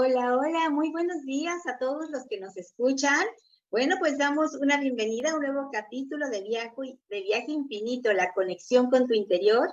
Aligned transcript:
Hola, 0.00 0.36
hola, 0.36 0.70
muy 0.70 0.92
buenos 0.92 1.24
días 1.24 1.66
a 1.66 1.76
todos 1.76 2.08
los 2.10 2.24
que 2.28 2.38
nos 2.38 2.56
escuchan. 2.56 3.26
Bueno, 3.68 3.96
pues 3.98 4.16
damos 4.16 4.54
una 4.54 4.78
bienvenida 4.78 5.32
a 5.32 5.34
un 5.34 5.42
nuevo 5.42 5.70
capítulo 5.72 6.30
de 6.30 6.40
Viaje, 6.42 7.00
de 7.10 7.22
Viaje 7.22 7.50
Infinito, 7.50 8.12
la 8.12 8.32
conexión 8.32 8.90
con 8.90 9.08
tu 9.08 9.14
interior, 9.14 9.68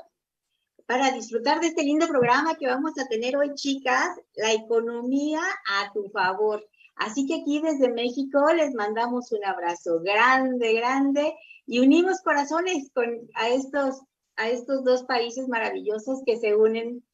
para 0.88 1.12
disfrutar 1.12 1.60
de 1.60 1.68
este 1.68 1.84
lindo 1.84 2.08
programa 2.08 2.56
que 2.56 2.66
vamos 2.66 2.94
a 2.98 3.08
tener 3.08 3.38
hoy, 3.38 3.54
chicas, 3.54 4.18
la 4.34 4.52
economía 4.52 5.42
a 5.72 5.94
tu 5.94 6.10
favor. 6.10 6.68
Así 6.96 7.28
que 7.28 7.42
aquí 7.42 7.62
desde 7.62 7.94
México 7.94 8.52
les 8.52 8.74
mandamos 8.74 9.32
un 9.32 9.46
abrazo 9.46 10.00
grande, 10.02 10.74
grande 10.74 11.36
y 11.68 11.82
unimos 11.82 12.22
corazones 12.22 12.90
con, 12.96 13.30
a, 13.36 13.50
estos, 13.50 14.02
a 14.38 14.50
estos 14.50 14.84
dos 14.84 15.04
países 15.04 15.48
maravillosos 15.48 16.24
que 16.26 16.38
se 16.38 16.56
unen 16.56 17.06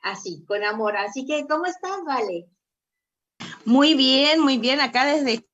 así, 0.00 0.46
con 0.46 0.64
amor. 0.64 0.96
Así 0.96 1.26
que, 1.26 1.46
¿cómo 1.46 1.66
estás, 1.66 2.02
Vale? 2.06 2.48
Muy 3.66 3.94
bien, 3.94 4.40
muy 4.40 4.58
bien. 4.58 4.80
Acá 4.80 5.06
desde 5.06 5.46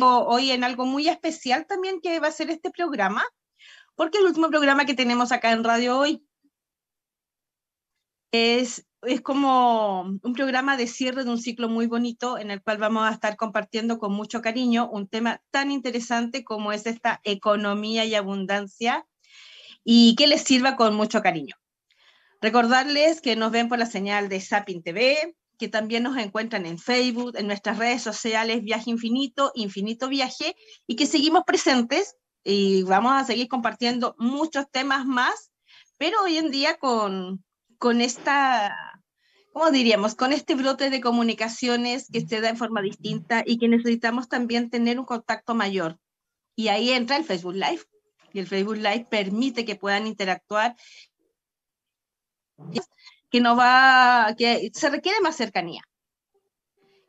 hoy 0.00 0.50
en 0.50 0.62
algo 0.62 0.84
muy 0.84 1.08
especial 1.08 1.66
también 1.66 2.00
que 2.00 2.20
va 2.20 2.28
a 2.28 2.32
ser 2.32 2.50
este 2.50 2.70
programa, 2.70 3.24
porque 3.94 4.18
el 4.18 4.26
último 4.26 4.48
programa 4.48 4.84
que 4.84 4.94
tenemos 4.94 5.32
acá 5.32 5.52
en 5.52 5.64
radio 5.64 5.98
hoy 5.98 6.24
es, 8.30 8.86
es 9.02 9.20
como 9.22 10.02
un 10.02 10.32
programa 10.34 10.76
de 10.76 10.86
cierre 10.86 11.24
de 11.24 11.30
un 11.30 11.40
ciclo 11.40 11.68
muy 11.68 11.86
bonito 11.86 12.38
en 12.38 12.50
el 12.50 12.62
cual 12.62 12.78
vamos 12.78 13.08
a 13.08 13.12
estar 13.12 13.36
compartiendo 13.36 13.98
con 13.98 14.12
mucho 14.12 14.42
cariño 14.42 14.88
un 14.90 15.08
tema 15.08 15.42
tan 15.50 15.70
interesante 15.70 16.44
como 16.44 16.72
es 16.72 16.86
esta 16.86 17.20
economía 17.24 18.04
y 18.04 18.14
abundancia 18.14 19.06
y 19.82 20.14
que 20.16 20.26
les 20.26 20.42
sirva 20.42 20.76
con 20.76 20.94
mucho 20.94 21.22
cariño. 21.22 21.56
Recordarles 22.40 23.20
que 23.20 23.34
nos 23.34 23.50
ven 23.50 23.68
por 23.68 23.78
la 23.78 23.86
señal 23.86 24.28
de 24.28 24.40
Sapin 24.40 24.82
TV, 24.82 25.34
que 25.58 25.68
también 25.68 26.02
nos 26.02 26.16
encuentran 26.16 26.66
en 26.66 26.78
Facebook, 26.78 27.36
en 27.36 27.46
nuestras 27.46 27.78
redes 27.78 28.02
sociales 28.02 28.62
Viaje 28.62 28.90
Infinito, 28.90 29.52
Infinito 29.54 30.08
Viaje, 30.08 30.54
y 30.86 30.96
que 30.96 31.06
seguimos 31.06 31.44
presentes 31.44 32.16
y 32.44 32.82
vamos 32.84 33.12
a 33.12 33.24
seguir 33.24 33.48
compartiendo 33.48 34.14
muchos 34.18 34.70
temas 34.70 35.04
más, 35.04 35.50
pero 35.98 36.22
hoy 36.22 36.36
en 36.36 36.50
día 36.50 36.78
con, 36.78 37.44
con 37.78 38.00
esta, 38.00 38.76
¿cómo 39.52 39.70
diríamos? 39.70 40.14
Con 40.14 40.32
este 40.32 40.54
brote 40.54 40.90
de 40.90 41.00
comunicaciones 41.00 42.08
que 42.12 42.26
se 42.26 42.40
da 42.40 42.50
en 42.50 42.56
forma 42.56 42.82
distinta 42.82 43.42
y 43.44 43.58
que 43.58 43.68
necesitamos 43.68 44.28
también 44.28 44.70
tener 44.70 45.00
un 45.00 45.06
contacto 45.06 45.54
mayor. 45.54 45.98
Y 46.54 46.68
ahí 46.68 46.90
entra 46.90 47.16
el 47.16 47.24
Facebook 47.24 47.54
Live. 47.54 47.82
Y 48.32 48.38
el 48.38 48.46
Facebook 48.46 48.76
Live 48.76 49.06
permite 49.10 49.64
que 49.64 49.76
puedan 49.76 50.06
interactuar 50.06 50.76
que 53.36 53.42
no 53.42 53.54
va, 53.54 54.34
que 54.38 54.70
se 54.72 54.88
requiere 54.88 55.20
más 55.20 55.36
cercanía. 55.36 55.82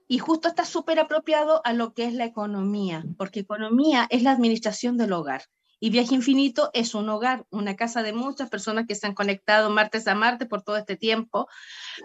Y 0.10 0.18
justo 0.18 0.50
está 0.50 0.66
súper 0.66 1.00
apropiado 1.00 1.62
a 1.64 1.72
lo 1.72 1.94
que 1.94 2.04
es 2.04 2.14
la 2.14 2.26
economía, 2.26 3.06
porque 3.18 3.40
economía 3.40 4.08
es 4.10 4.24
la 4.24 4.32
administración 4.32 4.98
del 4.98 5.14
hogar. 5.14 5.44
Y 5.80 5.90
Viaje 5.90 6.16
Infinito 6.16 6.70
es 6.74 6.96
un 6.96 7.08
hogar, 7.08 7.46
una 7.50 7.78
casa 7.78 8.04
de 8.04 8.12
muchas 8.12 8.50
personas 8.50 8.88
que 8.90 8.96
se 8.96 9.08
han 9.08 9.14
conectado 9.14 9.70
martes 9.70 10.06
a 10.06 10.16
martes 10.16 10.50
por 10.50 10.64
todo 10.64 10.76
este 10.76 10.98
tiempo 10.98 11.48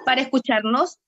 para 0.06 0.20
escucharnos. 0.20 1.00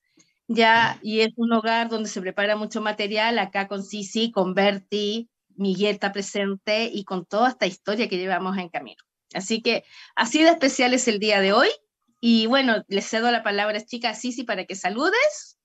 Ya, 0.49 0.99
y 1.01 1.21
es 1.21 1.31
un 1.37 1.53
hogar 1.53 1.89
donde 1.91 2.09
se 2.09 2.21
prepara 2.21 2.57
mucho 2.57 2.81
material, 2.81 3.39
acá 3.39 3.69
con 3.69 3.85
Sisi, 3.85 4.33
con 4.33 4.55
Berti, 4.55 5.31
Miguel 5.55 5.95
está 5.95 6.11
presente 6.11 6.91
y 6.93 7.05
con 7.05 7.27
toda 7.27 7.51
esta 7.51 7.67
historia 7.67 8.09
que 8.09 8.19
llevamos 8.19 8.59
en 8.59 8.71
camino. 8.71 9.05
Así 9.35 9.63
que 9.63 9.85
así 10.17 10.43
de 10.43 10.49
especial 10.49 10.95
es 10.95 11.07
el 11.07 11.21
día 11.21 11.41
de 11.41 11.53
hoy 11.53 11.69
y 12.27 12.47
bueno, 12.47 12.83
les 12.89 13.07
cedo 13.07 13.31
la 13.31 13.43
palabra 13.43 13.85
chicas 13.85 14.19
Sisi 14.19 14.45
para 14.45 14.65
que 14.65 14.75
saludes. 14.77 15.61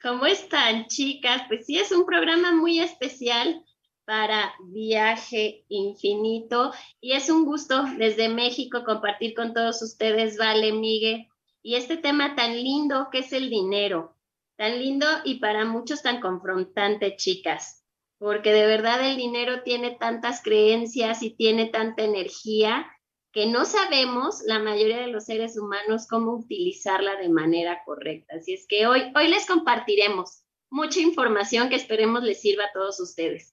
¿Cómo 0.00 0.24
están, 0.24 0.86
chicas? 0.86 1.42
Pues 1.48 1.66
sí, 1.66 1.76
es 1.76 1.92
un 1.92 2.06
programa 2.06 2.52
muy 2.52 2.80
especial 2.80 3.62
para 4.06 4.54
Viaje 4.70 5.66
Infinito 5.68 6.72
y 6.98 7.12
es 7.12 7.28
un 7.28 7.44
gusto 7.44 7.84
desde 7.98 8.30
México 8.30 8.84
compartir 8.86 9.34
con 9.34 9.52
todos 9.52 9.82
ustedes, 9.82 10.38
Vale, 10.38 10.72
Miguel, 10.72 11.26
y 11.60 11.74
este 11.74 11.98
tema 11.98 12.34
tan 12.34 12.54
lindo 12.54 13.08
que 13.12 13.18
es 13.18 13.34
el 13.34 13.50
dinero, 13.50 14.16
tan 14.56 14.78
lindo 14.78 15.06
y 15.26 15.40
para 15.40 15.66
muchos 15.66 16.00
tan 16.00 16.22
confrontante, 16.22 17.16
chicas, 17.16 17.84
porque 18.16 18.54
de 18.54 18.66
verdad 18.66 19.06
el 19.06 19.18
dinero 19.18 19.62
tiene 19.62 19.90
tantas 19.90 20.42
creencias 20.42 21.22
y 21.22 21.36
tiene 21.36 21.66
tanta 21.66 22.02
energía 22.02 22.90
que 23.36 23.44
no 23.44 23.66
sabemos 23.66 24.40
la 24.46 24.60
mayoría 24.60 25.00
de 25.00 25.08
los 25.08 25.26
seres 25.26 25.58
humanos 25.58 26.06
cómo 26.08 26.32
utilizarla 26.32 27.16
de 27.16 27.28
manera 27.28 27.82
correcta. 27.84 28.36
Así 28.36 28.54
es 28.54 28.66
que 28.66 28.86
hoy, 28.86 29.12
hoy 29.14 29.28
les 29.28 29.44
compartiremos 29.44 30.42
mucha 30.70 31.00
información 31.00 31.68
que 31.68 31.76
esperemos 31.76 32.22
les 32.22 32.40
sirva 32.40 32.64
a 32.64 32.72
todos 32.72 32.98
ustedes. 32.98 33.52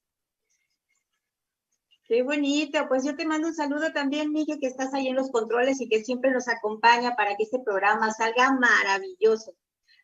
Qué 2.08 2.24
bonito, 2.24 2.80
pues 2.88 3.04
yo 3.04 3.18
te 3.18 3.26
mando 3.26 3.50
un 3.50 3.56
saludo 3.56 3.92
también, 3.92 4.32
Miguel, 4.32 4.58
que 4.62 4.68
estás 4.68 4.94
ahí 4.94 5.10
en 5.10 5.18
los 5.18 5.30
controles 5.32 5.82
y 5.82 5.90
que 5.90 6.02
siempre 6.02 6.32
nos 6.32 6.48
acompaña 6.48 7.18
para 7.18 7.36
que 7.36 7.44
este 7.44 7.60
programa 7.60 8.10
salga 8.12 8.54
maravilloso. 8.54 9.54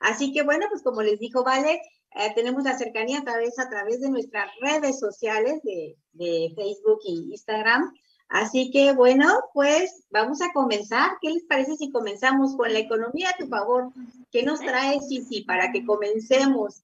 Así 0.01 0.33
que 0.33 0.43
bueno, 0.43 0.65
pues 0.69 0.83
como 0.83 1.03
les 1.03 1.19
dijo 1.19 1.45
Vale, 1.45 1.79
eh, 2.15 2.33
tenemos 2.35 2.65
la 2.65 2.77
cercanía 2.77 3.19
a 3.19 3.23
través, 3.23 3.57
a 3.57 3.69
través 3.69 4.01
de 4.01 4.09
nuestras 4.09 4.51
redes 4.59 4.99
sociales 4.99 5.61
de, 5.63 5.95
de 6.11 6.51
Facebook 6.53 6.99
e 7.07 7.11
Instagram. 7.31 7.93
Así 8.29 8.69
que 8.69 8.93
bueno, 8.93 9.27
pues 9.53 10.05
vamos 10.11 10.41
a 10.41 10.53
comenzar. 10.53 11.17
¿Qué 11.19 11.31
les 11.31 11.43
parece 11.43 11.75
si 11.75 11.91
comenzamos 11.91 12.55
con 12.55 12.71
la 12.71 12.79
economía 12.79 13.31
a 13.31 13.37
tu 13.37 13.47
favor? 13.47 13.91
¿Qué 14.31 14.43
nos 14.43 14.59
trae 14.59 14.99
Sisi 15.01 15.41
para 15.41 15.71
que 15.71 15.83
comencemos 15.83 16.83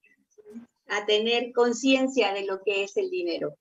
a 0.87 1.05
tener 1.05 1.53
conciencia 1.53 2.33
de 2.33 2.45
lo 2.45 2.63
que 2.63 2.83
es 2.83 2.97
el 2.97 3.11
dinero? 3.11 3.55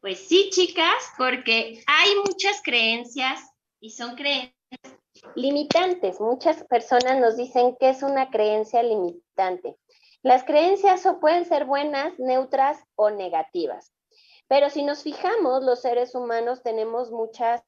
Pues 0.00 0.18
sí, 0.18 0.50
chicas, 0.50 1.12
porque 1.16 1.82
hay 1.86 2.14
muchas 2.26 2.60
creencias 2.62 3.40
y 3.78 3.90
son 3.90 4.16
creencias 4.16 4.54
limitantes. 5.36 6.20
Muchas 6.20 6.64
personas 6.64 7.20
nos 7.20 7.36
dicen 7.36 7.76
que 7.78 7.90
es 7.90 8.02
una 8.02 8.28
creencia 8.30 8.82
limitante. 8.82 9.76
Las 10.22 10.42
creencias 10.42 11.06
pueden 11.20 11.44
ser 11.44 11.64
buenas, 11.64 12.18
neutras 12.18 12.78
o 12.96 13.10
negativas. 13.10 13.92
Pero 14.50 14.68
si 14.68 14.82
nos 14.82 15.04
fijamos, 15.04 15.62
los 15.62 15.80
seres 15.80 16.12
humanos 16.12 16.60
tenemos 16.64 17.12
muchas 17.12 17.62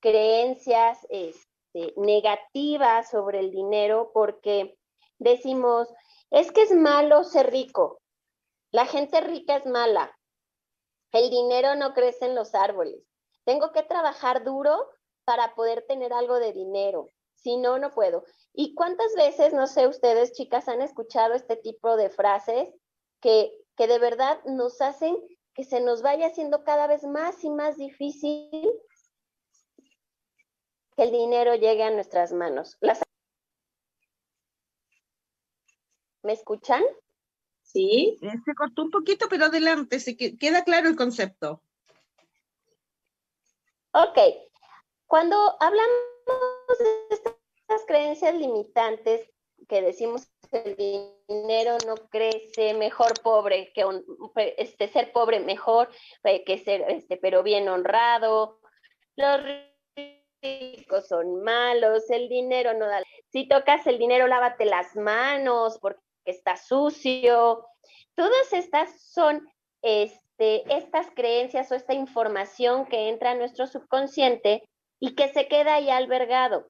creencias 0.00 0.98
este, 1.10 1.94
negativas 1.96 3.08
sobre 3.08 3.38
el 3.38 3.52
dinero 3.52 4.10
porque 4.12 4.76
decimos, 5.20 5.94
es 6.32 6.50
que 6.50 6.62
es 6.62 6.72
malo 6.72 7.22
ser 7.22 7.52
rico, 7.52 8.00
la 8.72 8.84
gente 8.84 9.20
rica 9.20 9.58
es 9.58 9.66
mala, 9.66 10.18
el 11.12 11.30
dinero 11.30 11.76
no 11.76 11.94
crece 11.94 12.24
en 12.24 12.34
los 12.34 12.52
árboles, 12.56 13.00
tengo 13.44 13.70
que 13.70 13.84
trabajar 13.84 14.42
duro 14.42 14.90
para 15.24 15.54
poder 15.54 15.86
tener 15.86 16.12
algo 16.12 16.40
de 16.40 16.52
dinero, 16.52 17.10
si 17.36 17.58
no, 17.58 17.78
no 17.78 17.94
puedo. 17.94 18.24
¿Y 18.52 18.74
cuántas 18.74 19.14
veces, 19.14 19.52
no 19.52 19.68
sé, 19.68 19.86
ustedes 19.86 20.32
chicas 20.32 20.66
han 20.66 20.82
escuchado 20.82 21.34
este 21.34 21.54
tipo 21.54 21.96
de 21.96 22.10
frases 22.10 22.74
que 23.20 23.63
que 23.76 23.86
de 23.86 23.98
verdad 23.98 24.42
nos 24.44 24.80
hacen 24.80 25.16
que 25.54 25.64
se 25.64 25.80
nos 25.80 26.02
vaya 26.02 26.26
haciendo 26.26 26.64
cada 26.64 26.86
vez 26.86 27.04
más 27.04 27.42
y 27.44 27.50
más 27.50 27.76
difícil 27.76 28.72
que 30.96 31.02
el 31.02 31.12
dinero 31.12 31.54
llegue 31.54 31.84
a 31.84 31.90
nuestras 31.90 32.32
manos. 32.32 32.76
¿Me 36.22 36.32
escuchan? 36.32 36.82
Sí. 37.62 38.18
Eh, 38.22 38.32
se 38.44 38.54
cortó 38.54 38.82
un 38.82 38.90
poquito, 38.90 39.26
pero 39.28 39.46
adelante, 39.46 40.00
se 40.00 40.16
queda 40.16 40.64
claro 40.64 40.88
el 40.88 40.96
concepto. 40.96 41.62
Ok. 43.92 44.18
Cuando 45.06 45.36
hablamos 45.60 45.94
de 46.78 47.06
estas 47.10 47.86
creencias 47.86 48.34
limitantes 48.34 49.30
que 49.68 49.82
decimos 49.82 50.28
el 50.52 50.76
dinero 51.28 51.76
no 51.86 51.94
crece, 52.10 52.74
mejor 52.74 53.14
pobre 53.22 53.72
que 53.74 53.84
un, 53.84 54.04
este, 54.34 54.88
ser 54.88 55.12
pobre 55.12 55.40
mejor 55.40 55.88
que 56.46 56.58
ser, 56.58 56.84
este, 56.88 57.16
pero 57.16 57.42
bien 57.42 57.68
honrado. 57.68 58.60
Los 59.16 59.40
ricos 60.42 61.08
son 61.08 61.42
malos, 61.42 62.10
el 62.10 62.28
dinero 62.28 62.74
no 62.74 62.86
da. 62.86 63.02
Si 63.30 63.48
tocas 63.48 63.86
el 63.86 63.98
dinero, 63.98 64.26
lávate 64.26 64.64
las 64.64 64.94
manos 64.96 65.78
porque 65.80 66.00
está 66.24 66.56
sucio. 66.56 67.66
Todas 68.14 68.52
estas 68.52 69.00
son 69.00 69.46
este, 69.82 70.64
estas 70.74 71.10
creencias 71.14 71.70
o 71.70 71.74
esta 71.74 71.94
información 71.94 72.86
que 72.86 73.08
entra 73.08 73.32
a 73.32 73.34
nuestro 73.34 73.66
subconsciente 73.66 74.68
y 75.00 75.14
que 75.14 75.28
se 75.28 75.48
queda 75.48 75.74
ahí 75.74 75.90
albergado. 75.90 76.68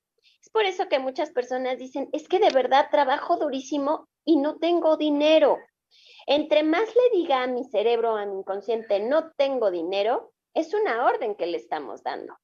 Por 0.55 0.67
eso 0.67 0.89
que 0.89 1.01
muchas 1.01 1.33
personas 1.33 1.79
dicen, 1.79 2.09
es 2.13 2.29
que 2.29 2.39
de 2.39 2.51
verdad 2.51 2.87
trabajo 2.89 3.39
durísimo 3.39 4.07
y 4.25 4.37
no 4.37 4.57
tengo 4.59 4.97
dinero. 4.97 5.59
Entre 6.29 6.63
más 6.63 6.95
le 6.95 7.19
diga 7.19 7.43
a 7.43 7.49
mi 7.49 7.65
cerebro, 7.65 8.17
a 8.17 8.25
mi 8.25 8.39
inconsciente, 8.39 9.01
no 9.01 9.33
tengo 9.33 9.73
dinero, 9.73 10.33
es 10.55 10.73
una 10.73 11.07
orden 11.07 11.35
que 11.35 11.47
le 11.47 11.57
estamos 11.57 12.05
dando. 12.05 12.39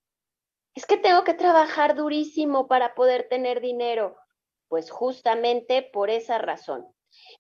es 0.75 0.87
que 0.87 0.97
tengo 0.97 1.23
que 1.23 1.35
trabajar 1.35 1.95
durísimo 1.95 2.67
para 2.67 2.97
poder 2.97 3.29
tener 3.29 3.61
dinero. 3.61 4.17
Pues 4.67 4.91
justamente 4.91 5.89
por 5.93 6.11
esa 6.11 6.39
razón. 6.39 6.85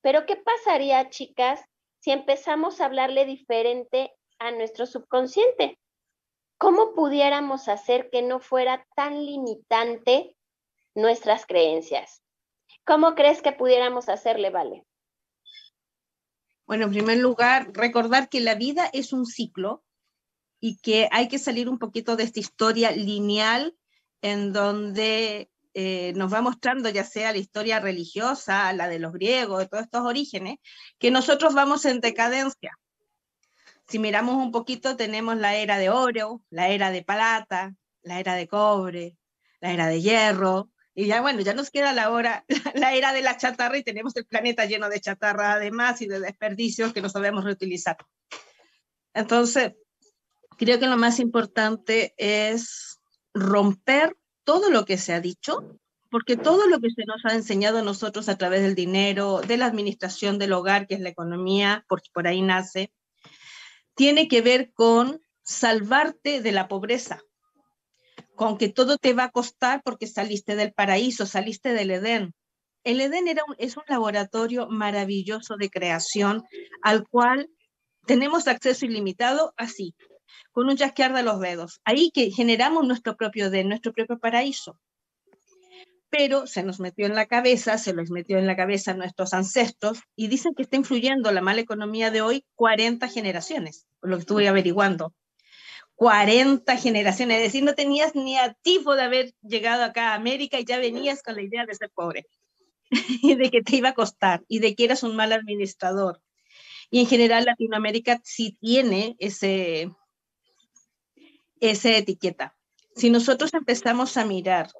Pero 0.02 0.24
¿qué 0.24 0.36
pasaría, 0.36 1.10
chicas, 1.10 1.64
si 1.98 2.12
empezamos 2.12 2.80
a 2.80 2.84
hablarle 2.84 3.24
diferente 3.24 4.14
a 4.38 4.52
nuestro 4.52 4.86
subconsciente? 4.86 5.80
¿Cómo 6.58 6.94
pudiéramos 6.94 7.66
hacer 7.66 8.08
que 8.10 8.22
no 8.22 8.38
fuera 8.38 8.86
tan 8.94 9.26
limitante 9.26 10.36
nuestras 10.94 11.46
creencias? 11.46 12.22
¿Cómo 12.84 13.14
crees 13.14 13.42
que 13.42 13.52
pudiéramos 13.52 14.08
hacerle, 14.08 14.50
Vale? 14.50 14.84
Bueno, 16.66 16.84
en 16.84 16.90
primer 16.90 17.18
lugar, 17.18 17.72
recordar 17.72 18.28
que 18.28 18.40
la 18.40 18.54
vida 18.54 18.88
es 18.92 19.12
un 19.12 19.26
ciclo 19.26 19.82
y 20.60 20.76
que 20.78 21.08
hay 21.10 21.26
que 21.26 21.40
salir 21.40 21.68
un 21.68 21.80
poquito 21.80 22.14
de 22.14 22.22
esta 22.22 22.38
historia 22.38 22.92
lineal 22.92 23.76
en 24.22 24.52
donde 24.52 25.50
eh, 25.74 26.12
nos 26.14 26.32
va 26.32 26.42
mostrando, 26.42 26.88
ya 26.88 27.04
sea 27.04 27.32
la 27.32 27.38
historia 27.38 27.80
religiosa, 27.80 28.72
la 28.72 28.88
de 28.88 28.98
los 28.98 29.12
griegos, 29.12 29.58
de 29.58 29.66
todos 29.66 29.84
estos 29.84 30.02
orígenes, 30.02 30.58
que 30.98 31.10
nosotros 31.10 31.54
vamos 31.54 31.84
en 31.86 32.00
decadencia. 32.00 32.78
Si 33.88 33.98
miramos 33.98 34.36
un 34.36 34.52
poquito, 34.52 34.96
tenemos 34.96 35.36
la 35.36 35.56
era 35.56 35.78
de 35.78 35.90
oro, 35.90 36.42
la 36.50 36.68
era 36.68 36.92
de 36.92 37.02
plata, 37.02 37.74
la 38.02 38.20
era 38.20 38.34
de 38.34 38.46
cobre, 38.46 39.16
la 39.60 39.72
era 39.72 39.86
de 39.88 40.00
hierro, 40.00 40.70
y 41.00 41.06
ya 41.06 41.22
bueno, 41.22 41.40
ya 41.40 41.54
nos 41.54 41.70
queda 41.70 41.94
la 41.94 42.10
hora, 42.10 42.44
la 42.74 42.94
era 42.94 43.14
de 43.14 43.22
la 43.22 43.38
chatarra 43.38 43.78
y 43.78 43.82
tenemos 43.82 44.14
el 44.16 44.26
planeta 44.26 44.66
lleno 44.66 44.90
de 44.90 45.00
chatarra 45.00 45.54
además 45.54 46.02
y 46.02 46.06
de 46.06 46.20
desperdicios 46.20 46.92
que 46.92 47.00
no 47.00 47.08
sabemos 47.08 47.44
reutilizar. 47.44 47.96
Entonces, 49.14 49.72
creo 50.58 50.78
que 50.78 50.86
lo 50.86 50.98
más 50.98 51.18
importante 51.18 52.12
es 52.18 52.98
romper 53.32 54.14
todo 54.44 54.68
lo 54.68 54.84
que 54.84 54.98
se 54.98 55.14
ha 55.14 55.20
dicho, 55.20 55.78
porque 56.10 56.36
todo 56.36 56.66
lo 56.66 56.80
que 56.80 56.90
se 56.90 57.06
nos 57.06 57.24
ha 57.24 57.34
enseñado 57.34 57.78
a 57.78 57.82
nosotros 57.82 58.28
a 58.28 58.36
través 58.36 58.60
del 58.60 58.74
dinero, 58.74 59.40
de 59.40 59.56
la 59.56 59.66
administración 59.66 60.38
del 60.38 60.52
hogar, 60.52 60.86
que 60.86 60.96
es 60.96 61.00
la 61.00 61.08
economía, 61.08 61.86
porque 61.88 62.10
por 62.12 62.26
ahí 62.26 62.42
nace, 62.42 62.92
tiene 63.94 64.28
que 64.28 64.42
ver 64.42 64.72
con 64.74 65.22
salvarte 65.42 66.42
de 66.42 66.52
la 66.52 66.68
pobreza, 66.68 67.22
con 68.40 68.56
que 68.56 68.70
todo 68.70 68.96
te 68.96 69.12
va 69.12 69.24
a 69.24 69.30
costar 69.30 69.82
porque 69.84 70.06
saliste 70.06 70.56
del 70.56 70.72
paraíso, 70.72 71.26
saliste 71.26 71.74
del 71.74 71.90
Edén. 71.90 72.32
El 72.84 73.02
Edén 73.02 73.28
era 73.28 73.42
es 73.58 73.76
un 73.76 73.82
laboratorio 73.86 74.66
maravilloso 74.66 75.56
de 75.58 75.68
creación 75.68 76.42
al 76.80 77.06
cual 77.06 77.50
tenemos 78.06 78.48
acceso 78.48 78.86
ilimitado 78.86 79.52
así, 79.58 79.94
con 80.52 80.70
un 80.70 80.78
chasquear 80.78 81.12
de 81.12 81.22
los 81.22 81.38
dedos. 81.38 81.82
Ahí 81.84 82.10
que 82.14 82.30
generamos 82.30 82.86
nuestro 82.86 83.14
propio 83.14 83.48
Edén, 83.48 83.68
nuestro 83.68 83.92
propio 83.92 84.18
paraíso. 84.18 84.80
Pero 86.08 86.46
se 86.46 86.62
nos 86.62 86.80
metió 86.80 87.04
en 87.04 87.16
la 87.16 87.26
cabeza, 87.26 87.76
se 87.76 87.92
los 87.92 88.10
metió 88.10 88.38
en 88.38 88.46
la 88.46 88.56
cabeza 88.56 88.92
a 88.92 88.94
nuestros 88.94 89.34
ancestros 89.34 90.00
y 90.16 90.28
dicen 90.28 90.54
que 90.54 90.62
está 90.62 90.76
influyendo 90.76 91.30
la 91.30 91.42
mala 91.42 91.60
economía 91.60 92.10
de 92.10 92.22
hoy 92.22 92.46
40 92.54 93.06
generaciones, 93.08 93.86
lo 94.00 94.16
que 94.16 94.20
estuve 94.20 94.48
averiguando. 94.48 95.12
40 96.00 96.78
generaciones, 96.78 97.36
es 97.36 97.42
decir, 97.42 97.62
no 97.62 97.74
tenías 97.74 98.14
ni 98.14 98.38
atifo 98.38 98.94
de 98.94 99.02
haber 99.02 99.34
llegado 99.42 99.84
acá 99.84 100.12
a 100.12 100.14
América 100.14 100.58
y 100.58 100.64
ya 100.64 100.78
venías 100.78 101.22
con 101.22 101.34
la 101.34 101.42
idea 101.42 101.66
de 101.66 101.74
ser 101.74 101.90
pobre 101.90 102.26
y 103.22 103.34
de 103.34 103.50
que 103.50 103.60
te 103.60 103.76
iba 103.76 103.90
a 103.90 103.94
costar 103.94 104.42
y 104.48 104.60
de 104.60 104.74
que 104.74 104.84
eras 104.84 105.02
un 105.02 105.14
mal 105.14 105.30
administrador. 105.30 106.22
Y 106.90 107.00
en 107.00 107.06
general 107.06 107.44
Latinoamérica 107.44 108.18
sí 108.24 108.56
tiene 108.58 109.14
ese, 109.18 109.90
esa 111.60 111.90
etiqueta. 111.90 112.56
Si 112.96 113.10
nosotros 113.10 113.52
empezamos 113.52 114.16
a 114.16 114.24
mirar 114.24 114.70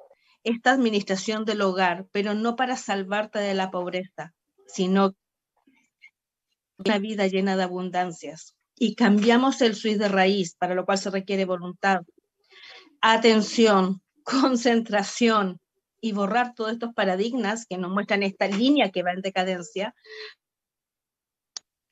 esta 0.43 0.71
administración 0.71 1.45
del 1.45 1.61
hogar, 1.61 2.07
pero 2.11 2.33
no 2.33 2.55
para 2.55 2.77
salvarte 2.77 3.37
de 3.37 3.53
la 3.53 3.69
pobreza, 3.69 4.33
sino 4.65 5.15
una 6.79 6.97
vida 6.97 7.27
llena 7.27 7.55
de 7.55 7.61
abundancias, 7.61 8.55
y 8.83 8.95
cambiamos 8.95 9.61
el 9.61 9.75
switch 9.75 9.99
de 9.99 10.07
raíz, 10.07 10.55
para 10.55 10.73
lo 10.73 10.85
cual 10.85 10.97
se 10.97 11.11
requiere 11.11 11.45
voluntad, 11.45 12.01
atención, 12.99 14.01
concentración 14.23 15.61
y 16.01 16.13
borrar 16.13 16.55
todos 16.55 16.71
estos 16.71 16.91
paradigmas 16.95 17.67
que 17.67 17.77
nos 17.77 17.91
muestran 17.91 18.23
esta 18.23 18.47
línea 18.47 18.89
que 18.89 19.03
va 19.03 19.11
en 19.11 19.21
decadencia, 19.21 19.93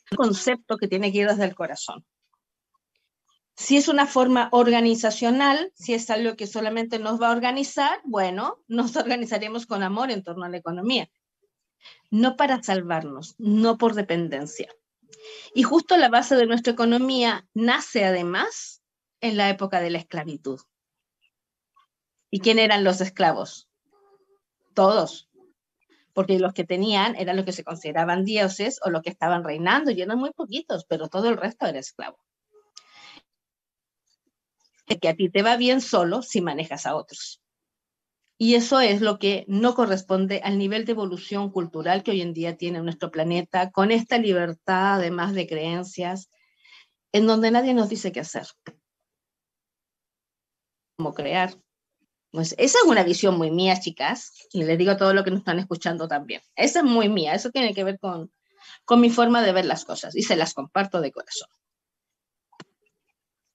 un 0.09 0.17
concepto 0.17 0.77
que 0.77 0.87
tiene 0.87 1.11
que 1.11 1.19
ir 1.19 1.27
desde 1.27 1.45
el 1.45 1.53
corazón. 1.53 2.03
Si 3.55 3.77
es 3.77 3.87
una 3.87 4.07
forma 4.07 4.49
organizacional, 4.51 5.71
si 5.75 5.93
es 5.93 6.09
algo 6.09 6.35
que 6.35 6.47
solamente 6.47 6.97
nos 6.97 7.21
va 7.21 7.27
a 7.27 7.33
organizar, 7.33 8.01
bueno, 8.03 8.63
nos 8.67 8.95
organizaremos 8.95 9.67
con 9.67 9.83
amor 9.83 10.09
en 10.09 10.23
torno 10.23 10.45
a 10.45 10.49
la 10.49 10.57
economía. 10.57 11.07
No 12.09 12.35
para 12.35 12.63
salvarnos, 12.63 13.35
no 13.37 13.77
por 13.77 13.93
dependencia. 13.93 14.73
Y 15.53 15.63
justo 15.63 15.97
la 15.97 16.09
base 16.09 16.35
de 16.35 16.45
nuestra 16.45 16.73
economía 16.73 17.47
nace 17.53 18.05
además 18.05 18.81
en 19.21 19.37
la 19.37 19.49
época 19.49 19.81
de 19.81 19.89
la 19.89 19.97
esclavitud. 19.97 20.59
¿Y 22.29 22.39
quién 22.39 22.59
eran 22.59 22.83
los 22.83 23.01
esclavos? 23.01 23.67
Todos. 24.73 25.29
Porque 26.13 26.39
los 26.39 26.53
que 26.53 26.63
tenían 26.63 27.15
eran 27.15 27.35
los 27.35 27.45
que 27.45 27.51
se 27.51 27.63
consideraban 27.63 28.23
dioses 28.23 28.79
o 28.83 28.89
los 28.89 29.01
que 29.01 29.09
estaban 29.09 29.43
reinando, 29.43 29.91
y 29.91 30.01
eran 30.01 30.19
muy 30.19 30.31
poquitos, 30.31 30.85
pero 30.85 31.07
todo 31.07 31.29
el 31.29 31.37
resto 31.37 31.65
era 31.65 31.79
esclavo. 31.79 32.19
Que 34.85 35.09
a 35.09 35.15
ti 35.15 35.29
te 35.29 35.43
va 35.43 35.55
bien 35.55 35.81
solo 35.81 36.21
si 36.21 36.41
manejas 36.41 36.85
a 36.85 36.95
otros. 36.95 37.41
Y 38.41 38.55
eso 38.55 38.79
es 38.79 39.01
lo 39.01 39.19
que 39.19 39.43
no 39.49 39.75
corresponde 39.75 40.39
al 40.41 40.57
nivel 40.57 40.85
de 40.85 40.93
evolución 40.93 41.51
cultural 41.51 42.03
que 42.03 42.11
hoy 42.11 42.21
en 42.21 42.33
día 42.33 42.55
tiene 42.55 42.81
nuestro 42.81 43.11
planeta, 43.11 43.69
con 43.69 43.91
esta 43.91 44.17
libertad 44.17 44.93
además 44.93 45.33
de 45.33 45.45
creencias, 45.45 46.31
en 47.11 47.27
donde 47.27 47.51
nadie 47.51 47.73
nos 47.73 47.89
dice 47.89 48.13
qué 48.13 48.21
hacer, 48.21 48.47
cómo 50.95 51.13
crear. 51.13 51.53
Pues 52.31 52.55
esa 52.57 52.77
es 52.77 52.85
una 52.85 53.03
visión 53.03 53.37
muy 53.37 53.51
mía, 53.51 53.77
chicas, 53.77 54.31
y 54.53 54.63
les 54.63 54.77
digo 54.77 54.91
a 54.91 54.97
todos 54.97 55.13
los 55.13 55.25
que 55.25 55.31
nos 55.31 55.39
están 55.39 55.59
escuchando 55.59 56.07
también. 56.07 56.41
Esa 56.55 56.79
es 56.79 56.85
muy 56.85 57.09
mía, 57.09 57.33
eso 57.33 57.49
tiene 57.49 57.73
que 57.73 57.83
ver 57.83 57.99
con, 57.99 58.31
con 58.85 59.01
mi 59.01 59.09
forma 59.09 59.41
de 59.41 59.51
ver 59.51 59.65
las 59.65 59.83
cosas 59.83 60.15
y 60.15 60.23
se 60.23 60.37
las 60.37 60.53
comparto 60.53 61.01
de 61.01 61.11
corazón. 61.11 61.49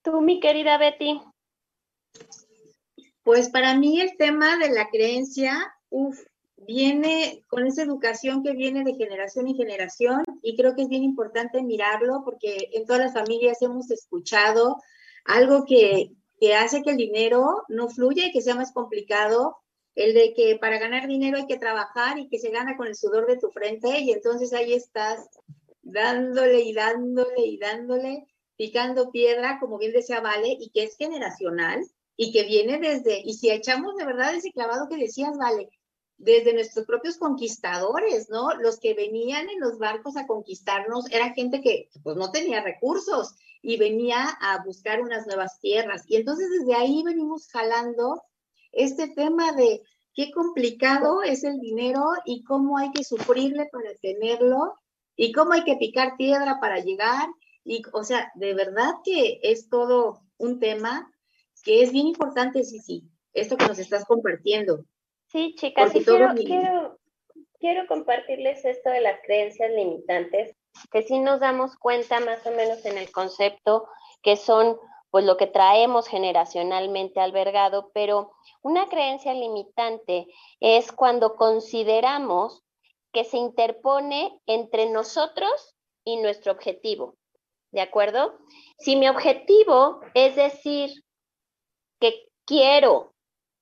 Tú, 0.02 0.20
mi 0.20 0.40
querida 0.40 0.76
Betty. 0.76 1.22
Pues 3.24 3.48
para 3.48 3.74
mí 3.76 4.00
el 4.00 4.16
tema 4.16 4.58
de 4.58 4.68
la 4.70 4.90
creencia, 4.90 5.74
viene 6.66 7.42
con 7.48 7.66
esa 7.66 7.82
educación 7.82 8.42
que 8.42 8.52
viene 8.52 8.84
de 8.84 8.94
generación 8.94 9.46
en 9.46 9.56
generación 9.56 10.22
y 10.42 10.56
creo 10.56 10.74
que 10.74 10.82
es 10.82 10.88
bien 10.88 11.02
importante 11.02 11.62
mirarlo 11.62 12.22
porque 12.24 12.70
en 12.72 12.86
todas 12.86 13.02
las 13.02 13.14
familias 13.14 13.62
hemos 13.62 13.90
escuchado 13.90 14.76
algo 15.24 15.64
que, 15.64 16.10
que 16.40 16.54
hace 16.54 16.82
que 16.82 16.90
el 16.90 16.96
dinero 16.96 17.64
no 17.68 17.88
fluya 17.88 18.26
y 18.26 18.32
que 18.32 18.42
sea 18.42 18.54
más 18.54 18.72
complicado, 18.72 19.56
el 19.94 20.12
de 20.12 20.34
que 20.34 20.58
para 20.60 20.78
ganar 20.78 21.06
dinero 21.06 21.38
hay 21.38 21.46
que 21.46 21.58
trabajar 21.58 22.18
y 22.18 22.28
que 22.28 22.38
se 22.38 22.50
gana 22.50 22.76
con 22.76 22.88
el 22.88 22.96
sudor 22.96 23.26
de 23.26 23.38
tu 23.38 23.50
frente 23.50 24.00
y 24.00 24.10
entonces 24.10 24.52
ahí 24.52 24.72
estás 24.74 25.28
dándole 25.82 26.60
y 26.60 26.74
dándole 26.74 27.46
y 27.46 27.58
dándole, 27.58 28.26
picando 28.56 29.10
piedra, 29.10 29.58
como 29.60 29.78
bien 29.78 29.92
decía 29.92 30.20
Vale, 30.20 30.56
y 30.58 30.70
que 30.70 30.84
es 30.84 30.96
generacional 30.96 31.80
y 32.16 32.32
que 32.32 32.44
viene 32.44 32.78
desde, 32.78 33.20
y 33.24 33.34
si 33.34 33.50
echamos 33.50 33.96
de 33.96 34.04
verdad 34.04 34.34
ese 34.34 34.52
clavado 34.52 34.88
que 34.88 34.96
decías, 34.96 35.36
vale, 35.36 35.68
desde 36.16 36.54
nuestros 36.54 36.86
propios 36.86 37.16
conquistadores, 37.16 38.28
¿no? 38.30 38.54
Los 38.54 38.78
que 38.78 38.94
venían 38.94 39.48
en 39.50 39.60
los 39.60 39.78
barcos 39.78 40.16
a 40.16 40.26
conquistarnos 40.26 41.10
era 41.10 41.34
gente 41.34 41.60
que 41.60 41.90
pues 42.02 42.16
no 42.16 42.30
tenía 42.30 42.62
recursos 42.62 43.34
y 43.62 43.78
venía 43.78 44.28
a 44.40 44.62
buscar 44.64 45.00
unas 45.00 45.26
nuevas 45.26 45.58
tierras. 45.60 46.04
Y 46.06 46.16
entonces 46.16 46.48
desde 46.50 46.74
ahí 46.74 47.02
venimos 47.02 47.48
jalando 47.48 48.22
este 48.72 49.08
tema 49.08 49.52
de 49.52 49.82
qué 50.14 50.30
complicado 50.30 51.22
es 51.22 51.42
el 51.44 51.58
dinero 51.58 52.04
y 52.24 52.44
cómo 52.44 52.78
hay 52.78 52.92
que 52.92 53.04
sufrirle 53.04 53.68
para 53.72 53.94
tenerlo 54.00 54.74
y 55.16 55.32
cómo 55.32 55.52
hay 55.52 55.64
que 55.64 55.76
picar 55.76 56.16
piedra 56.16 56.58
para 56.60 56.78
llegar. 56.78 57.26
Y, 57.64 57.82
o 57.92 58.04
sea, 58.04 58.30
de 58.34 58.54
verdad 58.54 58.92
que 59.04 59.40
es 59.42 59.68
todo 59.68 60.20
un 60.36 60.60
tema 60.60 61.10
que 61.64 61.82
es 61.82 61.92
bien 61.92 62.06
importante, 62.08 62.62
sí, 62.62 62.78
sí, 62.80 63.04
esto 63.32 63.56
que 63.56 63.66
nos 63.66 63.78
estás 63.78 64.04
compartiendo. 64.04 64.84
Sí, 65.28 65.54
chicas, 65.56 65.92
quiero, 65.92 66.98
quiero, 67.58 67.86
compartirles 67.88 68.64
esto 68.64 68.90
de 68.90 69.00
las 69.00 69.20
creencias 69.24 69.70
limitantes, 69.70 70.54
que 70.92 71.02
sí 71.02 71.18
nos 71.18 71.40
damos 71.40 71.76
cuenta 71.76 72.20
más 72.20 72.46
o 72.46 72.50
menos 72.50 72.84
en 72.84 72.98
el 72.98 73.10
concepto 73.10 73.88
que 74.22 74.36
son 74.36 74.76
pues 75.10 75.24
lo 75.24 75.36
que 75.36 75.46
traemos 75.46 76.08
generacionalmente 76.08 77.20
albergado, 77.20 77.92
pero 77.94 78.32
una 78.62 78.86
creencia 78.86 79.32
limitante 79.32 80.26
es 80.58 80.90
cuando 80.90 81.36
consideramos 81.36 82.64
que 83.12 83.22
se 83.22 83.36
interpone 83.36 84.40
entre 84.46 84.90
nosotros 84.90 85.76
y 86.04 86.16
nuestro 86.16 86.52
objetivo. 86.52 87.14
¿De 87.70 87.80
acuerdo? 87.80 88.38
Si 88.78 88.96
mi 88.96 89.08
objetivo 89.08 90.00
es 90.14 90.34
decir, 90.34 90.90
que 92.04 92.28
quiero 92.44 93.14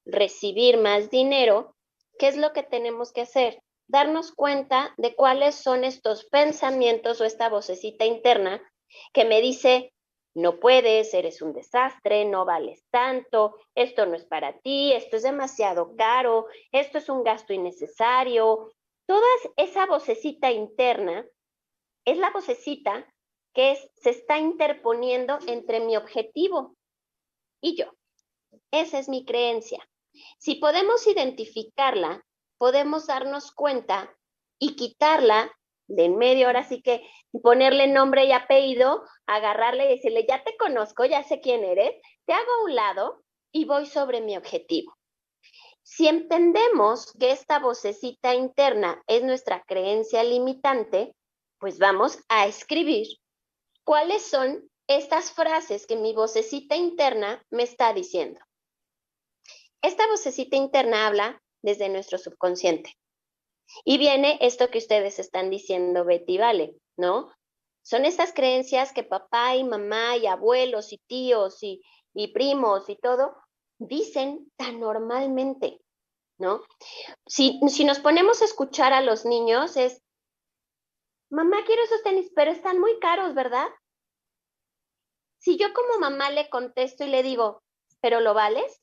recibir 0.04 0.76
más 0.76 1.10
dinero, 1.10 1.76
¿qué 2.18 2.26
es 2.26 2.36
lo 2.36 2.52
que 2.52 2.64
tenemos 2.64 3.12
que 3.12 3.20
hacer? 3.20 3.62
Darnos 3.86 4.32
cuenta 4.32 4.94
de 4.96 5.14
cuáles 5.14 5.54
son 5.54 5.84
estos 5.84 6.24
pensamientos 6.24 7.20
o 7.20 7.24
esta 7.24 7.48
vocecita 7.48 8.04
interna 8.04 8.60
que 9.12 9.24
me 9.24 9.40
dice, 9.40 9.92
no 10.34 10.58
puedes, 10.58 11.14
eres 11.14 11.40
un 11.40 11.52
desastre, 11.52 12.24
no 12.24 12.44
vales 12.44 12.84
tanto, 12.90 13.54
esto 13.76 14.06
no 14.06 14.16
es 14.16 14.24
para 14.24 14.58
ti, 14.58 14.92
esto 14.92 15.18
es 15.18 15.22
demasiado 15.22 15.94
caro, 15.94 16.48
esto 16.72 16.98
es 16.98 17.08
un 17.08 17.22
gasto 17.22 17.52
innecesario. 17.52 18.72
Toda 19.06 19.28
esa 19.56 19.86
vocecita 19.86 20.50
interna 20.50 21.24
es 22.04 22.18
la 22.18 22.30
vocecita 22.30 23.06
que 23.54 23.78
se 23.94 24.10
está 24.10 24.38
interponiendo 24.38 25.38
entre 25.46 25.78
mi 25.78 25.96
objetivo 25.96 26.74
y 27.60 27.76
yo. 27.76 27.92
Esa 28.70 28.98
es 28.98 29.08
mi 29.08 29.24
creencia. 29.24 29.86
Si 30.38 30.56
podemos 30.56 31.06
identificarla, 31.06 32.24
podemos 32.58 33.06
darnos 33.06 33.52
cuenta 33.52 34.14
y 34.58 34.76
quitarla 34.76 35.50
de 35.88 36.04
en 36.04 36.16
medio, 36.16 36.46
ahora 36.46 36.64
sí 36.64 36.82
que 36.82 37.06
ponerle 37.42 37.86
nombre 37.86 38.24
y 38.24 38.32
apellido, 38.32 39.04
agarrarle 39.26 39.86
y 39.86 39.96
decirle, 39.96 40.26
ya 40.28 40.42
te 40.44 40.56
conozco, 40.56 41.04
ya 41.04 41.22
sé 41.24 41.40
quién 41.40 41.64
eres, 41.64 41.92
te 42.24 42.32
hago 42.32 42.50
a 42.50 42.64
un 42.64 42.74
lado 42.74 43.22
y 43.52 43.64
voy 43.64 43.86
sobre 43.86 44.20
mi 44.20 44.36
objetivo. 44.36 44.96
Si 45.82 46.06
entendemos 46.06 47.12
que 47.18 47.32
esta 47.32 47.58
vocecita 47.58 48.34
interna 48.34 49.02
es 49.06 49.22
nuestra 49.24 49.62
creencia 49.66 50.22
limitante, 50.22 51.14
pues 51.58 51.78
vamos 51.78 52.18
a 52.28 52.46
escribir 52.46 53.06
cuáles 53.84 54.22
son 54.22 54.70
estas 54.96 55.32
frases 55.32 55.86
que 55.86 55.96
mi 55.96 56.14
vocecita 56.14 56.76
interna 56.76 57.44
me 57.50 57.62
está 57.62 57.92
diciendo. 57.92 58.40
Esta 59.82 60.06
vocecita 60.08 60.56
interna 60.56 61.06
habla 61.06 61.42
desde 61.62 61.88
nuestro 61.88 62.18
subconsciente. 62.18 62.96
Y 63.84 63.98
viene 63.98 64.38
esto 64.40 64.68
que 64.70 64.78
ustedes 64.78 65.18
están 65.18 65.50
diciendo, 65.50 66.04
Betty, 66.04 66.38
vale, 66.38 66.76
¿no? 66.96 67.32
Son 67.82 68.04
estas 68.04 68.32
creencias 68.32 68.92
que 68.92 69.02
papá 69.02 69.56
y 69.56 69.64
mamá 69.64 70.16
y 70.16 70.26
abuelos 70.26 70.92
y 70.92 70.98
tíos 71.06 71.58
y, 71.62 71.82
primos 72.32 72.88
y 72.88 72.96
todo 72.96 73.34
dicen 73.78 74.52
tan 74.56 74.78
normalmente, 74.78 75.80
¿no? 76.38 76.62
Si, 77.26 77.58
si 77.68 77.84
nos 77.84 77.98
ponemos 77.98 78.42
a 78.42 78.44
escuchar 78.44 78.92
a 78.92 79.00
los 79.00 79.24
niños 79.24 79.76
es, 79.76 80.00
mamá, 81.30 81.64
quiero 81.66 81.82
esos 81.82 82.02
tenis, 82.02 82.30
pero 82.36 82.52
están 82.52 82.78
muy 82.78 82.98
caros, 83.00 83.34
¿verdad? 83.34 83.66
Si 85.42 85.56
yo 85.56 85.74
como 85.74 85.98
mamá 85.98 86.30
le 86.30 86.48
contesto 86.48 87.02
y 87.02 87.08
le 87.08 87.24
digo, 87.24 87.64
¿pero 88.00 88.20
lo 88.20 88.32
vales? 88.32 88.80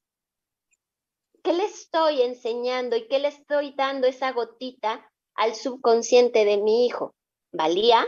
¿Qué 1.41 1.53
le 1.53 1.63
estoy 1.63 2.21
enseñando 2.21 2.97
y 2.97 3.07
qué 3.07 3.19
le 3.19 3.29
estoy 3.29 3.73
dando 3.75 4.07
esa 4.07 4.33
gotita 4.33 5.09
al 5.35 5.55
subconsciente 5.55 6.43
de 6.43 6.57
mi 6.57 6.85
hijo? 6.85 7.15
Valía, 7.53 8.05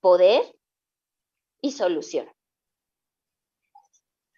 poder 0.00 0.56
y 1.60 1.72
solución. 1.72 2.32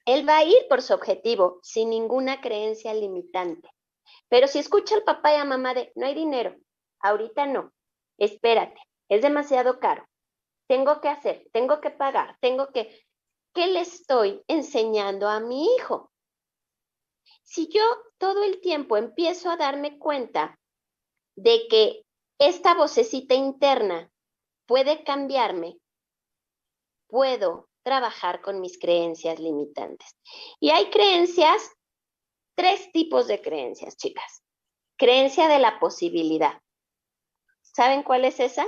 Él 0.04 0.28
va 0.28 0.38
a 0.38 0.44
ir 0.44 0.66
por 0.68 0.82
su 0.82 0.94
objetivo 0.94 1.60
sin 1.62 1.90
ninguna 1.90 2.40
creencia 2.40 2.92
limitante. 2.92 3.70
Pero 4.28 4.48
si 4.48 4.58
escucha 4.58 4.96
al 4.96 5.04
papá 5.04 5.32
y 5.32 5.36
a 5.36 5.44
mamá 5.44 5.74
de, 5.74 5.92
no 5.94 6.06
hay 6.06 6.14
dinero, 6.14 6.56
ahorita 6.98 7.46
no, 7.46 7.72
espérate, 8.18 8.80
es 9.08 9.22
demasiado 9.22 9.78
caro, 9.78 10.04
tengo 10.66 11.00
que 11.00 11.08
hacer, 11.08 11.48
tengo 11.52 11.80
que 11.80 11.90
pagar, 11.90 12.36
tengo 12.40 12.72
que... 12.72 13.04
¿Qué 13.54 13.68
le 13.68 13.80
estoy 13.80 14.42
enseñando 14.48 15.28
a 15.28 15.38
mi 15.38 15.72
hijo? 15.76 16.10
Si 17.42 17.68
yo 17.68 17.82
todo 18.18 18.42
el 18.42 18.60
tiempo 18.60 18.96
empiezo 18.96 19.50
a 19.50 19.56
darme 19.56 19.98
cuenta 19.98 20.58
de 21.36 21.68
que 21.68 22.04
esta 22.38 22.74
vocecita 22.74 23.34
interna 23.34 24.10
puede 24.66 25.04
cambiarme, 25.04 25.78
puedo 27.06 27.68
trabajar 27.84 28.40
con 28.40 28.60
mis 28.60 28.78
creencias 28.78 29.38
limitantes. 29.38 30.16
Y 30.58 30.70
hay 30.70 30.90
creencias, 30.90 31.70
tres 32.56 32.90
tipos 32.92 33.28
de 33.28 33.40
creencias, 33.40 33.96
chicas. 33.96 34.42
Creencia 34.96 35.46
de 35.48 35.58
la 35.58 35.78
posibilidad. 35.78 36.60
¿Saben 37.62 38.02
cuál 38.02 38.24
es 38.24 38.40
esa? 38.40 38.66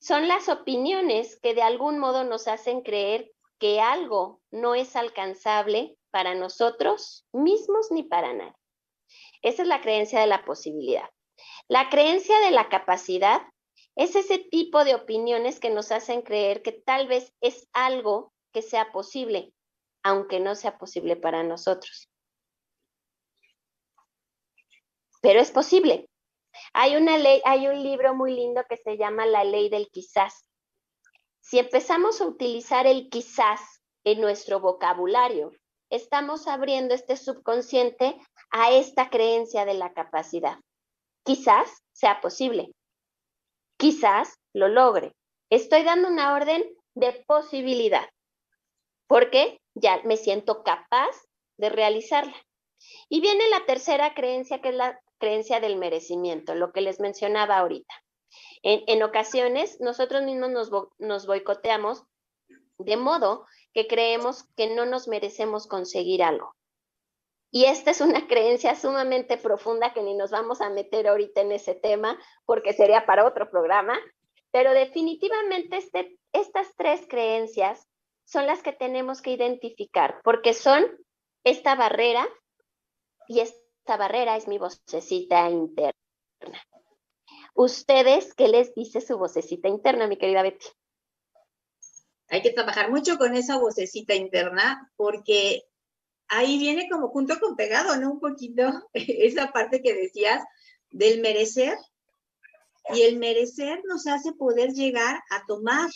Son 0.00 0.28
las 0.28 0.48
opiniones 0.48 1.38
que 1.40 1.54
de 1.54 1.62
algún 1.62 1.98
modo 1.98 2.24
nos 2.24 2.48
hacen 2.48 2.82
creer 2.82 3.32
que 3.58 3.80
algo 3.80 4.40
no 4.50 4.74
es 4.74 4.94
alcanzable 4.94 5.96
para 6.10 6.34
nosotros 6.34 7.26
mismos 7.32 7.90
ni 7.90 8.04
para 8.04 8.32
nadie. 8.32 8.54
Esa 9.42 9.62
es 9.62 9.68
la 9.68 9.80
creencia 9.80 10.20
de 10.20 10.26
la 10.26 10.44
posibilidad. 10.44 11.08
La 11.68 11.88
creencia 11.90 12.38
de 12.40 12.50
la 12.50 12.68
capacidad 12.68 13.42
es 13.96 14.14
ese 14.14 14.38
tipo 14.38 14.84
de 14.84 14.94
opiniones 14.94 15.58
que 15.58 15.70
nos 15.70 15.90
hacen 15.90 16.22
creer 16.22 16.62
que 16.62 16.72
tal 16.72 17.08
vez 17.08 17.34
es 17.40 17.68
algo 17.72 18.32
que 18.52 18.62
sea 18.62 18.92
posible, 18.92 19.52
aunque 20.02 20.40
no 20.40 20.54
sea 20.54 20.78
posible 20.78 21.16
para 21.16 21.42
nosotros. 21.42 22.08
Pero 25.20 25.40
es 25.40 25.50
posible. 25.50 26.08
Hay 26.72 26.96
una 26.96 27.18
ley, 27.18 27.40
hay 27.44 27.68
un 27.68 27.82
libro 27.82 28.14
muy 28.14 28.34
lindo 28.34 28.62
que 28.68 28.76
se 28.76 28.96
llama 28.96 29.26
La 29.26 29.44
ley 29.44 29.68
del 29.68 29.88
quizás. 29.90 30.48
Si 31.40 31.58
empezamos 31.58 32.20
a 32.20 32.26
utilizar 32.26 32.86
el 32.86 33.08
quizás 33.08 33.60
en 34.04 34.20
nuestro 34.20 34.60
vocabulario, 34.60 35.52
estamos 35.90 36.46
abriendo 36.46 36.94
este 36.94 37.16
subconsciente 37.16 38.16
a 38.50 38.70
esta 38.72 39.10
creencia 39.10 39.64
de 39.64 39.74
la 39.74 39.92
capacidad. 39.92 40.58
Quizás 41.24 41.82
sea 41.92 42.20
posible. 42.20 42.72
Quizás 43.78 44.34
lo 44.52 44.68
logre. 44.68 45.14
Estoy 45.50 45.82
dando 45.82 46.08
una 46.08 46.34
orden 46.34 46.64
de 46.94 47.24
posibilidad, 47.26 48.08
porque 49.06 49.60
ya 49.74 50.02
me 50.04 50.16
siento 50.16 50.62
capaz 50.62 51.16
de 51.56 51.70
realizarla. 51.70 52.36
Y 53.08 53.20
viene 53.20 53.48
la 53.48 53.64
tercera 53.66 54.14
creencia, 54.14 54.60
que 54.60 54.70
es 54.70 54.74
la 54.74 55.00
creencia 55.18 55.60
del 55.60 55.76
merecimiento, 55.76 56.54
lo 56.54 56.72
que 56.72 56.80
les 56.80 57.00
mencionaba 57.00 57.58
ahorita. 57.58 57.94
En, 58.62 59.02
ocasiones, 59.02 59.80
nosotros 59.80 60.22
mismos 60.22 60.50
nos, 60.50 60.70
nos 60.98 61.26
boicoteamos 61.26 62.04
de 62.78 62.96
modo 62.96 63.46
que 63.72 63.86
creemos 63.86 64.44
que 64.56 64.74
no 64.74 64.86
nos 64.86 65.08
merecemos 65.08 65.66
conseguir 65.66 66.22
algo. 66.22 66.54
Y 67.50 67.64
esta 67.64 67.90
es 67.90 68.00
una 68.00 68.26
creencia 68.28 68.74
sumamente 68.74 69.36
profunda 69.36 69.92
que 69.92 70.02
ni 70.02 70.14
nos 70.14 70.30
vamos 70.30 70.60
a 70.60 70.70
meter 70.70 71.08
ahorita 71.08 71.40
en 71.40 71.52
ese 71.52 71.74
tema 71.74 72.18
porque 72.44 72.72
sería 72.72 73.06
para 73.06 73.26
otro 73.26 73.50
programa, 73.50 73.98
pero 74.50 74.72
definitivamente 74.72 75.76
este, 75.76 76.18
estas 76.32 76.74
tres 76.76 77.06
creencias 77.08 77.86
son 78.24 78.46
las 78.46 78.62
que 78.62 78.72
tenemos 78.72 79.22
que 79.22 79.30
identificar 79.30 80.20
porque 80.22 80.52
son 80.52 80.84
esta 81.44 81.74
barrera 81.74 82.28
y 83.26 83.40
esta 83.40 83.67
barrera 83.96 84.36
es 84.36 84.48
mi 84.48 84.58
vocecita 84.58 85.48
interna. 85.50 85.94
¿Ustedes 87.54 88.34
qué 88.34 88.48
les 88.48 88.74
dice 88.74 89.00
su 89.00 89.18
vocecita 89.18 89.68
interna, 89.68 90.06
mi 90.06 90.16
querida 90.16 90.42
Betty? 90.42 90.66
Hay 92.28 92.42
que 92.42 92.52
trabajar 92.52 92.90
mucho 92.90 93.16
con 93.18 93.34
esa 93.34 93.58
vocecita 93.58 94.14
interna 94.14 94.92
porque 94.96 95.64
ahí 96.28 96.58
viene 96.58 96.88
como 96.88 97.08
junto 97.08 97.38
con 97.40 97.56
pegado, 97.56 97.96
¿no? 97.96 98.12
Un 98.12 98.20
poquito 98.20 98.62
esa 98.92 99.50
parte 99.50 99.82
que 99.82 99.94
decías 99.94 100.44
del 100.90 101.20
merecer. 101.20 101.76
Y 102.94 103.02
el 103.02 103.18
merecer 103.18 103.80
nos 103.84 104.06
hace 104.06 104.32
poder 104.32 104.70
llegar 104.70 105.20
a 105.30 105.44
tomar. 105.46 105.90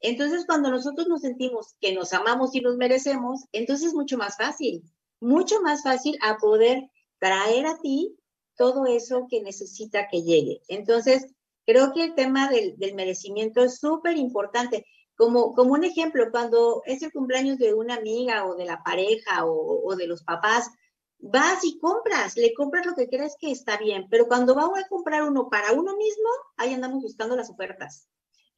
Entonces, 0.00 0.46
cuando 0.46 0.70
nosotros 0.70 1.08
nos 1.08 1.22
sentimos 1.22 1.74
que 1.80 1.92
nos 1.92 2.12
amamos 2.12 2.54
y 2.54 2.60
nos 2.60 2.76
merecemos, 2.76 3.44
entonces 3.52 3.88
es 3.88 3.94
mucho 3.94 4.16
más 4.16 4.36
fácil, 4.36 4.82
mucho 5.20 5.60
más 5.60 5.82
fácil 5.82 6.16
a 6.22 6.38
poder 6.38 6.90
traer 7.18 7.66
a 7.66 7.78
ti 7.78 8.16
todo 8.56 8.86
eso 8.86 9.26
que 9.28 9.42
necesita 9.42 10.08
que 10.08 10.22
llegue. 10.22 10.62
Entonces, 10.68 11.26
creo 11.66 11.92
que 11.92 12.04
el 12.04 12.14
tema 12.14 12.48
del, 12.48 12.76
merecimiento 12.94 13.62
es 13.62 13.78
súper 13.78 14.16
importante. 14.16 14.86
Como, 15.16 15.54
un 15.54 15.84
ejemplo, 15.84 16.30
cuando 16.30 16.82
es 16.84 17.02
el 17.02 17.12
cumpleaños 17.12 17.58
de 17.58 17.74
una 17.74 17.94
amiga 17.94 18.46
o 18.46 18.54
de 18.54 18.66
la 18.66 18.82
pareja 18.82 19.44
o, 19.46 19.94
de 19.96 20.06
los 20.06 20.22
papás, 20.22 20.70
vas 21.18 21.64
y 21.64 21.78
compras, 21.78 22.36
le 22.36 22.52
compras 22.54 22.84
lo 22.86 22.94
que 22.94 23.08
crees 23.08 23.36
que 23.40 23.50
está 23.50 23.78
bien, 23.78 24.06
pero 24.10 24.28
cuando 24.28 24.54
va 24.54 24.64
a 24.64 24.88
comprar 24.88 25.22
uno 25.22 25.48
para 25.48 25.72
uno 25.72 25.96
mismo, 25.96 26.28
ahí 26.58 26.74
andamos 26.74 27.02
buscando 27.02 27.34
las 27.34 27.48
ofertas. 27.48 28.06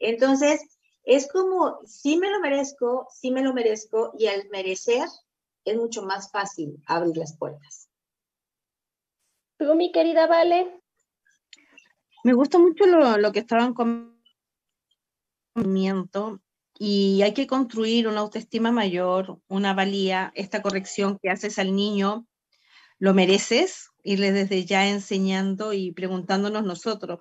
Entonces, 0.01 0.61
es 1.05 1.31
como, 1.31 1.79
sí 1.87 2.19
me 2.19 2.31
lo 2.31 2.41
merezco, 2.41 3.07
sí 3.11 3.31
me 3.31 3.43
lo 3.43 3.55
merezco, 3.55 4.13
y 4.19 4.27
al 4.27 4.49
merecer 4.51 5.07
es 5.65 5.77
mucho 5.77 6.03
más 6.03 6.31
fácil 6.33 6.83
abrir 6.87 7.17
las 7.17 7.37
puertas. 7.37 7.78
¿Tú, 9.59 9.75
mi 9.75 9.91
querida 9.91 10.29
Vale? 10.29 10.81
Me 12.23 12.33
gusta 12.33 12.59
mucho 12.59 12.87
lo, 12.87 13.33
que 13.33 13.41
estaban 13.41 13.75
comentando 13.75 14.15
y 16.79 17.23
hay 17.23 17.35
que 17.35 17.49
construir 17.49 18.07
una 18.07 18.21
autoestima 18.21 18.71
mayor, 18.71 19.41
una 19.49 19.75
valía, 19.75 20.31
esta 20.37 20.63
corrección 20.63 21.19
que 21.21 21.31
haces 21.31 21.59
al 21.59 21.75
niño, 21.75 22.27
lo 23.01 23.15
mereces, 23.15 23.91
irle 24.05 24.31
desde 24.31 24.65
ya 24.65 24.89
enseñando 24.89 25.73
y 25.73 25.91
preguntándonos 25.91 26.63
nosotros. 26.63 27.21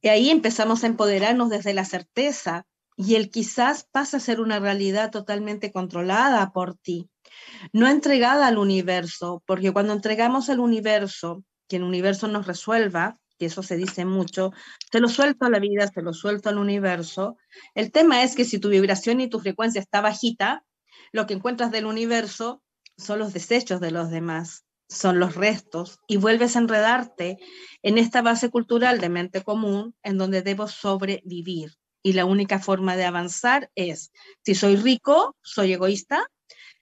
Y 0.00 0.08
ahí 0.08 0.30
empezamos 0.30 0.82
a 0.82 0.88
empoderarnos 0.88 1.48
desde 1.48 1.74
la 1.74 1.84
certeza 1.84 2.66
y 2.96 3.14
el 3.14 3.30
quizás 3.30 3.86
pasa 3.92 4.16
a 4.16 4.20
ser 4.20 4.40
una 4.40 4.58
realidad 4.58 5.12
totalmente 5.12 5.70
controlada 5.70 6.50
por 6.50 6.76
ti, 6.76 7.08
no 7.72 7.86
entregada 7.86 8.48
al 8.48 8.58
universo, 8.58 9.44
porque 9.46 9.72
cuando 9.72 9.92
entregamos 9.92 10.48
al 10.50 10.58
universo, 10.58 11.44
que 11.68 11.76
el 11.76 11.82
universo 11.82 12.28
nos 12.28 12.46
resuelva, 12.46 13.18
que 13.38 13.46
eso 13.46 13.62
se 13.62 13.76
dice 13.76 14.04
mucho, 14.04 14.52
te 14.90 15.00
lo 15.00 15.08
suelto 15.08 15.46
a 15.46 15.50
la 15.50 15.60
vida, 15.60 15.88
te 15.88 16.02
lo 16.02 16.12
suelto 16.12 16.48
al 16.48 16.58
universo. 16.58 17.36
El 17.74 17.92
tema 17.92 18.22
es 18.22 18.34
que 18.34 18.44
si 18.44 18.58
tu 18.58 18.68
vibración 18.68 19.20
y 19.20 19.28
tu 19.28 19.38
frecuencia 19.38 19.80
está 19.80 20.00
bajita, 20.00 20.64
lo 21.12 21.26
que 21.26 21.34
encuentras 21.34 21.70
del 21.70 21.86
universo 21.86 22.62
son 22.96 23.20
los 23.20 23.32
desechos 23.32 23.80
de 23.80 23.92
los 23.92 24.10
demás, 24.10 24.64
son 24.88 25.20
los 25.20 25.36
restos, 25.36 26.00
y 26.08 26.16
vuelves 26.16 26.56
a 26.56 26.60
enredarte 26.60 27.38
en 27.82 27.98
esta 27.98 28.22
base 28.22 28.50
cultural 28.50 29.00
de 29.00 29.08
mente 29.08 29.42
común 29.42 29.94
en 30.02 30.18
donde 30.18 30.42
debo 30.42 30.66
sobrevivir 30.66 31.76
y 32.02 32.12
la 32.14 32.24
única 32.24 32.58
forma 32.58 32.96
de 32.96 33.04
avanzar 33.04 33.70
es, 33.74 34.12
si 34.44 34.54
soy 34.54 34.76
rico, 34.76 35.36
soy 35.42 35.72
egoísta, 35.72 36.26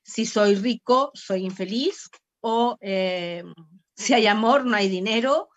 si 0.02 0.24
soy 0.26 0.54
rico, 0.54 1.10
soy 1.14 1.44
infeliz, 1.44 2.08
o 2.40 2.76
eh, 2.80 3.42
si 3.96 4.14
hay 4.14 4.26
amor, 4.26 4.64
no 4.64 4.76
hay 4.76 4.88
dinero, 4.88 5.48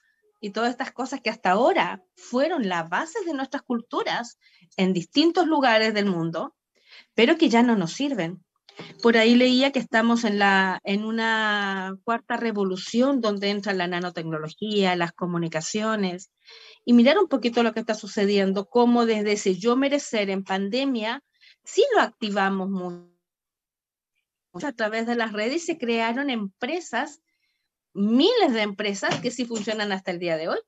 y 0.41 0.51
todas 0.51 0.71
estas 0.71 0.91
cosas 0.91 1.21
que 1.21 1.29
hasta 1.29 1.51
ahora 1.51 2.03
fueron 2.15 2.69
las 2.69 2.89
bases 2.89 3.25
de 3.25 3.33
nuestras 3.33 3.61
culturas 3.63 4.39
en 4.77 4.93
distintos 4.93 5.47
lugares 5.47 5.93
del 5.93 6.05
mundo, 6.05 6.55
pero 7.13 7.37
que 7.37 7.49
ya 7.49 7.61
no 7.61 7.75
nos 7.75 7.91
sirven. 7.91 8.43
Por 9.03 9.17
ahí 9.17 9.35
leía 9.35 9.73
que 9.73 9.79
estamos 9.79 10.23
en, 10.23 10.39
la, 10.39 10.79
en 10.85 11.03
una 11.03 11.97
cuarta 12.05 12.37
revolución 12.37 13.19
donde 13.19 13.49
entra 13.49 13.73
la 13.73 13.87
nanotecnología, 13.87 14.95
las 14.95 15.11
comunicaciones, 15.11 16.31
y 16.85 16.93
mirar 16.93 17.17
un 17.19 17.27
poquito 17.27 17.61
lo 17.61 17.73
que 17.73 17.81
está 17.81 17.93
sucediendo, 17.93 18.69
cómo 18.69 19.05
desde 19.05 19.33
ese 19.33 19.55
yo 19.55 19.75
merecer 19.75 20.29
en 20.29 20.45
pandemia, 20.45 21.21
sí 21.65 21.83
lo 21.93 22.01
activamos 22.01 22.69
mucho 22.69 23.19
a 24.63 24.73
través 24.73 25.05
de 25.05 25.15
las 25.15 25.31
redes 25.31 25.65
se 25.65 25.77
crearon 25.77 26.29
empresas, 26.29 27.21
miles 27.99 28.53
de 28.53 28.61
empresas 28.61 29.19
que 29.19 29.29
sí 29.29 29.45
funcionan 29.45 29.91
hasta 29.91 30.11
el 30.11 30.19
día 30.19 30.37
de 30.37 30.47
hoy. 30.47 30.59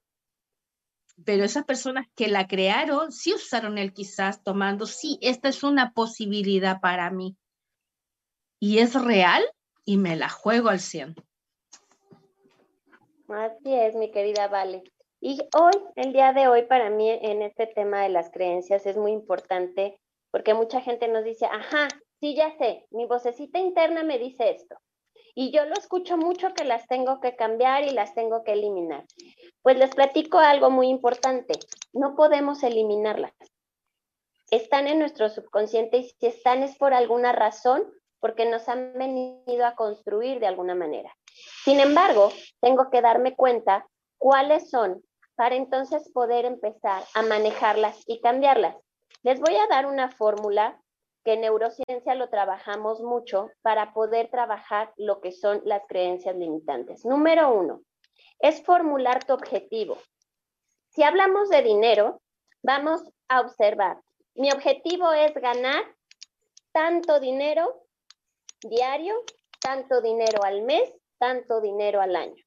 Pero 1.24 1.44
esas 1.44 1.66
personas 1.66 2.08
que 2.16 2.28
la 2.28 2.48
crearon 2.48 3.12
sí 3.12 3.34
usaron 3.34 3.78
el 3.78 3.94
quizás 3.94 4.44
tomando, 4.44 4.86
sí, 4.86 5.18
esta 5.22 5.50
es 5.50 5.64
una 5.64 5.94
posibilidad 5.94 6.82
para 6.82 7.10
mí. 7.10 7.38
Y 8.60 8.80
es 8.80 9.02
real 9.02 9.44
y 9.86 9.98
me 9.98 10.16
la 10.16 10.30
juego 10.30 10.70
al 10.70 10.80
100. 10.80 11.16
Así 13.30 13.74
es, 13.74 13.96
mi 13.96 14.12
querida 14.12 14.48
Vale. 14.48 14.84
Y 15.22 15.40
hoy, 15.56 15.74
el 15.96 16.14
día 16.14 16.34
de 16.34 16.48
hoy, 16.48 16.64
para 16.64 16.90
mí 16.90 17.10
en 17.10 17.44
este 17.44 17.68
tema 17.68 18.02
de 18.02 18.10
las 18.10 18.32
creencias 18.32 18.86
es 18.86 18.98
muy 18.98 19.12
importante 19.12 20.00
porque 20.32 20.54
mucha 20.54 20.82
gente 20.82 21.08
nos 21.08 21.24
dice, 21.24 21.46
ajá, 21.46 21.88
sí, 22.20 22.36
ya 22.36 22.58
sé, 22.58 22.88
mi 22.90 23.06
vocecita 23.06 23.60
interna 23.60 24.04
me 24.04 24.18
dice 24.18 24.50
esto. 24.50 24.76
Y 25.36 25.52
yo 25.52 25.66
lo 25.66 25.74
escucho 25.74 26.18
mucho 26.18 26.54
que 26.54 26.64
las 26.64 26.88
tengo 26.88 27.20
que 27.22 27.36
cambiar 27.36 27.84
y 27.84 27.92
las 27.92 28.14
tengo 28.14 28.44
que 28.44 28.54
eliminar. 28.54 29.06
Pues 29.62 29.78
les 29.78 29.94
platico 29.96 30.38
algo 30.40 30.70
muy 30.70 30.88
importante, 30.90 31.54
no 31.94 32.16
podemos 32.16 32.64
eliminarlas. 32.64 33.34
Están 34.50 34.88
en 34.88 35.00
nuestro 35.00 35.30
subconsciente 35.30 35.98
y 35.98 36.10
si 36.10 36.28
están 36.28 36.64
es 36.64 36.78
por 36.78 36.94
alguna 36.94 37.32
razón, 37.32 37.84
porque 38.20 38.46
nos 38.46 38.68
han 38.70 38.94
venido 38.94 39.66
a 39.66 39.76
construir 39.76 40.40
de 40.40 40.48
alguna 40.48 40.76
manera. 40.76 41.16
Sin 41.64 41.80
embargo, 41.80 42.32
tengo 42.60 42.90
que 42.90 43.02
darme 43.02 43.36
cuenta 43.36 43.88
cuáles 44.18 44.70
son 44.70 45.04
para 45.36 45.56
entonces 45.56 46.10
poder 46.12 46.46
empezar 46.46 47.04
a 47.16 47.24
manejarlas 47.24 48.04
y 48.06 48.22
cambiarlas. 48.22 48.76
Les 49.24 49.40
voy 49.40 49.56
a 49.56 49.68
dar 49.68 49.88
una 49.88 50.10
fórmula 50.12 50.80
que 51.24 51.34
en 51.34 51.42
neurociencia 51.42 52.16
lo 52.16 52.30
trabajamos 52.30 53.02
mucho 53.02 53.50
para 53.62 53.94
poder 53.94 54.30
trabajar 54.30 54.94
lo 54.98 55.22
que 55.22 55.32
son 55.32 55.62
las 55.66 55.84
creencias 55.88 56.36
limitantes. 56.36 57.06
Número 57.06 57.54
uno, 57.54 57.82
es 58.40 58.64
formular 58.64 59.24
tu 59.24 59.34
objetivo. 59.34 59.98
Si 60.90 61.04
hablamos 61.04 61.50
de 61.50 61.62
dinero, 61.62 62.22
vamos 62.64 63.02
a 63.28 63.42
observar. 63.42 64.02
Mi 64.36 64.52
objetivo 64.52 65.12
es 65.14 65.34
ganar 65.36 65.84
tanto 66.72 67.20
dinero 67.20 67.86
diario, 68.62 69.16
tanto 69.60 70.02
dinero 70.02 70.44
al 70.44 70.64
mes, 70.64 70.92
tanto 71.18 71.62
dinero 71.62 72.02
al 72.02 72.16
año. 72.16 72.44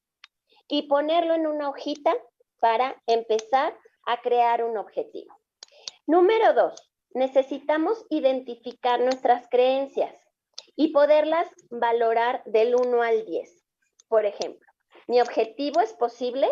Y 0.68 0.88
ponerlo 0.88 1.34
en 1.34 1.46
una 1.46 1.68
hojita 1.68 2.14
para 2.60 3.00
empezar 3.06 3.76
a 4.06 4.20
crear 4.20 4.64
un 4.64 4.76
objetivo. 4.76 5.38
Número 6.06 6.52
dos, 6.54 6.93
necesitamos 7.14 8.04
identificar 8.10 9.00
nuestras 9.00 9.48
creencias 9.48 10.14
y 10.76 10.88
poderlas 10.92 11.48
valorar 11.70 12.42
del 12.44 12.74
1 12.74 13.02
al 13.02 13.24
10. 13.24 13.64
Por 14.08 14.26
ejemplo, 14.26 14.66
mi 15.06 15.20
objetivo 15.20 15.80
es 15.80 15.92
posible, 15.94 16.48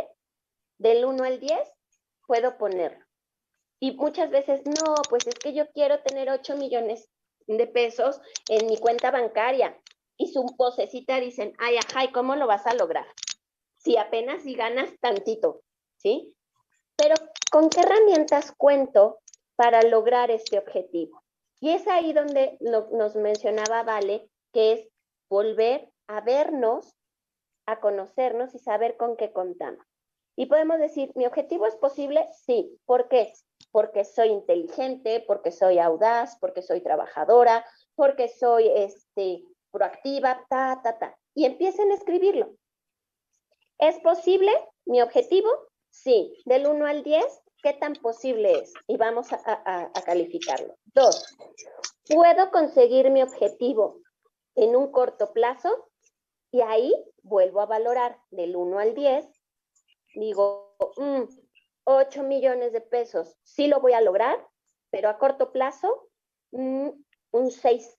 del 0.79 1.05
1 1.05 1.25
al 1.25 1.41
10 1.41 1.59
puedo 2.27 2.57
ponerlo. 2.57 3.05
Y 3.81 3.93
muchas 3.97 4.31
veces, 4.31 4.63
no, 4.65 4.95
pues 5.11 5.27
es 5.27 5.35
que 5.35 5.53
yo 5.53 5.69
quiero 5.73 6.01
tener 6.03 6.31
8 6.31 6.57
millones 6.57 7.11
de 7.47 7.67
pesos 7.67 8.21
en 8.49 8.67
mi 8.67 8.79
cuenta 8.79 9.11
bancaria. 9.11 9.77
Y 10.17 10.33
su 10.33 10.47
vocecita 10.57 11.19
dicen, 11.19 11.53
ay, 11.59 11.77
ajá, 11.79 12.05
¿y 12.05 12.13
cómo 12.13 12.37
lo 12.37 12.47
vas 12.47 12.67
a 12.67 12.75
lograr? 12.75 13.07
Si 13.77 13.97
apenas 13.97 14.45
si 14.45 14.55
ganas 14.55 14.91
tantito. 15.01 15.63
¿sí? 15.97 16.35
Pero 16.97 17.15
¿con 17.51 17.71
qué 17.71 17.81
herramientas 17.81 18.53
cuento 18.57 19.21
para 19.63 19.83
lograr 19.83 20.33
este 20.33 20.59
objetivo? 20.59 21.23
Y 21.61 21.71
es 21.71 21.87
ahí 21.87 22.13
donde 22.13 22.59
nos 22.61 23.15
mencionaba 23.15 23.85
Vale, 23.85 24.29
que 24.53 24.73
es 24.73 24.89
volver 25.31 25.89
a 26.09 26.21
vernos, 26.21 26.97
a 27.67 27.79
conocernos 27.79 28.57
y 28.57 28.59
saber 28.59 28.97
con 28.97 29.17
qué 29.17 29.33
contamos. 29.33 29.87
Y 30.35 30.47
podemos 30.47 30.81
decir, 30.81 31.13
¿mi 31.15 31.27
objetivo 31.27 31.69
es 31.69 31.77
posible? 31.77 32.29
Sí. 32.33 32.77
¿Por 32.87 33.09
qué? 33.09 33.33
Porque 33.71 34.05
soy 34.05 34.31
inteligente, 34.31 35.23
porque 35.29 35.53
soy 35.53 35.79
audaz, 35.79 36.37
porque 36.41 36.63
soy 36.63 36.81
trabajadora, 36.81 37.65
porque 37.95 38.27
soy 38.27 38.69
este, 38.75 39.45
proactiva, 39.71 40.45
ta, 40.51 40.81
ta, 40.83 40.99
ta. 40.99 41.17
Y 41.35 41.45
empiecen 41.45 41.93
a 41.93 41.95
escribirlo. 41.95 42.51
¿Es 43.79 44.01
posible 44.01 44.51
mi 44.87 45.01
objetivo? 45.03 45.49
Sí, 45.89 46.37
del 46.47 46.67
1 46.67 46.85
al 46.85 47.05
10, 47.05 47.25
¿qué 47.63 47.73
tan 47.75 47.95
posible 47.95 48.61
es? 48.61 48.75
Y 48.87 48.97
vamos 48.97 49.33
a, 49.33 49.93
calificarlo. 50.05 50.75
Dos, 50.95 51.37
¿puedo 52.09 52.51
conseguir 52.51 53.11
mi 53.11 53.23
objetivo 53.23 54.01
en 54.57 54.77
un 54.77 54.91
corto 54.91 55.33
plazo? 55.33 55.89
Y 56.51 56.61
ahí 56.61 56.93
vuelvo 57.23 57.61
a 57.61 57.67
valorar 57.67 58.19
del 58.31 58.57
1 58.57 58.79
al 58.79 58.95
10. 58.95 59.27
Digo, 60.15 60.77
8 61.85 62.23
mm, 62.23 62.27
millones 62.27 62.73
de 62.73 62.83
pesos, 62.83 63.37
sí 63.45 63.69
lo 63.69 63.81
voy 63.81 63.95
a 63.95 64.03
lograr, 64.03 64.37
pero 64.91 65.09
a 65.09 65.19
corto 65.19 65.53
plazo, 65.53 66.09
mm, 66.51 66.91
un 67.31 67.51
6 67.51 67.97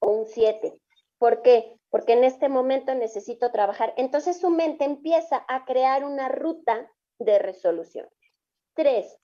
o 0.00 0.10
un 0.10 0.26
7. 0.26 0.80
¿Por 1.18 1.42
qué? 1.42 1.78
Porque 1.90 2.14
en 2.14 2.24
este 2.24 2.48
momento 2.48 2.94
necesito 2.94 3.52
trabajar. 3.52 3.94
Entonces 3.96 4.40
su 4.40 4.50
mente 4.50 4.84
empieza 4.84 5.44
a 5.48 5.64
crear 5.64 6.04
una 6.04 6.28
ruta 6.28 6.90
de 7.18 7.38
resolución. 7.38 8.08
Tres, 8.76 9.18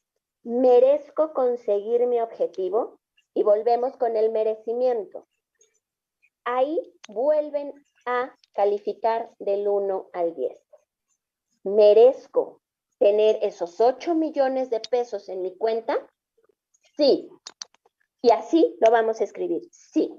merezco 0.45 1.35
conseguir 1.35 2.07
mi 2.07 2.23
objetivo 2.23 2.99
y 3.35 3.43
volvemos 3.43 3.99
con 3.99 4.17
el 4.17 4.31
merecimiento. 4.33 5.29
Ahí 6.45 6.81
vuelven 7.07 7.75
a 8.07 8.35
calificar 8.55 9.31
del 9.39 9.69
1 9.69 10.09
al 10.15 10.35
10. 10.35 10.59
¿Merezco 11.65 12.63
tener 12.99 13.39
esos 13.43 13.79
8 13.79 14.15
millones 14.15 14.71
de 14.71 14.81
pesos 14.81 15.29
en 15.29 15.43
mi 15.43 15.55
cuenta? 15.55 15.99
Sí. 16.97 17.29
Y 18.23 18.31
así 18.31 18.75
lo 18.81 18.91
vamos 18.91 19.21
a 19.21 19.25
escribir. 19.25 19.69
Sí. 19.71 20.19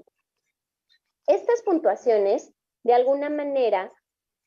Estas 1.26 1.60
puntuaciones, 1.62 2.52
de 2.84 2.94
alguna 2.94 3.30
manera, 3.30 3.92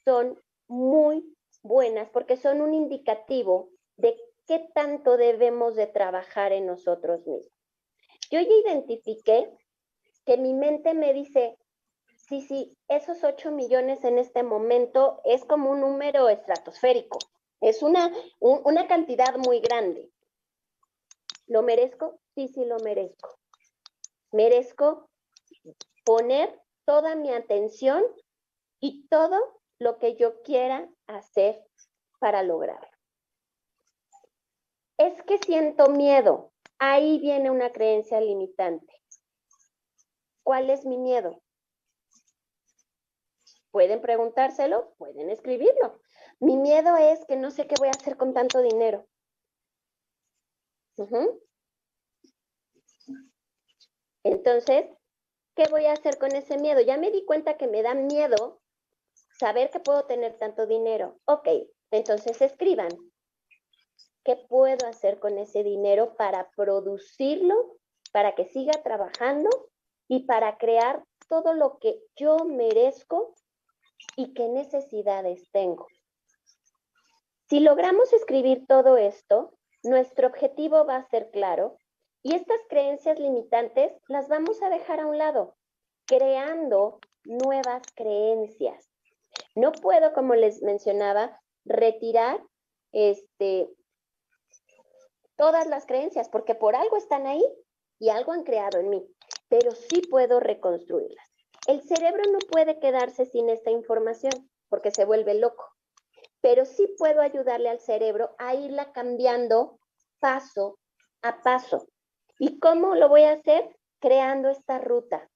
son 0.05 0.41
muy 0.69 1.35
buenas 1.61 2.09
porque 2.09 2.37
son 2.37 2.61
un 2.61 2.73
indicativo 2.73 3.69
de 3.97 4.15
qué 4.47 4.67
tanto 4.73 5.17
debemos 5.17 5.75
de 5.75 5.87
trabajar 5.87 6.53
en 6.53 6.65
nosotros 6.65 7.25
mismos. 7.27 7.51
Yo 8.31 8.41
ya 8.41 8.53
identifiqué 8.65 9.49
que 10.25 10.37
mi 10.37 10.53
mente 10.53 10.93
me 10.93 11.13
dice, 11.13 11.57
sí, 12.27 12.41
sí, 12.41 12.77
esos 12.87 13.23
8 13.23 13.51
millones 13.51 14.03
en 14.03 14.17
este 14.17 14.43
momento 14.43 15.21
es 15.25 15.45
como 15.45 15.71
un 15.71 15.81
número 15.81 16.29
estratosférico, 16.29 17.19
es 17.61 17.81
una, 17.83 18.11
una 18.39 18.87
cantidad 18.87 19.37
muy 19.37 19.59
grande. 19.59 20.09
¿Lo 21.47 21.61
merezco? 21.63 22.19
Sí, 22.35 22.49
sí, 22.49 22.65
lo 22.65 22.77
merezco. 22.79 23.37
merezco 24.31 25.09
poner 26.03 26.61
toda 26.85 27.15
mi 27.15 27.31
atención 27.31 28.03
y 28.79 29.07
todo 29.07 29.61
lo 29.79 29.97
que 29.97 30.15
yo 30.15 30.41
quiera 30.41 30.89
hacer 31.07 31.63
para 32.19 32.43
lograrlo. 32.43 32.96
Es 34.97 35.21
que 35.23 35.37
siento 35.37 35.89
miedo. 35.89 36.51
Ahí 36.79 37.19
viene 37.19 37.51
una 37.51 37.71
creencia 37.71 38.19
limitante. 38.19 39.01
¿Cuál 40.43 40.69
es 40.69 40.85
mi 40.85 40.97
miedo? 40.97 41.41
Pueden 43.71 44.01
preguntárselo, 44.01 44.95
pueden 44.97 45.29
escribirlo. 45.29 45.99
Mi 46.39 46.55
miedo 46.55 46.97
es 46.97 47.25
que 47.25 47.35
no 47.35 47.51
sé 47.51 47.67
qué 47.67 47.75
voy 47.77 47.89
a 47.89 47.91
hacer 47.91 48.17
con 48.17 48.33
tanto 48.33 48.61
dinero. 48.61 49.07
Entonces, 54.23 54.85
¿qué 55.55 55.65
voy 55.69 55.85
a 55.85 55.93
hacer 55.93 56.17
con 56.17 56.31
ese 56.35 56.57
miedo? 56.57 56.81
Ya 56.81 56.97
me 56.97 57.11
di 57.11 57.23
cuenta 57.25 57.57
que 57.57 57.67
me 57.67 57.83
da 57.83 57.93
miedo 57.93 58.61
saber 59.39 59.69
que 59.69 59.79
puedo 59.79 60.05
tener 60.05 60.37
tanto 60.39 60.65
dinero. 60.65 61.19
Ok, 61.25 61.47
entonces 61.91 62.41
escriban. 62.41 62.89
¿Qué 64.27 64.35
puedo 64.35 64.85
hacer 64.87 65.19
con 65.19 65.37
ese 65.37 65.63
dinero 65.63 66.17
para 66.17 66.49
producirlo, 66.53 67.77
para 68.11 68.35
que 68.35 68.43
siga 68.43 68.73
trabajando 68.83 69.49
y 70.09 70.25
para 70.25 70.57
crear 70.57 71.01
todo 71.29 71.53
lo 71.53 71.79
que 71.79 72.01
yo 72.17 72.35
merezco 72.39 73.33
y 74.17 74.33
qué 74.33 74.49
necesidades 74.49 75.49
tengo? 75.53 75.87
Si 77.49 77.61
logramos 77.61 78.11
escribir 78.11 78.65
todo 78.67 78.97
esto, 78.97 79.53
nuestro 79.81 80.27
objetivo 80.27 80.85
va 80.85 80.97
a 80.97 81.07
ser 81.07 81.31
claro 81.31 81.77
y 82.21 82.35
estas 82.35 82.59
creencias 82.67 83.17
limitantes 83.19 83.93
las 84.09 84.27
vamos 84.27 84.61
a 84.61 84.69
dejar 84.69 84.99
a 84.99 85.07
un 85.07 85.17
lado, 85.17 85.55
creando 86.05 86.99
nuevas 87.23 87.81
creencias. 87.95 88.89
No 89.55 89.71
puedo, 89.71 90.11
como 90.11 90.35
les 90.35 90.61
mencionaba, 90.63 91.39
retirar 91.63 92.43
este, 92.91 93.69
todas 95.37 95.67
las 95.67 95.85
creencias, 95.85 96.27
porque 96.27 96.55
por 96.55 96.75
algo 96.75 96.97
están 96.97 97.25
ahí 97.25 97.43
y 97.99 98.09
algo 98.09 98.33
han 98.33 98.43
creado 98.43 98.79
en 98.79 98.89
mí, 98.89 99.07
pero 99.47 99.71
sí 99.71 100.01
puedo 100.01 100.39
reconstruirlas. 100.39 101.25
El 101.67 101.81
cerebro 101.81 102.23
no 102.31 102.39
puede 102.39 102.79
quedarse 102.79 103.25
sin 103.25 103.49
esta 103.49 103.71
información 103.71 104.33
porque 104.69 104.91
se 104.91 105.05
vuelve 105.05 105.35
loco, 105.35 105.65
pero 106.41 106.65
sí 106.65 106.93
puedo 106.97 107.21
ayudarle 107.21 107.69
al 107.69 107.79
cerebro 107.79 108.35
a 108.37 108.55
irla 108.55 108.91
cambiando 108.91 109.79
paso 110.19 110.77
a 111.21 111.41
paso. 111.41 111.87
¿Y 112.39 112.59
cómo 112.59 112.95
lo 112.95 113.09
voy 113.09 113.23
a 113.23 113.33
hacer? 113.33 113.75
Creando 113.99 114.49
esta 114.49 114.79
ruta. 114.79 115.29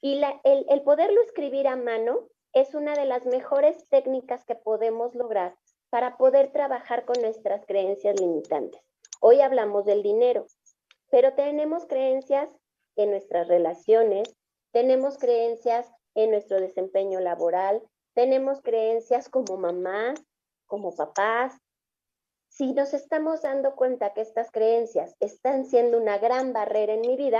Y 0.00 0.20
el, 0.44 0.64
el 0.68 0.82
poderlo 0.82 1.20
escribir 1.22 1.68
a 1.68 1.76
mano 1.76 2.28
es 2.52 2.74
una 2.74 2.94
de 2.94 3.04
las 3.04 3.26
mejores 3.26 3.88
técnicas 3.88 4.44
que 4.44 4.54
podemos 4.54 5.14
lograr 5.14 5.56
para 5.90 6.16
poder 6.16 6.52
trabajar 6.52 7.04
con 7.04 7.20
nuestras 7.20 7.66
creencias 7.66 8.18
limitantes. 8.20 8.87
Hoy 9.20 9.40
hablamos 9.40 9.84
del 9.84 10.02
dinero, 10.02 10.46
pero 11.10 11.34
tenemos 11.34 11.86
creencias 11.86 12.48
en 12.96 13.10
nuestras 13.10 13.48
relaciones, 13.48 14.34
tenemos 14.72 15.18
creencias 15.18 15.90
en 16.14 16.30
nuestro 16.30 16.60
desempeño 16.60 17.20
laboral, 17.20 17.82
tenemos 18.14 18.60
creencias 18.62 19.28
como 19.28 19.56
mamás, 19.56 20.20
como 20.66 20.94
papás, 20.94 21.58
si 22.48 22.72
nos 22.72 22.94
estamos 22.94 23.42
dando 23.42 23.74
cuenta 23.76 24.12
que 24.14 24.20
estas 24.20 24.50
creencias 24.50 25.14
están 25.20 25.66
siendo 25.66 25.98
una 25.98 26.18
gran 26.18 26.52
barrera 26.52 26.94
en 26.94 27.02
mi 27.02 27.16
vida, 27.16 27.38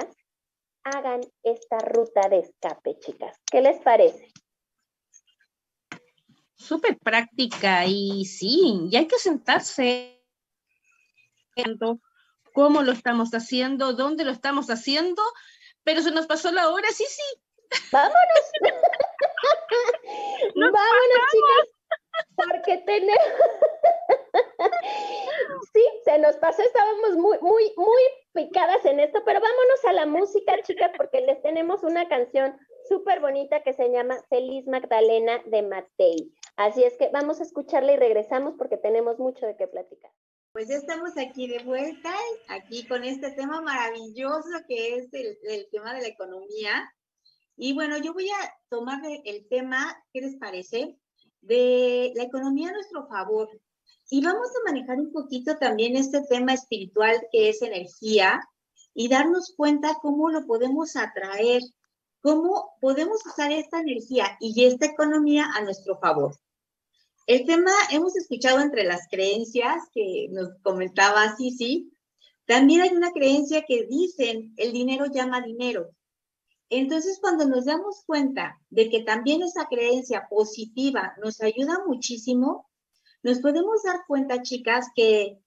hagan 0.85 1.21
esta 1.43 1.79
ruta 1.79 2.29
de 2.29 2.39
escape, 2.39 2.99
chicas. 2.99 3.37
¿Qué 3.51 3.61
les 3.61 3.81
parece? 3.81 4.31
Súper 6.55 6.99
práctica 6.99 7.85
y 7.87 8.25
sí, 8.25 8.89
y 8.91 8.97
hay 8.97 9.07
que 9.07 9.19
sentarse 9.19 10.18
cómo 12.53 12.83
lo 12.83 12.93
estamos 12.93 13.31
haciendo, 13.31 13.93
dónde 13.93 14.25
lo 14.25 14.33
estamos 14.33 14.71
haciendo, 14.71 15.23
pero 15.85 16.03
se 16.03 16.11
nos 16.11 16.27
pasó 16.27 16.51
la 16.53 16.69
hora, 16.69 16.89
sí, 16.89 17.05
sí. 17.09 17.23
Vámonos. 17.93 18.15
Vámonos, 20.55 21.23
chicas, 21.31 21.69
porque 22.37 22.79
tenemos 22.79 23.19
sí, 25.73 25.83
se 26.05 26.19
nos 26.19 26.37
pasó, 26.37 26.63
estábamos 26.63 27.17
muy, 27.17 27.39
muy, 27.41 27.73
muy 27.77 28.03
picadas 28.33 28.85
en 28.85 29.01
esto, 29.01 29.23
pero 29.25 29.41
vámonos 29.41 29.85
a 29.85 29.93
la 29.93 30.07
música, 30.07 30.61
chicas, 30.63 30.91
porque 30.97 31.21
les 31.21 31.41
tenemos 31.43 31.83
una 31.83 32.09
canción 32.09 32.57
súper 32.89 33.21
bonita 33.21 33.63
que 33.63 33.73
se 33.73 33.91
llama 33.91 34.17
Feliz 34.29 34.67
Magdalena 34.67 35.41
de 35.47 35.63
Matei. 35.63 36.33
Así 36.57 36.85
es 36.85 36.97
que 36.97 37.09
vamos 37.11 37.41
a 37.41 37.45
escucharla 37.45 37.93
y 37.93 37.97
regresamos 37.97 38.55
porque 38.57 38.77
tenemos 38.77 39.19
mucho 39.19 39.47
de 39.47 39.57
qué 39.57 39.67
platicar. 39.67 40.11
Pues 40.59 40.71
ya 40.71 40.75
estamos 40.75 41.17
aquí 41.17 41.47
de 41.47 41.63
vuelta, 41.63 42.13
aquí 42.49 42.85
con 42.89 43.05
este 43.05 43.31
tema 43.31 43.61
maravilloso 43.61 44.49
que 44.67 44.97
es 44.97 45.15
el, 45.15 45.39
el 45.45 45.69
tema 45.71 45.95
de 45.95 46.01
la 46.01 46.09
economía. 46.09 46.93
Y 47.57 47.75
bueno, 47.75 47.97
yo 47.99 48.13
voy 48.13 48.29
a 48.29 48.53
tomar 48.69 49.01
el 49.25 49.47
tema, 49.47 49.97
¿qué 50.13 50.21
les 50.21 50.35
parece? 50.35 50.99
De 51.43 52.11
la 52.17 52.25
economía 52.25 52.71
a 52.71 52.73
nuestro 52.73 53.07
favor. 53.07 53.49
Y 54.11 54.21
vamos 54.21 54.49
a 54.49 54.73
manejar 54.73 54.99
un 54.99 55.13
poquito 55.13 55.57
también 55.59 55.95
este 55.95 56.23
tema 56.23 56.55
espiritual 56.55 57.25
que 57.31 57.51
es 57.51 57.63
energía 57.63 58.43
y 58.95 59.07
darnos 59.07 59.55
cuenta 59.57 59.97
cómo 60.03 60.29
lo 60.29 60.45
podemos 60.45 60.97
atraer, 60.97 61.63
cómo 62.21 62.73
podemos 62.81 63.25
usar 63.25 63.53
esta 63.53 63.79
energía 63.79 64.37
y 64.41 64.65
esta 64.65 64.87
economía 64.87 65.53
a 65.55 65.63
nuestro 65.63 66.01
favor. 66.01 66.35
El 67.29 67.45
tema 67.45 67.73
hemos 67.91 68.17
escuchado 68.17 68.61
entre 68.61 68.85
las 68.85 69.07
creencias 69.11 69.83
que 69.93 70.29
nos 70.31 70.49
comentaba 70.63 71.37
Sisi. 71.37 71.93
También 72.47 72.81
hay 72.81 72.89
una 72.89 73.13
creencia 73.13 73.67
que 73.69 73.85
dicen 73.85 74.55
el 74.57 74.73
dinero 74.73 75.05
llama 75.13 75.43
dinero. 75.43 75.91
Entonces, 76.71 77.19
cuando 77.21 77.45
nos 77.45 77.67
damos 77.67 78.03
cuenta 78.07 78.59
de 78.71 78.89
que 78.89 79.03
también 79.03 79.43
esa 79.43 79.67
creencia 79.67 80.27
positiva 80.31 81.13
nos 81.23 81.43
ayuda 81.43 81.85
muchísimo, 81.87 82.67
nos 83.23 83.41
podemos 83.41 83.83
dar 83.83 84.07
cuenta, 84.07 84.41
chicas, 84.41 84.87
que, 84.97 85.39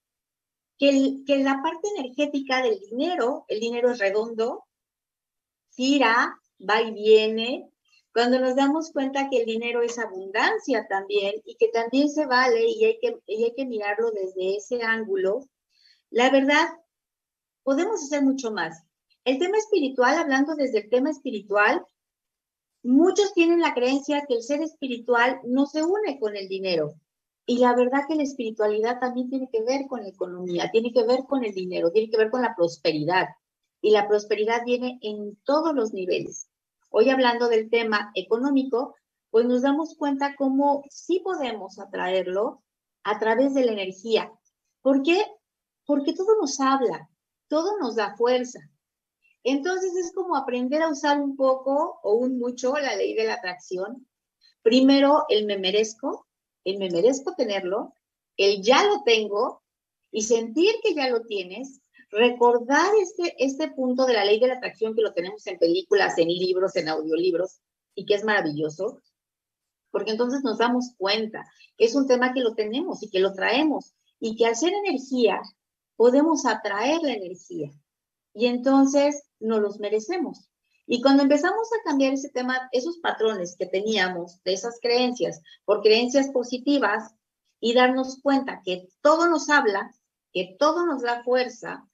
que, 0.78 1.24
la 1.38 1.62
parte 1.64 1.88
energética 1.96 2.62
del 2.62 2.78
dinero, 2.78 3.44
el 3.48 3.58
dinero 3.58 3.90
es 3.90 3.98
redondo, 3.98 4.66
gira, 5.74 6.38
va 6.60 6.80
y 6.80 6.92
viene. 6.92 7.71
Cuando 8.12 8.38
nos 8.38 8.56
damos 8.56 8.92
cuenta 8.92 9.30
que 9.30 9.38
el 9.38 9.46
dinero 9.46 9.82
es 9.82 9.98
abundancia 9.98 10.86
también 10.86 11.34
y 11.46 11.56
que 11.56 11.68
también 11.68 12.10
se 12.10 12.26
vale 12.26 12.68
y 12.68 12.84
hay 12.84 12.98
que, 13.00 13.18
y 13.26 13.44
hay 13.44 13.54
que 13.54 13.64
mirarlo 13.64 14.10
desde 14.10 14.56
ese 14.56 14.82
ángulo, 14.82 15.48
la 16.10 16.30
verdad, 16.30 16.68
podemos 17.62 18.02
hacer 18.02 18.22
mucho 18.22 18.50
más. 18.50 18.84
El 19.24 19.38
tema 19.38 19.56
espiritual, 19.56 20.18
hablando 20.18 20.54
desde 20.54 20.80
el 20.80 20.90
tema 20.90 21.10
espiritual, 21.10 21.86
muchos 22.82 23.32
tienen 23.32 23.60
la 23.60 23.72
creencia 23.72 24.24
que 24.28 24.34
el 24.34 24.42
ser 24.42 24.60
espiritual 24.60 25.40
no 25.44 25.64
se 25.64 25.82
une 25.82 26.18
con 26.20 26.36
el 26.36 26.48
dinero. 26.48 26.94
Y 27.46 27.58
la 27.58 27.74
verdad 27.74 28.02
que 28.06 28.14
la 28.14 28.24
espiritualidad 28.24 29.00
también 29.00 29.30
tiene 29.30 29.48
que 29.50 29.62
ver 29.62 29.86
con 29.88 30.02
la 30.02 30.08
economía, 30.08 30.70
tiene 30.70 30.92
que 30.92 31.04
ver 31.04 31.20
con 31.26 31.44
el 31.44 31.54
dinero, 31.54 31.90
tiene 31.90 32.10
que 32.10 32.18
ver 32.18 32.30
con 32.30 32.42
la 32.42 32.54
prosperidad. 32.54 33.28
Y 33.80 33.90
la 33.90 34.06
prosperidad 34.06 34.64
viene 34.64 34.98
en 35.00 35.36
todos 35.44 35.74
los 35.74 35.92
niveles. 35.92 36.48
Hoy 36.94 37.08
hablando 37.08 37.48
del 37.48 37.70
tema 37.70 38.12
económico, 38.14 38.94
pues 39.30 39.46
nos 39.46 39.62
damos 39.62 39.96
cuenta 39.96 40.36
cómo 40.36 40.84
sí 40.90 41.20
podemos 41.24 41.78
atraerlo 41.78 42.62
a 43.02 43.18
través 43.18 43.54
de 43.54 43.64
la 43.64 43.72
energía. 43.72 44.30
¿Por 44.82 45.02
qué? 45.02 45.24
Porque 45.86 46.12
todo 46.12 46.36
nos 46.38 46.60
habla, 46.60 47.08
todo 47.48 47.78
nos 47.78 47.96
da 47.96 48.14
fuerza. 48.14 48.60
Entonces 49.42 49.96
es 49.96 50.12
como 50.12 50.36
aprender 50.36 50.82
a 50.82 50.90
usar 50.90 51.18
un 51.18 51.34
poco 51.34 51.98
o 52.02 52.12
un 52.12 52.38
mucho 52.38 52.74
la 52.76 52.94
ley 52.94 53.14
de 53.14 53.24
la 53.24 53.34
atracción. 53.34 54.06
Primero, 54.60 55.24
el 55.30 55.46
me 55.46 55.56
merezco, 55.56 56.26
el 56.62 56.76
me 56.76 56.90
merezco 56.90 57.34
tenerlo, 57.34 57.94
el 58.36 58.62
ya 58.62 58.84
lo 58.84 59.02
tengo 59.02 59.62
y 60.10 60.24
sentir 60.24 60.74
que 60.82 60.94
ya 60.94 61.08
lo 61.08 61.22
tienes, 61.22 61.80
recordar 62.12 62.92
este, 63.00 63.34
este 63.42 63.70
punto 63.70 64.04
de 64.04 64.12
la 64.12 64.24
ley 64.24 64.38
de 64.38 64.46
la 64.46 64.54
atracción 64.54 64.94
que 64.94 65.02
lo 65.02 65.14
tenemos 65.14 65.46
en 65.46 65.58
películas, 65.58 66.18
en 66.18 66.28
libros, 66.28 66.76
en 66.76 66.88
audiolibros 66.88 67.60
y 67.94 68.04
que 68.04 68.14
es 68.14 68.24
maravilloso, 68.24 69.00
porque 69.90 70.12
entonces 70.12 70.42
nos 70.44 70.58
damos 70.58 70.94
cuenta 70.98 71.44
que 71.76 71.86
es 71.86 71.94
un 71.94 72.06
tema 72.06 72.34
que 72.34 72.40
lo 72.40 72.54
tenemos 72.54 73.02
y 73.02 73.10
que 73.10 73.18
lo 73.18 73.32
traemos 73.32 73.94
y 74.20 74.36
que 74.36 74.46
al 74.46 74.56
ser 74.56 74.72
energía 74.74 75.40
podemos 75.96 76.44
atraer 76.44 77.00
la 77.02 77.14
energía 77.14 77.70
y 78.34 78.46
entonces 78.46 79.22
nos 79.40 79.60
los 79.60 79.78
merecemos. 79.78 80.50
Y 80.86 81.00
cuando 81.00 81.22
empezamos 81.22 81.68
a 81.72 81.88
cambiar 81.88 82.12
ese 82.12 82.28
tema, 82.28 82.68
esos 82.72 82.98
patrones 82.98 83.56
que 83.56 83.66
teníamos 83.66 84.42
de 84.44 84.52
esas 84.52 84.78
creencias 84.80 85.40
por 85.64 85.80
creencias 85.80 86.28
positivas 86.30 87.14
y 87.60 87.72
darnos 87.72 88.20
cuenta 88.20 88.60
que 88.64 88.88
todo 89.00 89.28
nos 89.28 89.48
habla, 89.48 89.94
que 90.32 90.56
todo 90.58 90.84
nos 90.84 91.02
da 91.02 91.22
fuerza, 91.22 91.88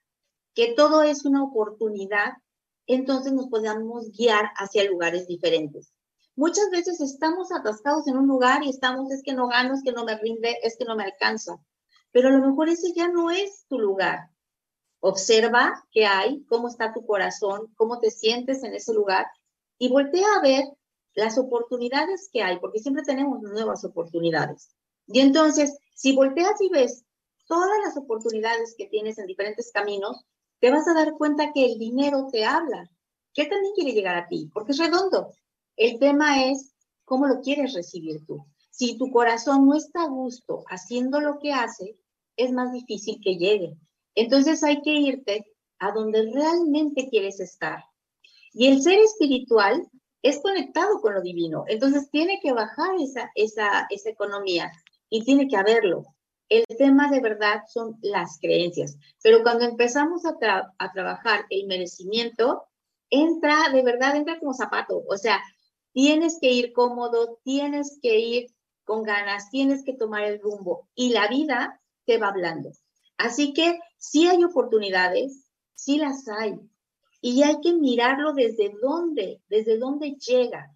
que 0.55 0.75
todo 0.75 1.03
es 1.03 1.25
una 1.25 1.43
oportunidad, 1.45 2.35
entonces 2.87 3.33
nos 3.33 3.49
podamos 3.49 4.11
guiar 4.13 4.51
hacia 4.57 4.85
lugares 4.85 5.27
diferentes. 5.27 5.93
Muchas 6.37 6.71
veces 6.71 7.01
estamos 7.01 7.51
atascados 7.53 8.07
en 8.07 8.17
un 8.17 8.27
lugar 8.27 8.63
y 8.63 8.71
estamos, 8.71 9.11
es 9.11 9.23
que 9.23 9.35
no 9.35 9.49
gano, 9.49 9.75
es 9.75 9.83
que 9.83 9.93
no 9.93 10.05
me 10.05 10.17
rinde, 10.17 10.57
es 10.63 10.77
que 10.77 10.85
no 10.85 10.97
me 10.97 11.05
alcanza. 11.05 11.61
Pero 12.13 12.29
a 12.29 12.33
lo 12.33 12.47
mejor 12.47 12.69
ese 12.69 12.93
ya 12.95 13.09
no 13.09 13.31
es 13.31 13.67
tu 13.69 13.79
lugar. 13.79 14.31
Observa 15.01 15.85
qué 15.91 16.07
hay, 16.07 16.45
cómo 16.45 16.69
está 16.69 16.93
tu 16.93 17.05
corazón, 17.05 17.73
cómo 17.77 17.99
te 18.01 18.11
sientes 18.11 18.63
en 18.63 18.75
ese 18.75 18.95
lugar 18.95 19.27
y 19.79 19.89
voltea 19.89 20.27
a 20.37 20.43
ver 20.43 20.65
las 21.15 21.39
oportunidades 21.39 22.29
que 22.33 22.43
hay, 22.43 22.59
porque 22.59 22.79
siempre 22.79 23.03
tenemos 23.03 23.41
nuevas 23.43 23.85
oportunidades. 23.85 24.71
Y 25.07 25.21
entonces, 25.21 25.77
si 25.95 26.15
volteas 26.15 26.61
y 26.61 26.69
ves 26.69 27.05
todas 27.47 27.79
las 27.85 27.97
oportunidades 27.97 28.75
que 28.77 28.87
tienes 28.87 29.19
en 29.19 29.27
diferentes 29.27 29.73
caminos, 29.73 30.25
te 30.61 30.71
vas 30.71 30.87
a 30.89 30.95
dar 30.95 31.13
cuenta 31.13 31.53
que 31.53 31.65
el 31.65 31.79
dinero 31.79 32.29
te 32.31 32.45
habla, 32.45 32.91
que 33.33 33.47
también 33.47 33.73
quiere 33.75 33.93
llegar 33.93 34.17
a 34.17 34.29
ti, 34.29 34.51
porque 34.53 34.73
es 34.73 34.79
redondo. 34.79 35.33
El 35.77 35.99
tema 35.99 36.47
es 36.47 36.75
cómo 37.05 37.27
lo 37.27 37.41
quieres 37.41 37.75
recibir 37.75 38.25
tú. 38.27 38.45
Si 38.71 38.97
tu 38.97 39.11
corazón 39.11 39.67
no 39.67 39.75
está 39.75 40.05
a 40.05 40.09
gusto 40.09 40.65
haciendo 40.69 41.21
lo 41.21 41.39
que 41.39 41.53
hace, 41.53 41.97
es 42.37 42.53
más 42.53 42.73
difícil 42.73 43.21
que 43.23 43.37
llegue. 43.37 43.77
Entonces 44.15 44.63
hay 44.63 44.83
que 44.83 44.95
irte 44.95 45.47
a 45.79 45.93
donde 45.93 46.31
realmente 46.33 47.09
quieres 47.09 47.41
estar. 47.41 47.85
Y 48.53 48.69
el 48.69 48.83
ser 48.83 48.99
espiritual 48.99 49.89
es 50.23 50.41
conectado 50.41 51.01
con 51.01 51.15
lo 51.15 51.23
divino. 51.23 51.65
Entonces 51.69 52.11
tiene 52.11 52.41
que 52.43 52.53
bajar 52.53 52.91
esa, 53.01 53.31
esa, 53.35 53.87
esa 53.91 54.11
economía 54.11 54.71
y 55.09 55.25
tiene 55.25 55.49
que 55.49 55.57
haberlo. 55.57 56.05
El 56.49 56.65
tema 56.79 57.11
de 57.11 57.21
verdad 57.21 57.63
son 57.69 57.99
las 58.03 58.39
creencias. 58.41 58.97
Pero 59.23 59.43
cuando 59.43 59.65
empezamos 59.65 60.23
a, 60.25 60.39
trabajar 60.93 61.45
el 61.51 61.67
merecimiento, 61.67 62.65
entra, 63.11 63.71
de 63.73 63.83
verdad, 63.83 64.17
entra 64.17 64.39
como 64.39 64.55
zapato. 64.55 65.03
O 65.09 65.17
sea, 65.17 65.41
tienes 65.93 66.39
que 66.41 66.51
ir 66.51 66.73
cómodo, 66.73 67.39
tienes 67.45 67.99
que 68.03 68.19
ir 68.19 68.47
con 68.85 69.03
ganas, 69.03 69.51
tienes 69.51 69.85
que 69.85 69.93
tomar 69.93 70.25
el 70.25 70.41
rumbo 70.41 70.89
y 70.95 71.11
la 71.11 71.29
vida 71.29 71.81
te 72.07 72.19
va 72.19 72.29
hablando. 72.29 72.71
Así 73.19 73.53
que 73.53 73.79
sí 73.99 74.27
hay 74.27 74.43
oportunidades, 74.45 75.51
sí 75.75 75.99
las 75.99 76.27
hay. 76.29 76.55
Y 77.21 77.43
hay 77.43 77.61
que 77.61 77.75
mirarlo 77.75 78.33
desde 78.33 78.73
dónde, 78.81 79.43
desde 79.49 79.77
dónde 79.77 80.13
llega. 80.13 80.75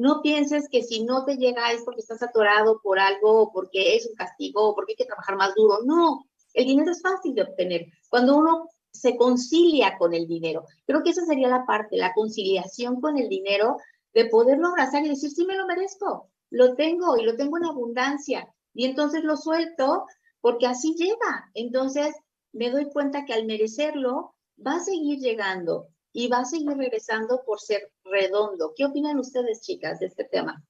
No 0.00 0.22
pienses 0.22 0.66
que 0.70 0.82
si 0.82 1.04
no 1.04 1.26
te 1.26 1.36
llega 1.36 1.72
es 1.72 1.82
porque 1.84 2.00
estás 2.00 2.22
atorado 2.22 2.80
por 2.82 2.98
algo, 2.98 3.42
o 3.42 3.52
porque 3.52 3.96
es 3.96 4.06
un 4.06 4.14
castigo, 4.14 4.70
o 4.70 4.74
porque 4.74 4.92
hay 4.92 4.96
que 4.96 5.04
trabajar 5.04 5.36
más 5.36 5.54
duro. 5.54 5.80
No, 5.84 6.24
el 6.54 6.64
dinero 6.64 6.90
es 6.90 7.02
fácil 7.02 7.34
de 7.34 7.42
obtener. 7.42 7.86
Cuando 8.08 8.38
uno 8.38 8.66
se 8.90 9.18
concilia 9.18 9.98
con 9.98 10.14
el 10.14 10.26
dinero. 10.26 10.64
Creo 10.86 11.02
que 11.02 11.10
esa 11.10 11.26
sería 11.26 11.48
la 11.48 11.66
parte, 11.66 11.98
la 11.98 12.14
conciliación 12.14 12.98
con 13.02 13.18
el 13.18 13.28
dinero, 13.28 13.76
de 14.14 14.24
poderlo 14.24 14.68
abrazar 14.68 15.04
y 15.04 15.10
decir, 15.10 15.30
sí 15.32 15.44
me 15.44 15.54
lo 15.54 15.66
merezco, 15.66 16.30
lo 16.48 16.74
tengo 16.76 17.18
y 17.18 17.24
lo 17.24 17.36
tengo 17.36 17.58
en 17.58 17.66
abundancia. 17.66 18.48
Y 18.72 18.86
entonces 18.86 19.22
lo 19.22 19.36
suelto 19.36 20.06
porque 20.40 20.66
así 20.66 20.94
llega. 20.96 21.50
Entonces 21.52 22.16
me 22.52 22.70
doy 22.70 22.86
cuenta 22.90 23.26
que 23.26 23.34
al 23.34 23.44
merecerlo 23.44 24.34
va 24.66 24.76
a 24.76 24.80
seguir 24.80 25.18
llegando 25.18 25.88
y 26.12 26.28
va 26.28 26.40
a 26.40 26.44
seguir 26.44 26.76
regresando 26.76 27.42
por 27.44 27.60
ser 27.60 27.92
redondo. 28.04 28.72
¿Qué 28.76 28.84
opinan 28.84 29.18
ustedes, 29.18 29.60
chicas, 29.60 30.00
de 30.00 30.06
este 30.06 30.24
tema? 30.24 30.64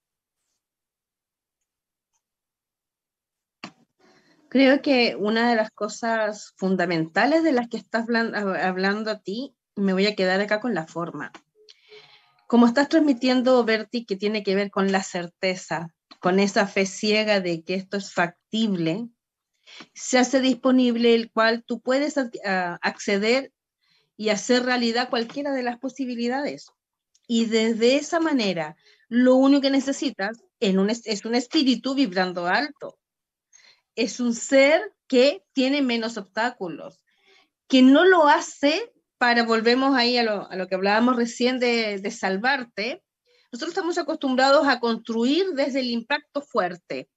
Creo 4.48 4.82
que 4.82 5.16
una 5.16 5.48
de 5.48 5.56
las 5.56 5.70
cosas 5.70 6.54
fundamentales 6.56 7.44
de 7.44 7.52
las 7.52 7.68
que 7.68 7.76
estás 7.76 8.06
hablando 8.08 9.10
a 9.10 9.20
ti, 9.20 9.54
me 9.76 9.92
voy 9.92 10.06
a 10.06 10.16
quedar 10.16 10.40
acá 10.40 10.60
con 10.60 10.74
la 10.74 10.86
forma. 10.86 11.30
Como 12.48 12.66
estás 12.66 12.88
transmitiendo, 12.88 13.64
Berti, 13.64 14.04
que 14.04 14.16
tiene 14.16 14.42
que 14.42 14.56
ver 14.56 14.72
con 14.72 14.90
la 14.90 15.04
certeza, 15.04 15.94
con 16.18 16.40
esa 16.40 16.66
fe 16.66 16.84
ciega 16.84 17.38
de 17.38 17.62
que 17.62 17.74
esto 17.74 17.96
es 17.96 18.12
factible, 18.12 19.08
se 19.94 20.18
hace 20.18 20.40
disponible 20.40 21.14
el 21.14 21.30
cual 21.30 21.62
tú 21.64 21.80
puedes 21.80 22.16
acceder 22.18 23.52
y 24.20 24.28
hacer 24.28 24.66
realidad 24.66 25.08
cualquiera 25.08 25.50
de 25.54 25.62
las 25.62 25.78
posibilidades. 25.78 26.66
Y 27.26 27.46
desde 27.46 27.96
esa 27.96 28.20
manera, 28.20 28.76
lo 29.08 29.36
único 29.36 29.62
que 29.62 29.70
necesitas 29.70 30.44
es 30.60 31.24
un 31.24 31.34
espíritu 31.34 31.94
vibrando 31.94 32.46
alto. 32.46 32.98
Es 33.94 34.20
un 34.20 34.34
ser 34.34 34.92
que 35.06 35.42
tiene 35.54 35.80
menos 35.80 36.18
obstáculos, 36.18 37.02
que 37.66 37.80
no 37.80 38.04
lo 38.04 38.28
hace 38.28 38.92
para, 39.16 39.44
volvemos 39.44 39.96
ahí 39.96 40.18
a 40.18 40.22
lo, 40.22 40.68
que 40.68 40.74
hablábamos 40.74 41.16
recién 41.16 41.58
de, 41.58 41.98
de 41.98 42.10
salvarte, 42.10 43.02
nosotros 43.50 43.70
estamos 43.70 43.96
acostumbrados 43.96 44.68
a 44.68 44.80
construir 44.80 45.46
desde 45.54 45.80
el 45.80 45.86
impacto 45.86 46.42
fuerte, 46.42 47.08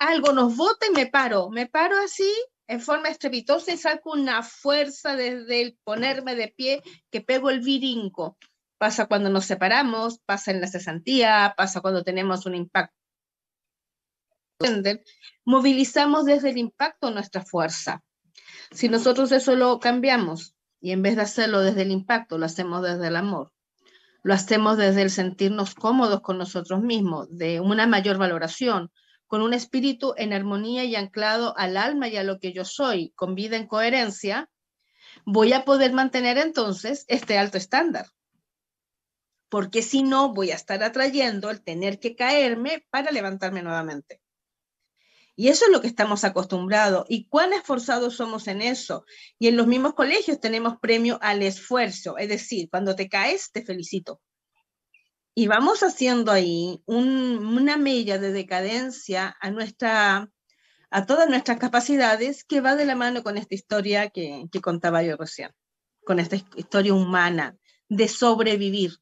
algo 0.00 0.32
nos 0.32 0.56
bota 0.56 0.88
y 0.88 0.94
me 0.96 1.06
paro, 1.06 1.48
me 1.48 1.68
paro 1.68 1.96
así 1.98 2.28
en 2.70 2.80
forma 2.80 3.08
estrepitosa 3.08 3.72
y 3.72 3.76
saco 3.76 4.12
una 4.12 4.44
fuerza 4.44 5.16
desde 5.16 5.60
el 5.60 5.76
ponerme 5.82 6.36
de 6.36 6.54
pie 6.56 6.82
que 7.10 7.20
pego 7.20 7.50
el 7.50 7.60
virinco. 7.60 8.38
Pasa 8.78 9.06
cuando 9.06 9.28
nos 9.28 9.44
separamos, 9.44 10.20
pasa 10.20 10.52
en 10.52 10.60
la 10.60 10.68
cesantía, 10.68 11.52
pasa 11.56 11.80
cuando 11.80 12.04
tenemos 12.04 12.46
un 12.46 12.54
impacto. 12.54 12.94
Movilizamos 15.44 16.26
desde 16.26 16.50
el 16.50 16.58
impacto 16.58 17.10
nuestra 17.10 17.44
fuerza. 17.44 18.04
Si 18.70 18.88
nosotros 18.88 19.32
eso 19.32 19.56
lo 19.56 19.80
cambiamos 19.80 20.54
y 20.80 20.92
en 20.92 21.02
vez 21.02 21.16
de 21.16 21.22
hacerlo 21.22 21.62
desde 21.62 21.82
el 21.82 21.90
impacto, 21.90 22.38
lo 22.38 22.46
hacemos 22.46 22.84
desde 22.84 23.08
el 23.08 23.16
amor, 23.16 23.50
lo 24.22 24.32
hacemos 24.32 24.76
desde 24.76 25.02
el 25.02 25.10
sentirnos 25.10 25.74
cómodos 25.74 26.20
con 26.20 26.38
nosotros 26.38 26.82
mismos, 26.82 27.36
de 27.36 27.58
una 27.58 27.88
mayor 27.88 28.16
valoración, 28.16 28.92
con 29.30 29.42
un 29.42 29.54
espíritu 29.54 30.12
en 30.16 30.32
armonía 30.32 30.82
y 30.82 30.96
anclado 30.96 31.56
al 31.56 31.76
alma 31.76 32.08
y 32.08 32.16
a 32.16 32.24
lo 32.24 32.40
que 32.40 32.52
yo 32.52 32.64
soy, 32.64 33.12
con 33.14 33.36
vida 33.36 33.56
en 33.56 33.68
coherencia, 33.68 34.50
voy 35.24 35.52
a 35.52 35.64
poder 35.64 35.92
mantener 35.92 36.36
entonces 36.36 37.04
este 37.06 37.38
alto 37.38 37.56
estándar. 37.56 38.08
Porque 39.48 39.82
si 39.82 40.02
no, 40.02 40.34
voy 40.34 40.50
a 40.50 40.56
estar 40.56 40.82
atrayendo 40.82 41.48
el 41.48 41.62
tener 41.62 42.00
que 42.00 42.16
caerme 42.16 42.84
para 42.90 43.12
levantarme 43.12 43.62
nuevamente. 43.62 44.20
Y 45.36 45.46
eso 45.46 45.66
es 45.66 45.70
lo 45.70 45.80
que 45.80 45.86
estamos 45.86 46.24
acostumbrados. 46.24 47.06
¿Y 47.08 47.28
cuán 47.28 47.52
esforzados 47.52 48.16
somos 48.16 48.48
en 48.48 48.62
eso? 48.62 49.04
Y 49.38 49.46
en 49.46 49.56
los 49.56 49.68
mismos 49.68 49.94
colegios 49.94 50.40
tenemos 50.40 50.80
premio 50.80 51.20
al 51.22 51.44
esfuerzo. 51.44 52.18
Es 52.18 52.28
decir, 52.28 52.68
cuando 52.68 52.96
te 52.96 53.08
caes, 53.08 53.52
te 53.52 53.64
felicito. 53.64 54.20
Y 55.34 55.46
vamos 55.46 55.82
haciendo 55.82 56.32
ahí 56.32 56.82
una 56.86 57.76
mella 57.76 58.18
de 58.18 58.32
decadencia 58.32 59.36
a, 59.40 59.50
nuestra, 59.50 60.30
a 60.90 61.06
todas 61.06 61.28
nuestras 61.28 61.58
capacidades 61.58 62.44
que 62.44 62.60
va 62.60 62.74
de 62.74 62.84
la 62.84 62.96
mano 62.96 63.22
con 63.22 63.38
esta 63.38 63.54
historia 63.54 64.10
que, 64.10 64.48
contaba 64.60 65.02
yo 65.02 65.16
recién, 65.16 65.50
con 66.04 66.18
esta 66.18 66.36
historia 66.56 66.94
humana 66.94 67.56
de 67.88 68.08
sobrevivir. 68.08 68.98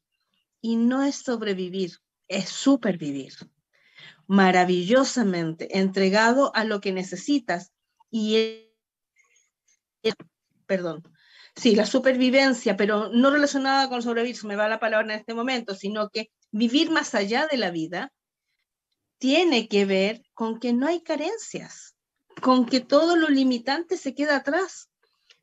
Y 0.61 0.75
no 0.75 1.03
es 1.03 1.15
sobrevivir, 1.15 1.97
es 2.27 2.49
supervivir. 2.49 3.33
Maravillosamente 4.27 5.79
entregado 5.79 6.55
a 6.55 6.63
lo 6.63 6.79
que 6.79 6.91
necesitas. 6.91 7.71
Y, 8.11 8.67
perdón, 10.67 11.03
sí, 11.59 11.75
la 11.75 11.85
supervivencia, 11.85 12.77
pero 12.77 13.09
no 13.09 13.31
relacionada 13.31 13.89
con 13.89 14.01
sobrevivir, 14.01 14.37
se 14.37 14.47
me 14.47 14.55
va 14.55 14.69
la 14.69 14.79
palabra 14.79 15.13
en 15.13 15.19
este 15.19 15.33
momento, 15.33 15.75
sino 15.75 16.09
que 16.09 16.31
vivir 16.51 16.89
más 16.89 17.13
allá 17.15 17.47
de 17.47 17.57
la 17.57 17.69
vida 17.69 18.13
tiene 19.17 19.67
que 19.67 19.85
ver 19.85 20.23
con 20.33 20.59
que 20.59 20.71
no 20.71 20.87
hay 20.87 21.01
carencias, 21.01 21.95
con 22.41 22.65
que 22.65 22.79
todo 22.79 23.17
lo 23.17 23.27
limitante 23.27 23.97
se 23.97 24.15
queda 24.15 24.37
atrás, 24.37 24.89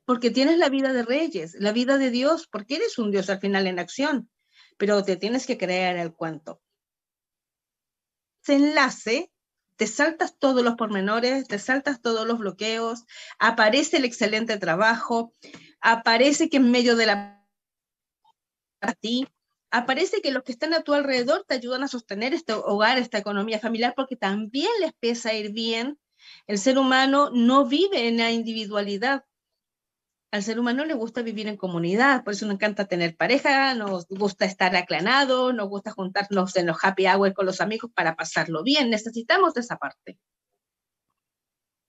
porque 0.07 0.31
tienes 0.31 0.57
la 0.57 0.71
vida 0.71 0.93
de 0.93 1.03
reyes, 1.03 1.55
la 1.59 1.73
vida 1.73 1.99
de 1.99 2.11
Dios, 2.11 2.47
porque 2.47 2.77
eres 2.77 2.99
un 2.99 3.11
Dios 3.11 3.29
al 3.29 3.41
final 3.41 3.67
en 3.67 3.79
acción, 3.79 4.31
pero 4.79 5.05
te 5.05 5.17
tienes 5.17 5.47
que 5.47 5.59
creer 5.59 5.97
el 5.97 6.15
cuento. 6.15 6.63
Ese 8.43 8.55
enlace 8.55 9.31
te 9.77 9.87
saltas 9.87 10.39
todos 10.39 10.65
los 10.65 10.77
pormenores, 10.77 11.47
te 11.47 11.59
saltas 11.59 12.01
todos 12.01 12.27
los 12.27 12.39
bloqueos, 12.39 13.05
aparece 13.39 13.99
el 13.99 14.07
excelente 14.07 14.57
trabajo, 14.59 15.35
aparece 15.87 16.51
que 16.51 16.57
en 16.57 16.73
medio 16.73 16.97
de 16.97 17.07
la 17.07 17.47
ti, 19.01 19.29
aparece 19.71 20.21
que 20.21 20.33
los 20.33 20.43
que 20.43 20.51
están 20.51 20.75
a 20.75 20.83
tu 20.83 20.95
alrededor 20.95 21.45
te 21.47 21.55
ayudan 21.55 21.85
a 21.85 21.89
sostener 21.89 22.35
este 22.35 22.53
hogar, 22.55 22.99
esta 22.99 23.19
economía 23.19 23.61
familiar, 23.61 23.95
porque 23.97 24.17
también 24.17 24.71
les 24.81 24.91
empieza 24.91 25.31
a 25.31 25.35
ir 25.35 25.53
bien. 25.53 25.99
El 26.49 26.59
ser 26.59 26.79
humano 26.79 27.31
no 27.33 27.67
vive 27.67 28.09
en 28.09 28.17
la 28.17 28.33
individualidad. 28.33 29.25
Al 30.33 30.43
ser 30.43 30.59
humano 30.59 30.85
le 30.85 30.95
gusta 30.95 31.23
vivir 31.23 31.47
en 31.47 31.57
comunidad, 31.57 32.25
por 32.25 32.35
eso 32.35 32.47
nos 32.47 32.57
encanta 32.57 32.87
tener 32.87 33.17
pareja, 33.17 33.75
nos 33.75 34.09
gusta 34.09 34.45
estar 34.45 34.75
aclanado, 34.75 35.53
nos 35.53 35.69
gusta 35.69 35.93
juntarnos 35.93 36.57
en 36.57 36.67
los 36.67 36.79
happy 36.83 37.07
hour 37.07 37.33
con 37.33 37.47
los 37.47 37.61
amigos 37.61 37.93
para 37.95 38.17
pasarlo 38.17 38.65
bien. 38.65 38.91
Necesitamos 38.91 39.57
esa 39.57 39.77
parte. 39.77 40.19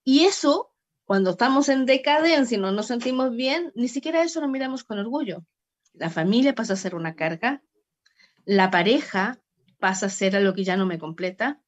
Y 0.04 0.24
eso 0.24 0.72
cuando 1.08 1.30
estamos 1.30 1.70
en 1.70 1.86
decadencia 1.86 2.58
y 2.58 2.60
no 2.60 2.70
nos 2.70 2.88
sentimos 2.88 3.34
bien, 3.34 3.72
ni 3.74 3.88
siquiera 3.88 4.22
eso 4.22 4.42
lo 4.42 4.48
miramos 4.48 4.84
con 4.84 4.98
orgullo. 4.98 5.42
la 5.94 6.10
familia 6.10 6.54
pasa 6.54 6.74
a 6.74 6.76
ser 6.76 6.94
una 6.94 7.14
carga, 7.14 7.62
la 8.44 8.70
pareja 8.70 9.38
pasa 9.78 10.04
a 10.04 10.10
ser 10.10 10.36
algo 10.36 10.52
que 10.52 10.64
ya 10.64 10.76
no 10.76 10.84
me 10.84 10.98
completa, 10.98 11.62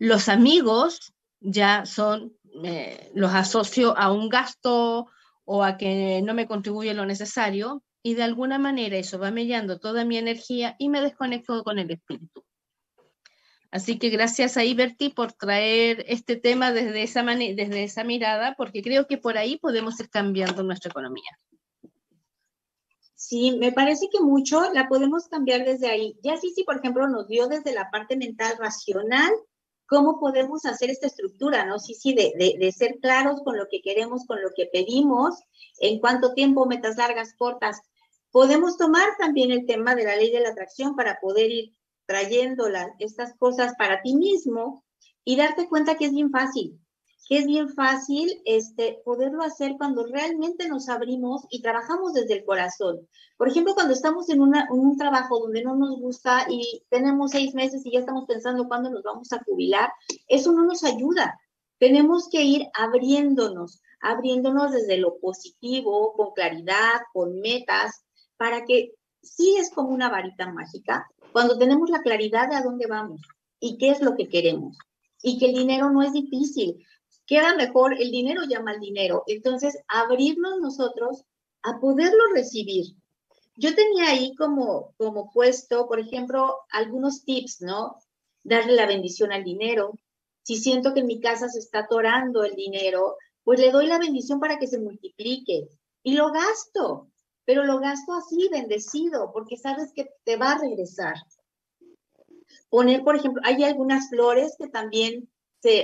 los 0.00 0.28
amigos 0.28 1.14
ya 1.38 1.86
son, 1.86 2.36
eh, 2.64 3.12
los 3.14 3.32
asocio 3.32 3.96
a 3.96 4.10
un 4.10 4.28
gasto 4.28 5.06
o 5.44 5.62
a 5.62 5.76
que 5.76 6.20
no 6.22 6.34
me 6.34 6.48
contribuye 6.48 6.94
lo 6.94 7.06
necesario 7.06 7.84
y 8.02 8.14
de 8.14 8.24
alguna 8.24 8.58
manera 8.58 8.96
eso 8.96 9.20
va 9.20 9.30
mellando 9.30 9.78
toda 9.78 10.04
mi 10.04 10.18
energía 10.18 10.74
y 10.80 10.88
me 10.88 11.00
desconecto 11.00 11.62
con 11.62 11.78
el 11.78 11.92
espíritu. 11.92 12.43
Así 13.74 13.98
que 13.98 14.08
gracias 14.08 14.56
a 14.56 14.62
Iberti 14.64 15.08
por 15.08 15.32
traer 15.32 16.04
este 16.06 16.36
tema 16.36 16.70
desde 16.70 17.02
esa, 17.02 17.24
desde 17.24 17.82
esa 17.82 18.04
mirada, 18.04 18.54
porque 18.56 18.84
creo 18.84 19.08
que 19.08 19.18
por 19.18 19.36
ahí 19.36 19.58
podemos 19.58 19.98
ir 19.98 20.08
cambiando 20.10 20.62
nuestra 20.62 20.92
economía. 20.92 21.40
Sí, 23.16 23.58
me 23.58 23.72
parece 23.72 24.08
que 24.12 24.20
mucho 24.20 24.72
la 24.72 24.86
podemos 24.86 25.26
cambiar 25.26 25.64
desde 25.64 25.88
ahí. 25.88 26.16
Ya 26.22 26.36
sí, 26.36 26.52
sí, 26.54 26.62
por 26.62 26.76
ejemplo, 26.76 27.08
nos 27.08 27.26
dio 27.26 27.48
desde 27.48 27.74
la 27.74 27.90
parte 27.90 28.16
mental 28.16 28.54
racional 28.60 29.32
cómo 29.88 30.20
podemos 30.20 30.64
hacer 30.66 30.90
esta 30.90 31.08
estructura, 31.08 31.66
¿no? 31.66 31.80
Sí, 31.80 31.94
sí, 31.94 32.14
de, 32.14 32.32
de, 32.56 32.70
ser 32.70 33.00
claros 33.02 33.42
con 33.42 33.58
lo 33.58 33.66
que 33.68 33.82
queremos, 33.82 34.24
con 34.24 34.40
lo 34.40 34.50
que 34.56 34.66
pedimos, 34.66 35.34
en 35.80 35.98
cuánto 35.98 36.32
tiempo, 36.32 36.66
metas 36.66 36.96
largas, 36.96 37.34
cortas. 37.36 37.80
Podemos 38.30 38.78
tomar 38.78 39.08
también 39.18 39.50
el 39.50 39.66
tema 39.66 39.96
de 39.96 40.04
la 40.04 40.14
ley 40.14 40.30
de 40.30 40.42
la 40.42 40.50
atracción 40.50 40.94
para 40.94 41.18
poder 41.18 41.50
ir 41.50 41.74
trayendo 42.06 42.66
estas 42.98 43.34
cosas 43.38 43.74
para 43.78 44.02
ti 44.02 44.14
mismo 44.14 44.84
y 45.24 45.36
darte 45.36 45.68
cuenta 45.68 45.96
que 45.96 46.06
es 46.06 46.12
bien 46.12 46.30
fácil 46.30 46.78
que 47.28 47.38
es 47.38 47.46
bien 47.46 47.70
fácil 47.70 48.42
este, 48.44 49.00
poderlo 49.04 49.42
hacer 49.42 49.74
cuando 49.78 50.06
realmente 50.06 50.68
nos 50.68 50.88
abrimos 50.88 51.46
y 51.50 51.62
trabajamos 51.62 52.12
desde 52.12 52.34
el 52.34 52.44
corazón. 52.44 53.08
Por 53.36 53.48
ejemplo, 53.48 53.74
cuando 53.74 53.94
estamos 53.94 54.28
en, 54.28 54.40
un 54.40 54.96
trabajo 54.98 55.38
donde 55.38 55.62
no 55.62 55.74
nos 55.74 55.98
gusta 55.98 56.46
y 56.48 56.82
tenemos 56.90 57.30
seis 57.30 57.54
meses 57.54 57.84
y 57.84 57.92
ya 57.92 58.00
estamos 58.00 58.26
pensando 58.26 58.68
cuándo 58.68 58.90
nos 58.90 59.02
vamos 59.02 59.32
a 59.32 59.42
jubilar, 59.42 59.90
eso 60.28 60.52
no 60.52 60.64
nos 60.64 60.84
ayuda. 60.84 61.38
Tenemos 61.78 62.28
que 62.28 62.42
ir 62.42 62.66
abriéndonos, 62.74 63.80
abriéndonos 64.00 64.72
desde 64.72 64.98
lo 64.98 65.18
positivo, 65.18 66.12
con 66.14 66.32
claridad, 66.32 67.00
con 67.12 67.40
metas, 67.40 68.04
para 68.36 68.64
que 68.64 68.92
sí 69.22 69.56
es 69.58 69.70
como 69.70 69.88
una 69.88 70.10
varita 70.10 70.52
mágica, 70.52 71.10
cuando 71.34 71.58
tenemos 71.58 71.90
la 71.90 72.00
claridad 72.00 72.48
de 72.48 72.54
a 72.54 72.62
dónde 72.62 72.86
vamos 72.86 73.20
y 73.58 73.76
qué 73.76 73.90
es 73.90 74.00
lo 74.00 74.14
que 74.14 74.28
queremos. 74.28 74.78
Y 75.20 75.38
que 75.38 75.46
el 75.46 75.54
dinero 75.54 75.90
no 75.90 76.02
es 76.02 76.12
difícil 76.12 76.86
queda 77.26 77.56
mejor, 77.56 77.94
el 78.00 78.10
dinero 78.10 78.42
llama 78.44 78.72
al 78.72 78.80
dinero. 78.80 79.24
Entonces, 79.26 79.78
abrirnos 79.88 80.60
nosotros 80.60 81.24
a 81.62 81.78
poderlo 81.80 82.22
recibir. 82.34 82.96
Yo 83.56 83.74
tenía 83.74 84.10
ahí 84.10 84.34
como, 84.34 84.94
como 84.96 85.30
puesto, 85.30 85.86
por 85.86 86.00
ejemplo, 86.00 86.58
algunos 86.70 87.24
tips, 87.24 87.62
¿no? 87.62 87.96
Darle 88.42 88.74
la 88.74 88.86
bendición 88.86 89.32
al 89.32 89.44
dinero. 89.44 89.98
Si 90.42 90.56
siento 90.56 90.92
que 90.92 91.00
en 91.00 91.06
mi 91.06 91.20
casa 91.20 91.48
se 91.48 91.60
está 91.60 91.80
atorando 91.80 92.44
el 92.44 92.54
dinero, 92.54 93.16
pues 93.44 93.60
le 93.60 93.70
doy 93.70 93.86
la 93.86 93.98
bendición 93.98 94.40
para 94.40 94.58
que 94.58 94.66
se 94.66 94.80
multiplique 94.80 95.68
y 96.02 96.14
lo 96.14 96.32
gasto, 96.32 97.08
pero 97.44 97.64
lo 97.64 97.78
gasto 97.78 98.12
así, 98.14 98.48
bendecido, 98.50 99.30
porque 99.32 99.56
sabes 99.56 99.92
que 99.94 100.10
te 100.24 100.36
va 100.36 100.52
a 100.52 100.58
regresar. 100.58 101.14
Poner, 102.68 103.02
por 103.02 103.16
ejemplo, 103.16 103.42
hay 103.44 103.64
algunas 103.64 104.08
flores 104.08 104.56
que 104.58 104.68
también 104.68 105.28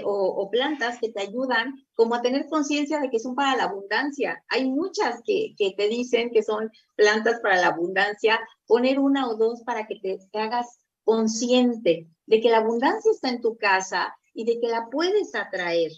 o, 0.04 0.48
plantas 0.50 0.98
que 1.00 1.10
te 1.10 1.22
ayudan 1.22 1.74
como 1.94 2.14
a 2.14 2.22
tener 2.22 2.46
conciencia 2.48 3.00
de 3.00 3.10
que 3.10 3.18
son 3.18 3.34
para 3.34 3.56
la 3.56 3.64
abundancia. 3.64 4.42
Hay 4.48 4.70
muchas 4.70 5.22
que, 5.24 5.54
que, 5.56 5.72
te 5.76 5.88
dicen 5.88 6.30
que 6.30 6.42
son 6.42 6.70
plantas 6.96 7.40
para 7.40 7.60
la 7.60 7.68
abundancia. 7.68 8.38
Poner 8.66 8.98
una 8.98 9.28
o 9.28 9.36
dos 9.36 9.62
para 9.64 9.86
que 9.86 9.96
te, 9.96 10.18
te 10.30 10.38
hagas 10.38 10.80
consciente 11.04 12.08
de 12.26 12.40
que 12.40 12.50
la 12.50 12.58
abundancia 12.58 13.10
está 13.10 13.30
en 13.30 13.40
tu 13.40 13.56
casa 13.56 14.14
y 14.34 14.44
de 14.44 14.60
que 14.60 14.68
la 14.68 14.88
puedes 14.90 15.34
atraer. 15.34 15.92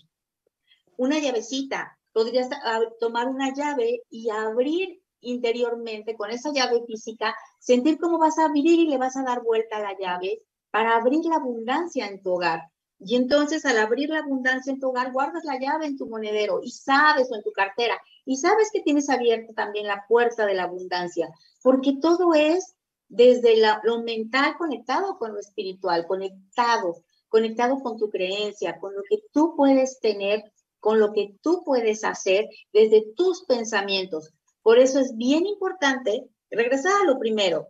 Una 0.97 1.19
llavecita, 1.19 1.99
podrías 2.13 2.49
ah, 2.65 2.81
tomar 3.01 3.29
una 3.29 3.53
llave 3.53 4.03
y 4.11 4.31
abrir 4.31 5.02
interiormente 5.23 6.17
con 6.17 6.31
esa 6.31 6.53
llave 6.53 6.85
física, 6.87 7.35
sentir 7.59 7.99
cómo 7.99 8.19
vas 8.19 8.39
a 8.39 8.45
abrir 8.45 8.81
y 8.81 8.87
le 8.87 8.99
vas 8.99 9.17
a 9.17 9.23
dar 9.23 9.43
vuelta 9.43 9.79
a 9.79 9.81
la 9.81 9.97
llave 9.99 10.43
para 10.71 10.97
abrir 10.97 11.25
la 11.25 11.37
abundancia 11.37 12.07
en 12.07 12.23
tu 12.23 12.33
hogar. 12.33 12.61
Y 12.99 13.17
entonces 13.17 13.65
al 13.65 13.79
abrir 13.79 14.11
la 14.11 14.21
abundancia 14.21 14.73
en 14.73 14.79
tu 14.79 14.91
hogar, 14.91 15.13
guardas 15.13 15.45
la 15.45 15.59
llave 15.59 15.87
en 15.87 15.97
tu 15.97 16.07
monedero 16.07 16.61
y 16.63 16.71
sabes 16.71 17.31
o 17.33 17.35
en 17.35 17.43
tu 17.43 17.53
cartera 17.53 18.01
y 18.25 18.37
sabes 18.37 18.71
que 18.73 18.81
tienes 18.81 19.11
abierta 19.11 19.53
también 19.55 19.87
la 19.87 20.05
puerta 20.09 20.47
de 20.47 20.55
la 20.55 20.65
abundancia, 20.65 21.29
porque 21.63 21.97
todo 22.01 22.35
es 22.35 22.77
desde 23.09 23.57
lo 23.83 24.03
mental 24.03 24.57
conectado 24.57 25.19
con 25.19 25.33
lo 25.33 25.41
espiritual, 25.41 26.07
conectado, 26.07 27.03
conectado 27.29 27.81
con 27.83 27.99
tu 27.99 28.09
creencia, 28.09 28.79
con 28.79 28.95
lo 28.95 29.03
que 29.09 29.19
tú 29.33 29.55
puedes 29.57 30.01
tener, 30.01 30.45
con 30.79 30.99
lo 30.99 31.13
que 31.13 31.35
tú 31.43 31.63
puedes 31.65 32.05
hacer 32.05 32.49
desde 32.73 33.05
tus 33.15 33.45
pensamientos. 33.45 34.33
Por 34.63 34.79
eso 34.79 35.01
es 35.01 35.17
bien 35.17 35.47
importante 35.47 36.29
regresar 36.51 36.93
a 37.03 37.05
lo 37.05 37.19
primero, 37.19 37.69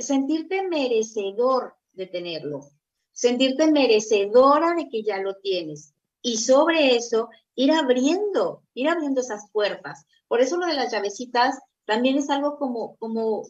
sentirte 0.00 0.66
merecedor 0.68 1.74
de 1.92 2.06
tenerlo, 2.06 2.68
sentirte 3.12 3.70
merecedora 3.70 4.74
de 4.74 4.88
que 4.88 5.02
ya 5.02 5.18
lo 5.18 5.36
tienes. 5.36 5.94
Y 6.20 6.38
sobre 6.38 6.96
eso, 6.96 7.30
ir 7.54 7.72
abriendo, 7.72 8.62
ir 8.74 8.88
abriendo 8.88 9.20
esas 9.20 9.50
puertas. 9.52 10.04
Por 10.28 10.40
eso 10.40 10.56
lo 10.56 10.66
de 10.66 10.74
las 10.74 10.92
llavecitas 10.92 11.58
también 11.84 12.18
es 12.18 12.28
algo 12.30 12.58
como, 12.58 12.96
como 12.96 13.44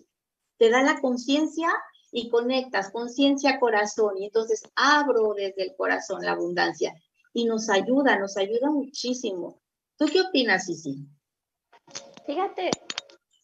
te 0.59 0.71
da 0.71 0.83
la 0.83 1.01
conciencia 1.01 1.69
y 2.13 2.29
conectas 2.29 2.91
conciencia, 2.91 3.59
corazón. 3.59 4.19
Y 4.19 4.27
entonces 4.27 4.63
abro 4.75 5.35
desde 5.35 5.65
el 5.65 5.77
corazón 5.77 6.25
la 6.25 6.33
abundancia. 6.33 6.95
Y 7.33 7.45
nos 7.45 7.69
ayuda, 7.69 8.19
nos 8.19 8.37
ayuda 8.37 8.71
muchísimo. 8.71 9.61
¿Tú 9.97 10.07
qué 10.07 10.21
opinas, 10.21 10.67
Sisi? 10.67 11.07
Fíjate, 12.27 12.71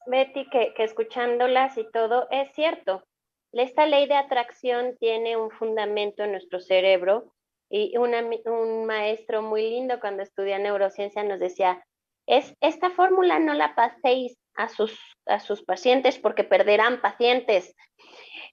Betty, 0.06 0.48
que, 0.50 0.74
escuchándolas 0.78 1.78
y 1.78 1.88
todo, 1.92 2.26
es 2.30 2.52
cierto. 2.52 3.04
Esta 3.52 3.86
ley 3.86 4.06
de 4.06 4.14
atracción 4.14 4.96
tiene 4.98 5.36
un 5.36 5.50
fundamento 5.50 6.24
en 6.24 6.32
nuestro 6.32 6.60
cerebro 6.60 7.32
y 7.70 7.96
un 7.96 8.86
maestro 8.86 9.40
muy 9.40 9.70
lindo 9.70 10.00
cuando 10.00 10.22
estudia 10.22 10.58
neurociencia 10.58 11.22
nos 11.22 11.38
decía, 11.38 11.84
es, 12.26 12.54
esta 12.60 12.90
fórmula 12.90 13.38
no 13.38 13.54
la 13.54 13.74
paséis 13.74 14.36
a 14.54 14.68
sus, 14.68 14.98
a 15.26 15.40
sus 15.40 15.62
pacientes 15.64 16.18
porque 16.18 16.44
perderán 16.44 17.00
pacientes, 17.00 17.74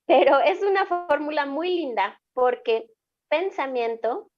pero 0.06 0.40
es 0.40 0.62
una 0.62 0.86
fórmula 0.86 1.46
muy 1.46 1.70
linda 1.70 2.20
porque 2.34 2.88
pensamiento, 3.30 4.30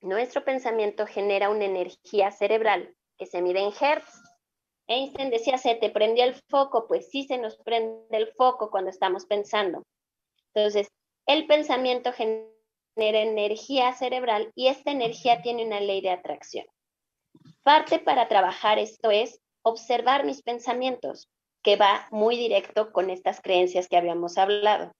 nuestro 0.00 0.44
pensamiento 0.44 1.06
genera 1.06 1.48
una 1.50 1.64
energía 1.64 2.30
cerebral 2.30 2.94
que 3.18 3.26
se 3.26 3.42
mide 3.42 3.60
en 3.60 3.72
hertz. 3.80 4.27
Einstein 4.88 5.30
decía, 5.30 5.58
se 5.58 5.74
te 5.74 5.90
prendió 5.90 6.24
el 6.24 6.34
foco, 6.48 6.86
pues 6.88 7.10
sí 7.10 7.24
se 7.24 7.38
nos 7.38 7.56
prende 7.58 8.16
el 8.16 8.32
foco 8.32 8.70
cuando 8.70 8.90
estamos 8.90 9.26
pensando. 9.26 9.82
Entonces, 10.54 10.88
el 11.26 11.46
pensamiento 11.46 12.12
genera 12.12 12.48
energía 12.96 13.92
cerebral 13.92 14.50
y 14.54 14.68
esta 14.68 14.90
energía 14.90 15.42
tiene 15.42 15.66
una 15.66 15.80
ley 15.80 16.00
de 16.00 16.10
atracción. 16.10 16.66
Parte 17.62 17.98
para 17.98 18.28
trabajar 18.28 18.78
esto 18.78 19.10
es 19.10 19.40
observar 19.62 20.24
mis 20.24 20.42
pensamientos, 20.42 21.28
que 21.62 21.76
va 21.76 22.08
muy 22.10 22.36
directo 22.36 22.92
con 22.92 23.10
estas 23.10 23.40
creencias 23.42 23.88
que 23.88 23.96
habíamos 23.96 24.38
hablado. 24.38 24.92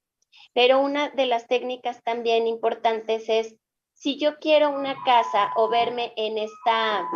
Pero 0.53 0.81
una 0.81 1.09
de 1.11 1.27
las 1.27 1.47
técnicas 1.47 2.03
también 2.03 2.47
importantes 2.47 3.29
es, 3.29 3.57
si 3.95 4.19
yo 4.19 4.39
quiero 4.39 4.71
una 4.71 4.95
casa 5.05 5.53
o 5.57 5.69
verme 5.69 6.13
en 6.17 6.39
esta, 6.39 7.09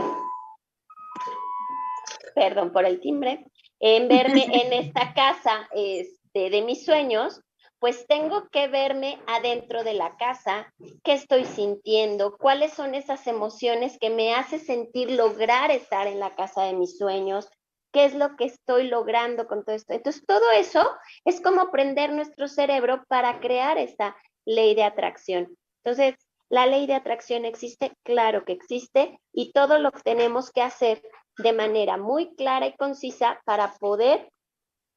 perdón 2.34 2.72
por 2.72 2.84
el 2.84 3.00
timbre, 3.00 3.44
en 3.80 4.08
verme 4.08 4.44
en 4.64 4.72
esta 4.72 5.14
casa 5.14 5.68
este, 5.74 6.50
de 6.50 6.62
mis 6.62 6.84
sueños, 6.84 7.40
pues 7.82 8.06
tengo 8.06 8.48
que 8.50 8.68
verme 8.68 9.18
adentro 9.26 9.82
de 9.82 9.94
la 9.94 10.16
casa, 10.16 10.72
qué 11.02 11.14
estoy 11.14 11.44
sintiendo, 11.44 12.36
cuáles 12.38 12.72
son 12.74 12.94
esas 12.94 13.26
emociones 13.26 13.98
que 13.98 14.08
me 14.08 14.34
hace 14.34 14.60
sentir 14.60 15.10
lograr 15.10 15.72
estar 15.72 16.06
en 16.06 16.20
la 16.20 16.36
casa 16.36 16.62
de 16.62 16.74
mis 16.74 16.96
sueños, 16.96 17.48
qué 17.92 18.04
es 18.04 18.14
lo 18.14 18.36
que 18.36 18.44
estoy 18.44 18.88
logrando 18.88 19.48
con 19.48 19.64
todo 19.64 19.74
esto. 19.74 19.94
Entonces, 19.94 20.24
todo 20.24 20.50
eso 20.52 20.88
es 21.24 21.40
como 21.40 21.72
prender 21.72 22.12
nuestro 22.12 22.46
cerebro 22.46 23.04
para 23.08 23.40
crear 23.40 23.78
esta 23.78 24.16
ley 24.44 24.76
de 24.76 24.84
atracción. 24.84 25.56
Entonces, 25.82 26.14
la 26.48 26.66
ley 26.66 26.86
de 26.86 26.94
atracción 26.94 27.44
existe, 27.44 27.92
claro 28.04 28.44
que 28.44 28.52
existe, 28.52 29.18
y 29.32 29.52
todo 29.52 29.78
lo 29.78 29.90
que 29.90 30.02
tenemos 30.02 30.52
que 30.52 30.62
hacer 30.62 31.02
de 31.38 31.52
manera 31.52 31.96
muy 31.96 32.34
clara 32.34 32.66
y 32.66 32.76
concisa 32.76 33.40
para 33.44 33.74
poder 33.74 34.30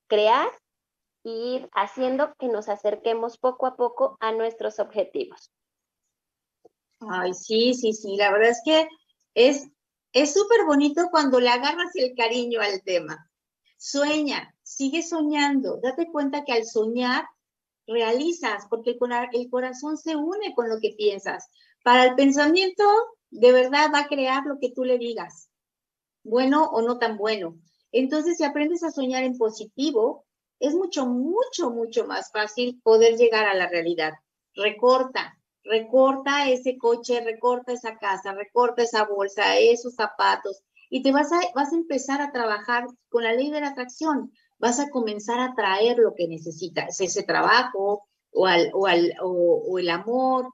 crear 0.07 0.49
ir 1.23 1.67
haciendo 1.73 2.35
que 2.37 2.47
nos 2.47 2.69
acerquemos 2.69 3.37
poco 3.37 3.65
a 3.65 3.75
poco 3.75 4.17
a 4.19 4.31
nuestros 4.31 4.79
objetivos. 4.79 5.51
Ay, 6.99 7.33
sí, 7.33 7.73
sí, 7.73 7.93
sí, 7.93 8.15
la 8.15 8.31
verdad 8.31 8.49
es 8.49 8.61
que 8.63 8.87
es 9.33 9.67
es 10.15 10.33
súper 10.33 10.63
bonito 10.65 11.09
cuando 11.11 11.41
le 11.41 11.49
agarras 11.49 11.93
el 11.95 12.15
cariño 12.15 12.61
al 12.61 12.81
tema. 12.83 13.29
Sueña, 13.75 14.55
sigue 14.63 15.03
soñando. 15.03 15.81
Date 15.83 16.07
cuenta 16.09 16.45
que 16.45 16.53
al 16.53 16.65
soñar 16.65 17.25
realizas, 17.85 18.65
porque 18.69 18.97
el 19.33 19.49
corazón 19.49 19.97
se 19.97 20.15
une 20.15 20.55
con 20.55 20.69
lo 20.69 20.79
que 20.79 20.95
piensas. 20.97 21.49
Para 21.83 22.05
el 22.05 22.15
pensamiento, 22.15 22.85
de 23.29 23.51
verdad 23.51 23.91
va 23.93 23.99
a 23.99 24.07
crear 24.07 24.45
lo 24.45 24.57
que 24.57 24.71
tú 24.71 24.85
le 24.85 24.97
digas, 24.97 25.49
bueno 26.25 26.65
o 26.65 26.81
no 26.81 26.97
tan 26.97 27.17
bueno. 27.17 27.57
Entonces, 27.91 28.37
si 28.37 28.43
aprendes 28.43 28.83
a 28.83 28.91
soñar 28.91 29.23
en 29.23 29.37
positivo, 29.37 30.25
es 30.59 30.73
mucho, 30.73 31.05
mucho, 31.05 31.69
mucho 31.69 32.05
más 32.05 32.31
fácil 32.31 32.81
poder 32.83 33.15
llegar 33.15 33.45
a 33.45 33.53
la 33.53 33.67
realidad. 33.67 34.13
Recorta, 34.55 35.37
recorta 35.63 36.49
ese 36.49 36.77
coche, 36.77 37.21
recorta 37.21 37.73
esa 37.73 37.97
casa, 37.97 38.33
recorta 38.33 38.83
esa 38.83 39.05
bolsa, 39.05 39.57
esos 39.57 39.95
zapatos, 39.95 40.61
y 40.89 41.03
te 41.03 41.11
vas 41.11 41.31
a, 41.31 41.39
vas 41.53 41.71
a 41.71 41.77
empezar 41.77 42.21
a 42.21 42.31
trabajar 42.31 42.85
con 43.09 43.23
la 43.23 43.33
ley 43.33 43.49
de 43.51 43.61
la 43.61 43.69
atracción. 43.69 44.31
Vas 44.57 44.79
a 44.79 44.89
comenzar 44.89 45.39
a 45.39 45.53
traer 45.53 45.97
lo 45.97 46.13
que 46.15 46.27
necesitas, 46.27 46.99
ese 46.99 47.23
trabajo 47.23 48.07
o, 48.31 48.47
al, 48.47 48.71
o, 48.73 48.87
al, 48.87 49.13
o 49.21 49.77
el 49.77 49.89
amor. 49.89 50.47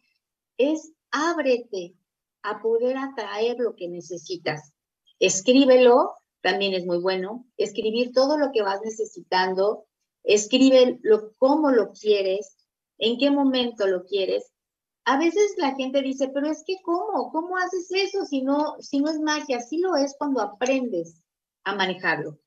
Es 0.58 0.92
ábrete 1.12 1.96
a 2.44 2.62
poder 2.62 2.98
atraer 2.98 3.58
lo 3.60 3.76
que 3.76 3.88
necesitas. 3.88 4.74
Escríbelo, 5.22 6.16
también 6.42 6.74
es 6.74 6.86
muy 6.86 6.98
bueno. 6.98 7.46
Escribir 7.56 8.12
todo 8.14 8.38
lo 8.38 8.52
que 8.52 8.62
vas 8.62 8.82
necesitando. 8.84 9.86
Escribe 10.24 11.00
lo, 11.02 11.34
cómo 11.38 11.72
lo 11.72 11.94
quieres, 11.94 12.58
en 12.98 13.18
qué 13.18 13.32
momento 13.32 13.88
lo 13.88 14.04
quieres 14.04 14.52
a 15.06 15.18
veces 15.18 15.56
la 15.58 15.74
gente 15.76 16.02
dice, 16.02 16.30
pero 16.34 16.48
es 16.48 16.64
que 16.66 16.76
¿cómo? 16.84 17.32
¿Cómo 17.32 17.58
haces 17.58 17.88
eso 17.92 18.26
si 18.26 18.44
no, 18.44 18.76
si 18.80 19.00
no 19.00 19.10
es 19.10 19.20
magia? 19.20 19.60
Sí 19.60 19.80
lo 19.80 19.96
es 19.96 20.16
cuando 20.18 20.42
aprendes 20.42 21.22
a 21.64 21.76
manejarlo. 21.76 22.38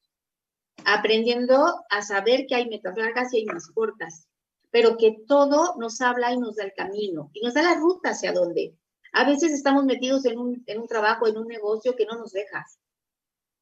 Aprendiendo 0.85 1.83
a 1.91 2.03
saber 2.03 2.47
que 2.47 2.55
hay 2.55 2.69
metas 2.69 2.97
largas 2.97 3.33
y 3.33 3.39
hay 3.39 3.45
más 3.47 3.69
cortas, 3.69 4.29
pero 4.71 4.97
que 4.97 5.17
todo 5.27 5.77
nos 5.79 6.01
habla 6.01 6.33
y 6.33 6.39
nos 6.39 6.57
da 6.57 6.65
el 6.65 6.73
camino 6.75 7.31
y 7.33 7.41
nos 7.45 7.55
da 7.55 7.63
la 7.63 7.75
ruta 7.75 8.11
hacia 8.11 8.33
dónde. 8.33 8.77
A 9.17 9.25
veces 9.25 9.53
estamos 9.53 9.85
metidos 9.85 10.25
en 10.25 10.41
un, 10.41 10.65
en 10.67 10.81
un 10.81 10.89
trabajo, 10.89 11.29
en 11.29 11.39
un 11.39 11.47
negocio 11.47 11.95
que 11.95 12.05
no 12.05 12.19
nos 12.19 12.33
deja, 12.33 12.67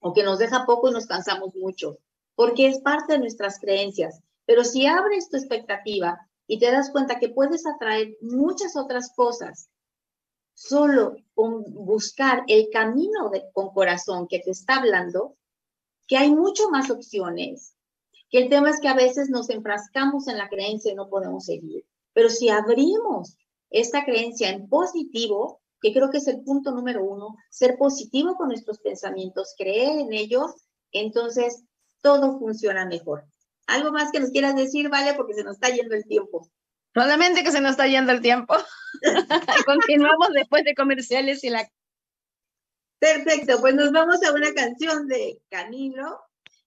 o 0.00 0.14
que 0.14 0.22
nos 0.22 0.38
deja 0.38 0.64
poco 0.64 0.88
y 0.88 0.92
nos 0.92 1.06
cansamos 1.06 1.54
mucho, 1.54 1.98
porque 2.34 2.68
es 2.68 2.80
parte 2.80 3.12
de 3.12 3.18
nuestras 3.18 3.60
creencias. 3.60 4.20
Pero 4.46 4.64
si 4.64 4.86
abres 4.86 5.28
tu 5.28 5.36
expectativa 5.36 6.26
y 6.46 6.58
te 6.58 6.70
das 6.70 6.90
cuenta 6.90 7.18
que 7.18 7.28
puedes 7.28 7.66
atraer 7.66 8.16
muchas 8.22 8.76
otras 8.76 9.12
cosas 9.14 9.68
solo 10.54 11.16
con 11.34 11.64
buscar 11.84 12.44
el 12.48 12.70
camino 12.72 13.30
con 13.52 13.74
corazón 13.74 14.28
que 14.28 14.38
te 14.38 14.52
está 14.52 14.76
hablando, 14.76 15.36
que 16.06 16.16
hay 16.16 16.30
mucho 16.30 16.70
más 16.70 16.90
opciones, 16.90 17.74
que 18.30 18.38
el 18.38 18.48
tema 18.48 18.70
es 18.70 18.80
que 18.80 18.88
a 18.88 18.94
veces 18.94 19.28
nos 19.28 19.50
enfrascamos 19.50 20.28
en 20.28 20.38
la 20.38 20.48
creencia 20.48 20.92
y 20.92 20.94
no 20.94 21.10
podemos 21.10 21.44
seguir. 21.44 21.84
Pero 22.14 22.30
si 22.30 22.48
abrimos 22.48 23.36
esta 23.72 24.04
creencia 24.04 24.50
en 24.50 24.68
positivo, 24.68 25.60
que 25.80 25.92
creo 25.92 26.10
que 26.10 26.18
es 26.18 26.28
el 26.28 26.42
punto 26.42 26.70
número 26.70 27.02
uno, 27.02 27.36
ser 27.50 27.76
positivo 27.76 28.36
con 28.36 28.48
nuestros 28.48 28.78
pensamientos, 28.78 29.54
creer 29.58 29.98
en 29.98 30.12
ellos, 30.12 30.52
entonces 30.92 31.64
todo 32.02 32.38
funciona 32.38 32.84
mejor. 32.86 33.24
¿Algo 33.66 33.90
más 33.90 34.12
que 34.12 34.20
nos 34.20 34.30
quieras 34.30 34.54
decir, 34.54 34.88
Vale? 34.88 35.14
Porque 35.14 35.34
se 35.34 35.44
nos 35.44 35.54
está 35.54 35.70
yendo 35.70 35.94
el 35.94 36.04
tiempo. 36.04 36.48
Solamente 36.94 37.42
que 37.42 37.50
se 37.50 37.60
nos 37.60 37.72
está 37.72 37.86
yendo 37.86 38.12
el 38.12 38.20
tiempo. 38.20 38.54
Continuamos 39.66 40.28
después 40.34 40.64
de 40.64 40.74
comerciales 40.74 41.42
y 41.44 41.50
la... 41.50 41.66
Perfecto, 42.98 43.60
pues 43.60 43.74
nos 43.74 43.90
vamos 43.90 44.22
a 44.22 44.32
una 44.32 44.52
canción 44.52 45.08
de 45.08 45.40
Camilo 45.48 46.20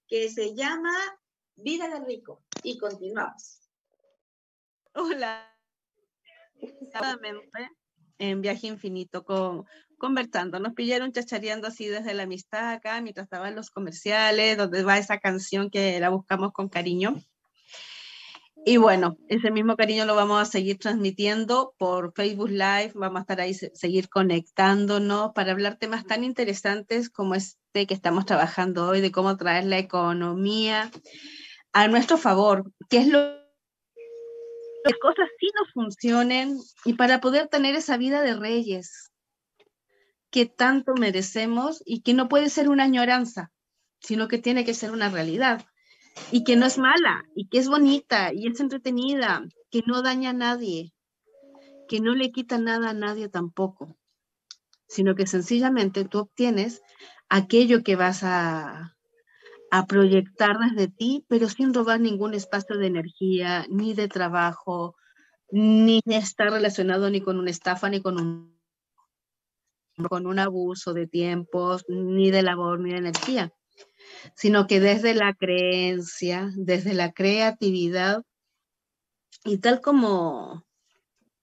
que 0.08 0.30
se 0.30 0.53
llama 0.53 0.91
Vida 1.56 1.88
de 1.88 2.06
Rico 2.06 2.43
y 2.62 2.78
continuamos. 2.78 3.62
Hola. 4.93 5.55
En 8.18 8.41
Viaje 8.41 8.68
Infinito 8.68 9.26
con, 9.26 9.66
conversando. 9.97 10.60
Nos 10.60 10.74
pillaron 10.74 11.12
chachareando 11.12 11.68
así 11.68 11.88
desde 11.88 12.14
la 12.14 12.24
amistad 12.24 12.72
acá, 12.72 13.01
mientras 13.01 13.26
estaban 13.26 13.56
los 13.56 13.70
comerciales, 13.70 14.58
donde 14.58 14.84
va 14.84 14.97
esa 14.97 15.20
canción 15.20 15.70
que 15.70 15.99
la 15.99 16.10
buscamos 16.10 16.51
con 16.53 16.70
cariño. 16.70 17.16
Y 18.68 18.78
bueno, 18.78 19.18
ese 19.28 19.51
mismo 19.51 19.76
cariño 19.76 20.06
lo 20.06 20.16
vamos 20.16 20.41
a 20.41 20.45
seguir 20.45 20.80
transmitiendo 20.80 21.76
por 21.78 22.14
Facebook 22.14 22.49
Live, 22.49 22.93
vamos 22.95 23.18
a 23.18 23.22
estar 23.22 23.39
ahí, 23.39 23.53
seguir 23.53 24.10
conectándonos 24.10 25.34
para 25.34 25.51
hablar 25.51 25.78
temas 25.78 26.06
tan 26.06 26.24
interesantes 26.24 27.12
como 27.12 27.36
este 27.36 27.86
que 27.86 27.93
estamos 27.93 28.26
trabajando 28.26 28.88
hoy, 28.88 29.01
de 29.01 29.12
cómo 29.12 29.38
traer 29.38 29.66
la 29.66 29.78
economía 29.78 30.89
a 31.74 31.88
nuestro 31.88 32.18
favor, 32.18 32.72
qué 32.89 32.97
es 32.97 33.08
lo 33.08 33.45
que 34.86 35.00
cosas 35.00 35.28
sí 35.40 35.48
nos 35.60 35.72
funcionen 35.74 36.60
y 36.86 36.94
para 36.94 37.20
poder 37.20 37.48
tener 37.48 37.76
esa 37.76 37.98
vida 37.98 38.22
de 38.22 38.36
reyes, 38.36 39.12
que 40.30 40.46
tanto 40.46 40.94
merecemos 40.94 41.82
y 41.86 42.02
que 42.02 42.14
no 42.14 42.30
puede 42.30 42.50
ser 42.50 42.70
una 42.70 42.84
añoranza, 42.84 43.52
sino 44.00 44.28
que 44.28 44.38
tiene 44.38 44.64
que 44.64 44.74
ser 44.74 44.92
una 44.92 45.10
realidad. 45.10 45.66
Y 46.32 46.44
que 46.44 46.56
no 46.56 46.66
es 46.66 46.78
mala 46.78 47.26
y 47.36 47.50
que 47.50 47.58
es 47.58 47.68
bonita 47.68 48.32
y 48.34 48.48
es 48.48 48.60
entretenida, 48.60 49.44
que 49.70 49.82
no 49.86 50.02
daña 50.02 50.30
a 50.30 50.34
nadie, 50.34 50.94
que 51.90 52.00
no 52.00 52.16
le 52.16 52.32
quita 52.32 52.58
nada 52.58 52.92
a 52.92 52.94
nadie 52.94 53.28
tampoco, 53.28 53.98
sino 54.88 55.16
que 55.16 55.28
sencillamente 55.28 56.06
tú 56.06 56.20
obtienes 56.20 56.82
aquello 57.28 57.84
que 57.84 57.98
vas 57.98 58.24
a, 58.24 58.95
a 59.78 59.86
proyectar 59.88 60.58
desde 60.58 60.88
ti, 60.88 61.26
pero 61.28 61.50
sin 61.50 61.74
robar 61.74 62.00
ningún 62.00 62.34
espacio 62.34 62.78
de 62.78 62.88
energía, 62.88 63.66
ni 63.70 63.94
de 63.94 64.08
trabajo, 64.08 64.96
ni 65.52 66.00
estar 66.06 66.50
relacionado 66.50 67.10
ni 67.10 67.20
con 67.20 67.38
una 67.38 67.52
estafa, 67.52 67.90
ni 67.90 68.02
con 68.02 68.18
un 68.18 68.56
con 70.10 70.28
un 70.28 70.40
abuso 70.40 70.94
de 70.94 71.08
tiempos, 71.08 71.84
ni 71.90 72.32
de 72.32 72.42
labor, 72.42 72.80
ni 72.80 72.92
de 72.92 72.98
energía, 72.98 73.54
sino 74.34 74.66
que 74.68 74.80
desde 74.80 75.14
la 75.14 75.34
creencia, 75.34 76.52
desde 76.56 76.94
la 76.94 77.12
creatividad, 77.12 78.24
y 79.44 79.58
tal 79.58 79.82
como 79.82 80.66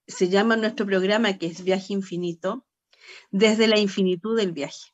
se 0.06 0.28
llama 0.28 0.56
nuestro 0.56 0.86
programa, 0.86 1.36
que 1.36 1.46
es 1.46 1.64
Viaje 1.64 1.92
Infinito, 1.92 2.66
desde 3.30 3.68
la 3.68 3.78
infinitud 3.78 4.36
del 4.36 4.52
viaje. 4.52 4.90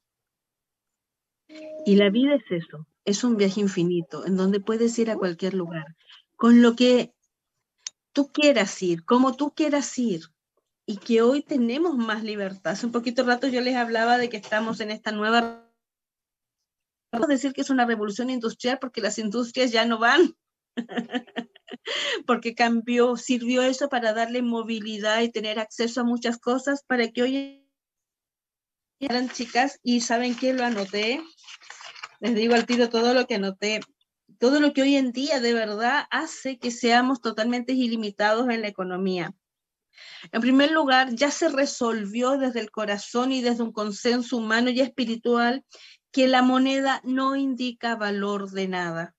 Y 1.86 1.96
la 1.96 2.10
vida 2.10 2.34
es 2.34 2.64
eso, 2.64 2.86
es 3.08 3.24
un 3.24 3.36
viaje 3.36 3.60
infinito, 3.60 4.26
en 4.26 4.36
donde 4.36 4.60
puedes 4.60 4.98
ir 4.98 5.10
a 5.10 5.16
cualquier 5.16 5.54
lugar, 5.54 5.96
con 6.36 6.60
lo 6.60 6.76
que 6.76 7.14
tú 8.12 8.30
quieras 8.30 8.82
ir, 8.82 9.04
como 9.04 9.34
tú 9.34 9.54
quieras 9.54 9.96
ir, 9.98 10.22
y 10.84 10.98
que 10.98 11.22
hoy 11.22 11.42
tenemos 11.42 11.96
más 11.96 12.22
libertad. 12.22 12.72
Hace 12.72 12.86
un 12.86 12.92
poquito 12.92 13.24
rato 13.24 13.48
yo 13.48 13.60
les 13.60 13.76
hablaba 13.76 14.18
de 14.18 14.28
que 14.28 14.36
estamos 14.36 14.80
en 14.80 14.90
esta 14.90 15.12
nueva... 15.12 15.64
Podemos 17.10 17.28
decir 17.28 17.54
que 17.54 17.62
es 17.62 17.70
una 17.70 17.86
revolución 17.86 18.28
industrial 18.28 18.78
porque 18.78 19.00
las 19.00 19.18
industrias 19.18 19.72
ya 19.72 19.86
no 19.86 19.98
van, 19.98 20.34
porque 22.26 22.54
cambió, 22.54 23.16
sirvió 23.16 23.62
eso 23.62 23.88
para 23.88 24.12
darle 24.12 24.42
movilidad 24.42 25.22
y 25.22 25.32
tener 25.32 25.58
acceso 25.58 26.02
a 26.02 26.04
muchas 26.04 26.38
cosas 26.38 26.84
para 26.86 27.08
que 27.08 27.22
hoy 27.22 27.68
eran 29.00 29.30
chicas 29.30 29.78
y 29.82 30.02
saben 30.02 30.34
que 30.34 30.52
lo 30.52 30.64
anoté. 30.64 31.22
Les 32.20 32.34
digo 32.34 32.54
al 32.54 32.66
tiro 32.66 32.88
todo 32.88 33.14
lo 33.14 33.26
que 33.26 33.36
anoté. 33.36 33.80
Todo 34.38 34.60
lo 34.60 34.72
que 34.72 34.82
hoy 34.82 34.96
en 34.96 35.12
día 35.12 35.40
de 35.40 35.54
verdad 35.54 36.04
hace 36.10 36.58
que 36.58 36.70
seamos 36.70 37.20
totalmente 37.20 37.72
ilimitados 37.72 38.48
en 38.50 38.62
la 38.62 38.68
economía. 38.68 39.34
En 40.32 40.40
primer 40.40 40.70
lugar, 40.70 41.14
ya 41.14 41.30
se 41.30 41.48
resolvió 41.48 42.38
desde 42.38 42.60
el 42.60 42.70
corazón 42.70 43.32
y 43.32 43.40
desde 43.40 43.62
un 43.62 43.72
consenso 43.72 44.36
humano 44.36 44.70
y 44.70 44.80
espiritual 44.80 45.64
que 46.10 46.28
la 46.28 46.42
moneda 46.42 47.00
no 47.04 47.36
indica 47.36 47.96
valor 47.96 48.50
de 48.50 48.68
nada, 48.68 49.14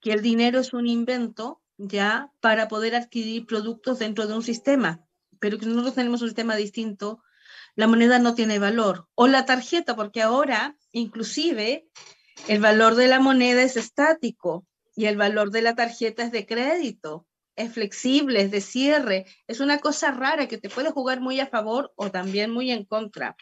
que 0.00 0.12
el 0.12 0.22
dinero 0.22 0.60
es 0.60 0.72
un 0.72 0.86
invento 0.86 1.62
ya 1.76 2.32
para 2.40 2.68
poder 2.68 2.94
adquirir 2.94 3.46
productos 3.46 4.00
dentro 4.00 4.26
de 4.26 4.34
un 4.34 4.42
sistema, 4.42 5.04
pero 5.38 5.58
que 5.58 5.66
nosotros 5.66 5.94
tenemos 5.94 6.22
un 6.22 6.28
sistema 6.28 6.56
distinto, 6.56 7.22
la 7.78 7.86
moneda 7.86 8.18
no 8.18 8.34
tiene 8.34 8.58
valor. 8.58 9.06
O 9.14 9.28
la 9.28 9.44
tarjeta, 9.44 9.94
porque 9.94 10.20
ahora 10.20 10.76
inclusive 10.90 11.86
el 12.48 12.60
valor 12.60 12.96
de 12.96 13.06
la 13.06 13.20
moneda 13.20 13.62
es 13.62 13.76
estático 13.76 14.66
y 14.96 15.06
el 15.06 15.16
valor 15.16 15.52
de 15.52 15.62
la 15.62 15.76
tarjeta 15.76 16.24
es 16.24 16.32
de 16.32 16.44
crédito 16.44 17.28
es 17.58 17.72
flexible, 17.72 18.40
es 18.40 18.50
de 18.52 18.60
cierre, 18.60 19.26
es 19.48 19.58
una 19.58 19.78
cosa 19.78 20.12
rara 20.12 20.46
que 20.46 20.58
te 20.58 20.70
puede 20.70 20.92
jugar 20.92 21.20
muy 21.20 21.40
a 21.40 21.48
favor 21.48 21.92
o 21.96 22.08
también 22.10 22.52
muy 22.52 22.70
en 22.70 22.84
contra. 22.84 23.36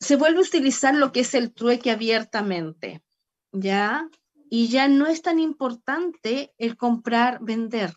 Se 0.00 0.16
vuelve 0.16 0.40
a 0.40 0.42
utilizar 0.42 0.96
lo 0.96 1.12
que 1.12 1.20
es 1.20 1.34
el 1.34 1.54
trueque 1.54 1.92
abiertamente, 1.92 3.04
¿ya? 3.52 4.08
Y 4.50 4.66
ya 4.66 4.88
no 4.88 5.06
es 5.06 5.22
tan 5.22 5.38
importante 5.38 6.52
el 6.58 6.76
comprar, 6.76 7.38
vender, 7.40 7.94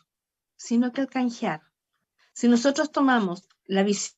sino 0.55 0.91
que 0.93 1.01
el 1.01 1.08
canjear. 1.08 1.62
Si 2.34 2.47
nosotros 2.47 2.91
tomamos 2.91 3.49
la 3.66 3.82
visión, 3.82 4.16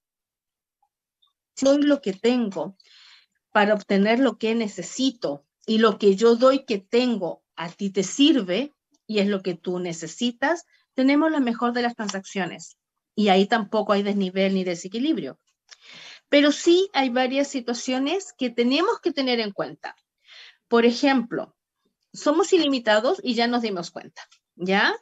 soy 1.59 1.83
lo 1.83 2.01
que 2.01 2.13
tengo 2.13 2.77
para 3.51 3.73
obtener 3.73 4.19
lo 4.19 4.37
que 4.37 4.55
necesito 4.55 5.45
y 5.65 5.79
lo 5.79 5.97
que 5.97 6.15
yo 6.15 6.35
doy 6.35 6.65
que 6.65 6.77
tengo 6.77 7.43
a 7.55 7.69
ti 7.69 7.89
te 7.89 8.03
sirve 8.03 8.73
y 9.05 9.19
es 9.19 9.27
lo 9.27 9.41
que 9.41 9.55
tú 9.55 9.79
necesitas, 9.79 10.65
tenemos 10.93 11.31
la 11.31 11.39
mejor 11.39 11.73
de 11.73 11.81
las 11.81 11.95
transacciones. 11.95 12.77
Y 13.15 13.29
ahí 13.29 13.47
tampoco 13.47 13.93
hay 13.93 14.03
desnivel 14.03 14.53
ni 14.53 14.63
desequilibrio. 14.63 15.39
Pero 16.29 16.51
sí 16.51 16.89
hay 16.93 17.09
varias 17.09 17.47
situaciones 17.47 18.33
que 18.37 18.49
tenemos 18.49 18.99
que 19.01 19.11
tener 19.11 19.39
en 19.39 19.51
cuenta. 19.51 19.95
Por 20.67 20.85
ejemplo, 20.85 21.55
somos 22.13 22.53
ilimitados 22.53 23.19
y 23.23 23.33
ya 23.33 23.47
nos 23.47 23.63
dimos 23.63 23.91
cuenta, 23.91 24.21
¿ya? 24.55 24.95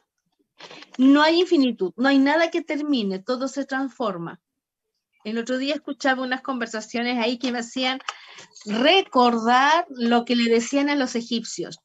No 0.96 1.22
hay 1.22 1.40
infinitud, 1.40 1.92
no 1.96 2.08
hay 2.08 2.18
nada 2.18 2.50
que 2.50 2.62
termine, 2.62 3.18
todo 3.18 3.46
se 3.46 3.64
transforma. 3.64 4.40
El 5.28 5.38
otro 5.38 5.58
día 5.58 5.74
escuchaba 5.74 6.22
unas 6.22 6.40
conversaciones 6.40 7.18
ahí 7.18 7.38
que 7.38 7.52
me 7.52 7.58
hacían 7.58 8.00
recordar 8.64 9.86
lo 9.90 10.24
que 10.24 10.36
le 10.36 10.50
decían 10.50 10.88
a 10.88 10.96
los 10.96 11.14
egipcios. 11.14 11.78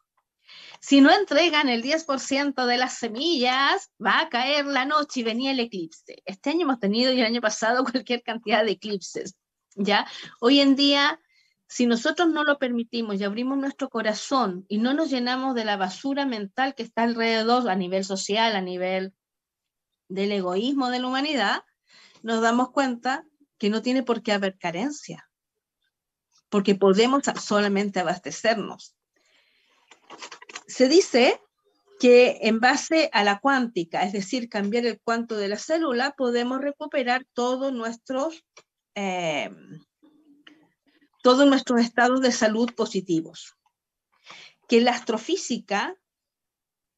Si 0.79 1.01
no 1.01 1.11
entregan 1.11 1.69
el 1.69 1.83
10% 1.83 2.65
de 2.65 2.77
las 2.77 2.97
semillas, 2.97 3.91
va 4.03 4.19
a 4.19 4.29
caer 4.29 4.65
la 4.65 4.85
noche 4.85 5.21
y 5.21 5.23
venía 5.23 5.51
el 5.51 5.59
eclipse. 5.59 6.21
Este 6.25 6.49
año 6.49 6.61
hemos 6.61 6.79
tenido 6.79 7.11
y 7.11 7.19
el 7.19 7.25
año 7.25 7.41
pasado 7.41 7.83
cualquier 7.91 8.23
cantidad 8.23 8.63
de 8.63 8.71
eclipses. 8.71 9.35
¿ya? 9.75 10.05
Hoy 10.39 10.61
en 10.61 10.75
día, 10.75 11.19
si 11.67 11.85
nosotros 11.85 12.29
no 12.29 12.43
lo 12.43 12.59
permitimos 12.59 13.19
y 13.19 13.23
abrimos 13.23 13.57
nuestro 13.57 13.89
corazón 13.89 14.65
y 14.69 14.77
no 14.77 14.93
nos 14.93 15.09
llenamos 15.09 15.55
de 15.55 15.65
la 15.65 15.77
basura 15.77 16.25
mental 16.25 16.75
que 16.75 16.83
está 16.83 17.03
alrededor 17.03 17.69
a 17.69 17.75
nivel 17.75 18.05
social, 18.05 18.55
a 18.55 18.61
nivel 18.61 19.13
del 20.07 20.31
egoísmo 20.31 20.89
de 20.89 20.99
la 20.99 21.07
humanidad, 21.07 21.63
nos 22.23 22.41
damos 22.41 22.71
cuenta 22.71 23.25
que 23.63 23.69
no 23.69 23.81
tiene 23.81 24.03
por 24.03 24.21
qué 24.21 24.33
haber 24.33 24.57
carencia, 24.57 25.29
porque 26.49 26.75
podemos 26.75 27.23
solamente 27.41 28.01
abastecernos. 28.01 28.97
Se 30.67 30.89
dice 30.89 31.39
que 31.97 32.39
en 32.41 32.59
base 32.59 33.09
a 33.13 33.23
la 33.23 33.39
cuántica, 33.39 34.03
es 34.03 34.11
decir, 34.11 34.49
cambiar 34.49 34.85
el 34.85 34.99
cuanto 34.99 35.37
de 35.37 35.47
la 35.47 35.57
célula, 35.57 36.11
podemos 36.11 36.59
recuperar 36.59 37.25
todos 37.31 37.71
nuestros, 37.71 38.43
eh, 38.95 39.49
todos 41.21 41.47
nuestros 41.47 41.79
estados 41.79 42.19
de 42.19 42.33
salud 42.33 42.69
positivos. 42.75 43.55
Que 44.67 44.81
la 44.81 44.91
astrofísica 44.91 45.95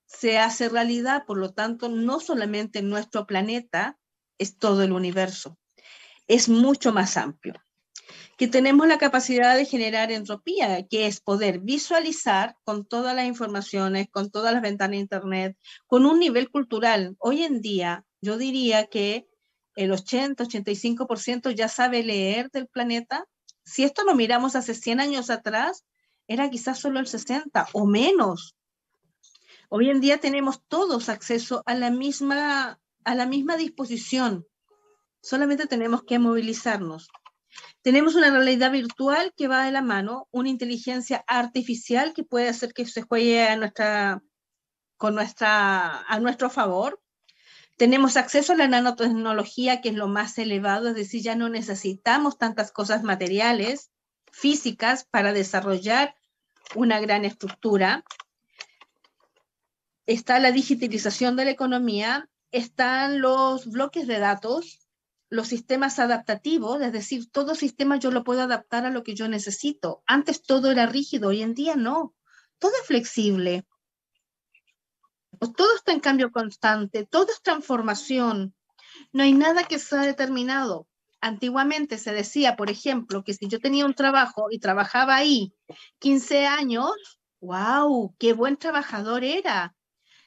se 0.07 0.39
hace 0.39 0.69
realidad, 0.69 1.25
por 1.27 1.37
lo 1.37 1.53
tanto, 1.53 1.89
no 1.89 2.19
solamente 2.19 2.79
en 2.79 2.89
nuestro 2.89 3.27
planeta, 3.27 3.99
es 4.39 4.57
todo 4.57 4.81
el 4.81 4.93
universo. 4.93 5.59
Es 6.27 6.49
mucho 6.49 6.91
más 6.93 7.17
amplio. 7.17 7.53
Que 8.37 8.47
tenemos 8.47 8.87
la 8.87 8.97
capacidad 8.97 9.55
de 9.55 9.65
generar 9.65 10.11
entropía, 10.11 10.85
que 10.87 11.07
es 11.07 11.21
poder 11.21 11.59
visualizar 11.59 12.57
con 12.63 12.85
todas 12.85 13.15
las 13.15 13.25
informaciones, 13.25 14.09
con 14.11 14.29
todas 14.29 14.53
las 14.53 14.61
ventanas 14.61 14.91
de 14.91 14.97
Internet, 14.97 15.57
con 15.87 16.05
un 16.05 16.19
nivel 16.19 16.49
cultural. 16.49 17.15
Hoy 17.19 17.43
en 17.43 17.61
día, 17.61 18.05
yo 18.21 18.37
diría 18.37 18.87
que 18.87 19.27
el 19.75 19.91
80-85% 19.91 21.51
ya 21.51 21.67
sabe 21.69 22.03
leer 22.03 22.49
del 22.51 22.67
planeta. 22.67 23.25
Si 23.63 23.83
esto 23.83 24.03
lo 24.03 24.15
miramos 24.15 24.55
hace 24.55 24.73
100 24.73 24.99
años 24.99 25.29
atrás, 25.29 25.85
era 26.27 26.49
quizás 26.49 26.79
solo 26.79 26.99
el 26.99 27.07
60 27.07 27.67
o 27.73 27.85
menos. 27.85 28.55
Hoy 29.69 29.89
en 29.89 30.01
día 30.01 30.19
tenemos 30.19 30.61
todos 30.67 31.09
acceso 31.09 31.63
a 31.65 31.75
la 31.75 31.91
misma 31.91 32.79
a 33.03 33.15
la 33.15 33.25
misma 33.27 33.55
disposición. 33.55 34.45
Solamente 35.25 35.65
tenemos 35.65 36.03
que 36.03 36.19
movilizarnos. 36.19 37.09
Tenemos 37.81 38.13
una 38.13 38.29
realidad 38.29 38.71
virtual 38.71 39.33
que 39.35 39.47
va 39.47 39.65
de 39.65 39.71
la 39.71 39.81
mano, 39.81 40.27
una 40.29 40.49
inteligencia 40.49 41.23
artificial 41.25 42.13
que 42.13 42.23
puede 42.23 42.47
hacer 42.47 42.73
que 42.73 42.85
se 42.85 43.01
juegue 43.01 43.43
a, 43.43 43.55
nuestra, 43.55 44.21
con 44.97 45.15
nuestra, 45.15 46.01
a 46.01 46.19
nuestro 46.19 46.51
favor. 46.51 47.01
Tenemos 47.75 48.17
acceso 48.17 48.53
a 48.53 48.55
la 48.55 48.67
nanotecnología, 48.67 49.81
que 49.81 49.89
es 49.89 49.95
lo 49.95 50.07
más 50.07 50.37
elevado, 50.37 50.89
es 50.89 50.95
decir, 50.95 51.23
ya 51.23 51.35
no 51.35 51.49
necesitamos 51.49 52.37
tantas 52.37 52.71
cosas 52.71 53.01
materiales, 53.01 53.89
físicas, 54.31 55.05
para 55.09 55.33
desarrollar 55.33 56.13
una 56.75 56.99
gran 56.99 57.25
estructura. 57.25 58.05
Está 60.05 60.37
la 60.37 60.51
digitalización 60.51 61.35
de 61.35 61.45
la 61.45 61.51
economía, 61.51 62.29
están 62.51 63.21
los 63.21 63.65
bloques 63.65 64.05
de 64.05 64.19
datos, 64.19 64.84
los 65.29 65.47
sistemas 65.47 65.99
adaptativos, 65.99 66.81
es 66.81 66.91
decir, 66.91 67.29
todo 67.31 67.55
sistema 67.55 67.97
yo 67.97 68.11
lo 68.11 68.23
puedo 68.23 68.41
adaptar 68.41 68.85
a 68.85 68.91
lo 68.91 69.03
que 69.03 69.15
yo 69.15 69.27
necesito. 69.27 70.03
Antes 70.05 70.43
todo 70.43 70.71
era 70.71 70.85
rígido, 70.85 71.29
hoy 71.29 71.41
en 71.41 71.53
día 71.53 71.75
no. 71.75 72.13
Todo 72.59 72.71
es 72.81 72.87
flexible. 72.87 73.65
Todo 75.39 75.75
está 75.75 75.91
en 75.91 75.99
cambio 75.99 76.31
constante, 76.31 77.05
todo 77.05 77.27
es 77.31 77.41
transformación. 77.41 78.55
No 79.11 79.23
hay 79.23 79.33
nada 79.33 79.65
que 79.65 79.79
sea 79.79 80.01
determinado. 80.01 80.87
Antiguamente 81.19 81.97
se 81.97 82.13
decía, 82.13 82.55
por 82.55 82.69
ejemplo, 82.69 83.23
que 83.23 83.33
si 83.33 83.47
yo 83.47 83.59
tenía 83.59 83.85
un 83.85 83.95
trabajo 83.95 84.47
y 84.51 84.59
trabajaba 84.59 85.15
ahí 85.15 85.53
15 85.99 86.45
años, 86.45 86.93
wow, 87.41 88.15
qué 88.19 88.33
buen 88.33 88.57
trabajador 88.57 89.23
era. 89.23 89.75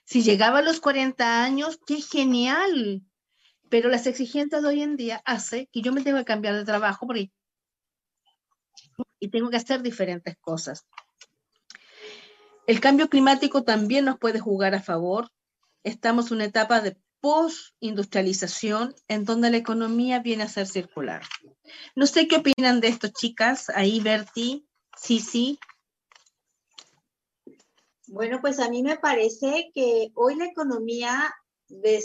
Si 0.05 0.23
llegaba 0.23 0.59
a 0.59 0.63
los 0.63 0.81
40 0.81 1.43
años, 1.43 1.79
qué 1.87 2.01
genial. 2.01 3.03
Pero 3.71 3.89
las 3.89 4.07
exigencias 4.07 4.63
de 4.63 4.69
hoy 4.69 4.83
en 4.83 4.97
día 4.97 5.23
hace 5.25 5.69
que 5.73 5.83
yo 5.83 5.93
me 5.93 6.03
tenga 6.03 6.21
que 6.21 6.25
cambiar 6.25 6.55
de 6.55 6.65
trabajo 6.65 7.07
porque 7.07 7.31
y 9.21 9.29
tengo 9.29 9.51
que 9.51 9.57
hacer 9.57 9.83
diferentes 9.83 10.37
cosas. 10.39 10.87
El 12.67 12.81
cambio 12.81 13.09
climático 13.09 13.65
también 13.65 14.05
nos 14.05 14.19
puede 14.19 14.41
jugar 14.41 14.75
a 14.75 14.83
favor. 14.83 15.31
Estamos 15.85 16.31
en 16.31 16.37
una 16.37 16.45
etapa 16.45 16.81
de 16.81 16.97
post-industrialización 17.21 18.95
en 19.09 19.25
donde 19.25 19.51
la 19.51 19.57
economía 19.57 20.21
viene 20.21 20.45
a 20.45 20.49
ser 20.49 20.67
circular. 20.67 21.23
No 21.97 22.07
sé 22.07 22.29
qué 22.29 22.37
opinan 22.37 22.81
de 22.81 22.89
esto, 22.89 23.09
chicas. 23.09 23.71
Ahí, 23.71 24.01
Berti, 24.01 24.69
sí, 24.97 25.21
sí. 25.21 25.59
Bueno, 28.07 28.41
pues 28.41 28.61
a 28.61 28.71
mí 28.71 28.83
me 28.83 28.97
parece 28.97 29.71
que 29.75 30.11
hoy 30.15 30.37
la 30.37 30.47
economía, 30.47 31.35
de, 31.69 32.03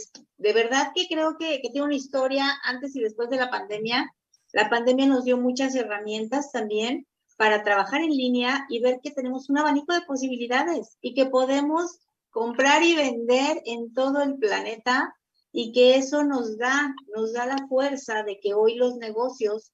verdad 0.54 0.92
que 0.94 1.08
creo 1.08 1.38
que, 1.38 1.62
que, 1.62 1.70
tiene 1.70 1.86
una 1.86 1.96
historia 1.96 2.46
antes 2.64 2.96
y 2.96 3.02
después 3.02 3.30
de 3.30 3.38
la 3.38 3.50
pandemia. 3.50 4.14
La 4.52 4.70
pandemia 4.70 5.08
nos 5.08 5.24
dio 5.24 5.38
muchas 5.38 5.76
herramientas 5.76 6.52
también 6.52 7.08
para 7.38 7.64
trabajar 7.64 8.02
en 8.02 8.12
línea 8.12 8.66
y 8.70 8.80
ver 8.80 9.00
que 9.02 9.12
tenemos 9.12 9.50
un 9.50 9.58
abanico 9.58 9.94
de 9.94 10.02
posibilidades 10.02 10.98
y 11.02 11.14
que 11.14 11.26
podemos 11.26 12.00
comprar 12.30 12.84
y 12.84 12.96
vender 12.96 13.62
en 13.66 13.94
todo 13.94 14.22
el 14.22 14.38
planeta 14.38 15.16
y 15.52 15.72
que 15.72 15.96
eso 15.96 16.24
nos 16.24 16.58
da, 16.58 16.94
nos 17.16 17.34
da 17.34 17.46
la 17.46 17.68
fuerza 17.68 18.24
de 18.24 18.40
que 18.40 18.54
hoy 18.54 18.76
los 18.76 18.96
negocios 18.96 19.72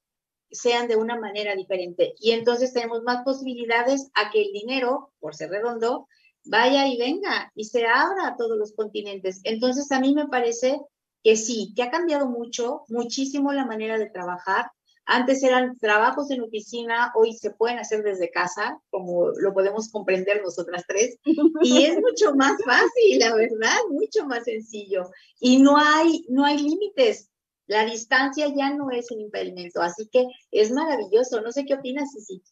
sean 0.52 0.88
de 0.88 0.98
una 0.98 1.18
manera 1.18 1.56
diferente. 1.56 2.16
Y 2.20 2.32
entonces 2.32 2.74
tenemos 2.74 3.02
más 3.04 3.24
posibilidades 3.24 4.10
a 4.14 4.30
que 4.30 4.42
el 4.42 4.52
dinero, 4.52 5.14
por 5.20 5.36
ser 5.36 5.52
redondo, 5.52 6.08
vaya 6.46 6.88
y 6.88 6.98
venga 6.98 7.52
y 7.56 7.66
se 7.66 7.86
abra 7.86 8.28
a 8.28 8.36
todos 8.38 8.58
los 8.58 8.74
continentes. 8.74 9.42
Entonces, 9.44 9.92
a 9.92 10.00
mí 10.00 10.14
me 10.14 10.28
parece 10.28 10.80
que 11.24 11.36
sí, 11.36 11.74
que 11.76 11.84
ha 11.84 11.92
cambiado 11.92 12.28
mucho, 12.28 12.84
muchísimo 12.88 13.52
la 13.52 13.66
manera 13.66 13.98
de 13.98 14.10
trabajar. 14.10 14.72
Antes 15.06 15.42
eran 15.42 15.76
trabajos 15.80 16.30
en 16.30 16.42
oficina, 16.42 17.12
hoy 17.16 17.34
se 17.34 17.50
pueden 17.50 17.80
hacer 17.80 18.04
desde 18.04 18.30
casa, 18.30 18.80
como 18.92 19.30
lo 19.30 19.54
podemos 19.54 19.90
comprender 19.90 20.42
nosotras 20.44 20.84
tres, 20.88 21.18
y 21.64 21.84
es 21.84 21.98
mucho 22.02 22.36
más 22.36 22.54
fácil, 22.64 23.18
la 23.18 23.34
verdad, 23.34 23.78
mucho 23.90 24.26
más 24.28 24.44
sencillo. 24.44 25.10
Y 25.40 25.62
no 25.62 25.78
hay, 25.78 26.26
no 26.30 26.46
hay 26.46 26.60
límites. 26.60 27.30
La 27.66 27.86
distancia 27.86 28.54
ya 28.56 28.74
no 28.74 28.92
es 28.92 29.12
un 29.12 29.22
impedimento, 29.22 29.82
así 29.82 30.08
que 30.12 30.26
es 30.52 30.72
maravilloso. 30.72 31.42
No 31.42 31.52
sé 31.52 31.66
qué 31.66 31.76
opinas, 31.76 32.12
Cici. 32.12 32.44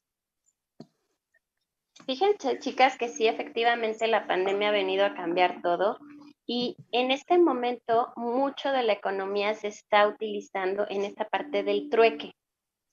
Fíjense, 2.07 2.57
chicas, 2.59 2.97
que 2.97 3.09
sí, 3.09 3.27
efectivamente 3.27 4.07
la 4.07 4.27
pandemia 4.27 4.69
ha 4.69 4.71
venido 4.71 5.05
a 5.05 5.13
cambiar 5.13 5.61
todo 5.61 5.97
y 6.45 6.77
en 6.93 7.11
este 7.11 7.37
momento 7.37 8.13
mucho 8.15 8.71
de 8.71 8.83
la 8.83 8.93
economía 8.93 9.53
se 9.55 9.67
está 9.67 10.07
utilizando 10.07 10.85
en 10.89 11.03
esta 11.03 11.25
parte 11.25 11.63
del 11.63 11.89
trueque. 11.89 12.31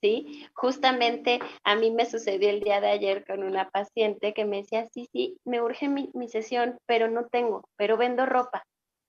¿Sí? 0.03 0.49
Justamente 0.53 1.39
a 1.63 1.77
mí 1.77 1.93
me 1.93 2.05
sucedió 2.07 2.51
el 2.51 2.61
día 2.61 2.81
de 2.81 2.89
ayer 2.89 3.25
con 3.25 3.45
una 3.45 3.71
paciente 3.71 4.35
que 4.35 4.45
me 4.45 4.59
decía, 4.59 4.85
sí, 4.93 5.09
sí, 5.13 5.39
me 5.47 5.63
urge 5.63 5.89
mi, 5.89 6.11
mi 6.13 6.29
sesión, 6.29 6.77
pero 6.85 7.09
no 7.09 7.27
tengo, 7.29 7.63
pero 7.77 7.97
vendo 7.97 8.27
ropa, 8.27 8.65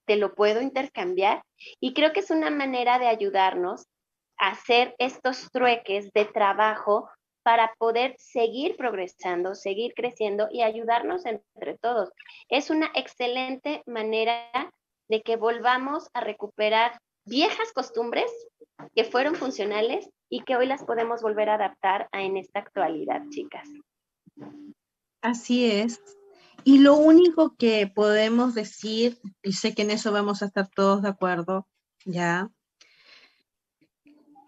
¿te 0.06 0.16
lo 0.16 0.34
puedo 0.34 0.62
intercambiar? 0.62 1.42
Y 1.80 1.92
creo 1.92 2.12
que 2.12 2.20
es 2.20 2.30
una 2.30 2.48
manera 2.48 2.98
de 3.00 3.08
ayudarnos 3.08 3.84
a 4.38 4.52
hacer 4.52 4.94
estos 4.98 5.50
trueques 5.50 6.12
de 6.14 6.24
trabajo 6.26 7.10
para 7.46 7.72
poder 7.78 8.16
seguir 8.18 8.76
progresando, 8.76 9.54
seguir 9.54 9.94
creciendo 9.94 10.48
y 10.50 10.62
ayudarnos 10.62 11.24
entre 11.26 11.78
todos. 11.78 12.10
Es 12.48 12.70
una 12.70 12.90
excelente 12.92 13.84
manera 13.86 14.50
de 15.08 15.22
que 15.22 15.36
volvamos 15.36 16.08
a 16.12 16.22
recuperar 16.22 16.98
viejas 17.24 17.72
costumbres 17.72 18.28
que 18.96 19.04
fueron 19.04 19.36
funcionales 19.36 20.10
y 20.28 20.42
que 20.42 20.56
hoy 20.56 20.66
las 20.66 20.82
podemos 20.82 21.22
volver 21.22 21.48
a 21.48 21.54
adaptar 21.54 22.08
a 22.10 22.22
en 22.22 22.36
esta 22.36 22.58
actualidad, 22.58 23.22
chicas. 23.30 23.68
Así 25.22 25.70
es. 25.70 26.02
Y 26.64 26.80
lo 26.80 26.96
único 26.96 27.54
que 27.56 27.86
podemos 27.86 28.56
decir, 28.56 29.20
y 29.44 29.52
sé 29.52 29.72
que 29.72 29.82
en 29.82 29.92
eso 29.92 30.10
vamos 30.10 30.42
a 30.42 30.46
estar 30.46 30.66
todos 30.66 31.00
de 31.00 31.10
acuerdo, 31.10 31.68
ya, 32.04 32.50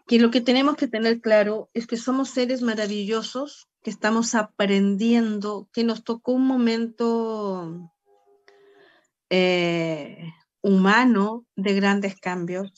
que 0.08 0.18
lo 0.18 0.30
que 0.30 0.40
tenemos 0.40 0.76
que 0.76 0.88
tener 0.88 1.20
claro 1.20 1.68
es 1.74 1.86
que 1.86 1.98
somos 1.98 2.30
seres 2.30 2.62
maravillosos, 2.62 3.68
que 3.82 3.90
estamos 3.90 4.34
aprendiendo, 4.34 5.68
que 5.70 5.84
nos 5.84 6.02
tocó 6.02 6.32
un 6.32 6.46
momento 6.46 7.92
eh, 9.28 10.32
humano 10.62 11.44
de 11.56 11.74
grandes 11.74 12.18
cambios, 12.18 12.72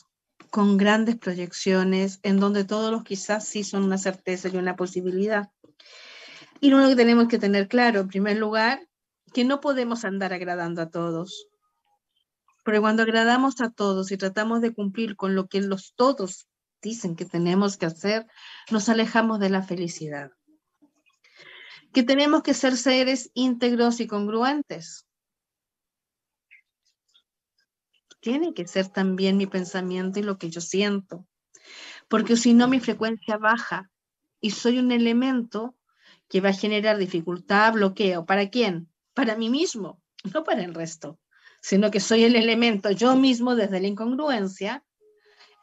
con 0.50 0.76
grandes 0.76 1.16
proyecciones, 1.18 2.18
en 2.24 2.40
donde 2.40 2.64
todos 2.64 2.90
los 2.90 3.04
quizás 3.04 3.46
sí 3.46 3.62
son 3.62 3.84
una 3.84 3.96
certeza 3.96 4.48
y 4.48 4.56
una 4.56 4.74
posibilidad. 4.74 5.52
Y 6.60 6.70
lo 6.70 6.88
que 6.88 6.96
tenemos 6.96 7.28
que 7.28 7.38
tener 7.38 7.68
claro, 7.68 8.00
en 8.00 8.08
primer 8.08 8.38
lugar, 8.38 8.88
que 9.32 9.44
no 9.44 9.60
podemos 9.60 10.04
andar 10.04 10.32
agradando 10.32 10.82
a 10.82 10.90
todos. 10.90 11.46
Pero 12.64 12.80
cuando 12.80 13.04
agradamos 13.04 13.60
a 13.60 13.70
todos 13.70 14.10
y 14.10 14.16
tratamos 14.16 14.60
de 14.62 14.74
cumplir 14.74 15.14
con 15.14 15.36
lo 15.36 15.46
que 15.46 15.60
los 15.60 15.94
todos 15.94 16.48
dicen 16.82 17.16
que 17.16 17.24
tenemos 17.24 17.76
que 17.76 17.86
hacer, 17.86 18.26
nos 18.70 18.88
alejamos 18.88 19.40
de 19.40 19.50
la 19.50 19.62
felicidad. 19.62 20.30
Que 21.92 22.02
tenemos 22.02 22.42
que 22.42 22.54
ser 22.54 22.76
seres 22.76 23.30
íntegros 23.34 24.00
y 24.00 24.06
congruentes. 24.06 25.06
Tiene 28.20 28.54
que 28.54 28.66
ser 28.66 28.88
también 28.88 29.36
mi 29.36 29.46
pensamiento 29.46 30.20
y 30.20 30.22
lo 30.22 30.38
que 30.38 30.50
yo 30.50 30.60
siento. 30.60 31.26
Porque 32.08 32.36
si 32.36 32.54
no, 32.54 32.68
mi 32.68 32.80
frecuencia 32.80 33.38
baja 33.38 33.90
y 34.40 34.50
soy 34.50 34.78
un 34.78 34.92
elemento 34.92 35.76
que 36.28 36.40
va 36.40 36.50
a 36.50 36.54
generar 36.54 36.96
dificultad, 36.98 37.72
bloqueo. 37.72 38.24
¿Para 38.24 38.50
quién? 38.50 38.90
para 39.14 39.36
mí 39.36 39.50
mismo, 39.50 40.02
no 40.32 40.44
para 40.44 40.62
el 40.62 40.74
resto, 40.74 41.18
sino 41.60 41.90
que 41.90 42.00
soy 42.00 42.24
el 42.24 42.36
elemento 42.36 42.90
yo 42.90 43.16
mismo 43.16 43.54
desde 43.54 43.80
la 43.80 43.86
incongruencia, 43.86 44.84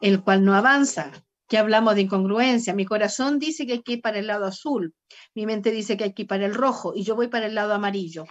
el 0.01 0.23
cual 0.23 0.43
no 0.43 0.55
avanza. 0.55 1.11
Que 1.47 1.57
hablamos 1.57 1.95
de 1.95 2.01
incongruencia. 2.01 2.73
Mi 2.73 2.85
corazón 2.85 3.39
dice 3.39 3.65
que 3.65 3.73
hay 3.73 3.81
que 3.81 3.93
ir 3.93 4.01
para 4.01 4.19
el 4.19 4.27
lado 4.27 4.45
azul, 4.45 4.93
mi 5.33 5.45
mente 5.45 5.71
dice 5.71 5.95
que 5.95 6.03
hay 6.03 6.13
que 6.13 6.23
ir 6.23 6.27
para 6.27 6.45
el 6.45 6.53
rojo 6.53 6.93
y 6.93 7.03
yo 7.03 7.15
voy 7.15 7.29
para 7.29 7.45
el 7.45 7.55
lado 7.55 7.73
amarillo. 7.73 8.25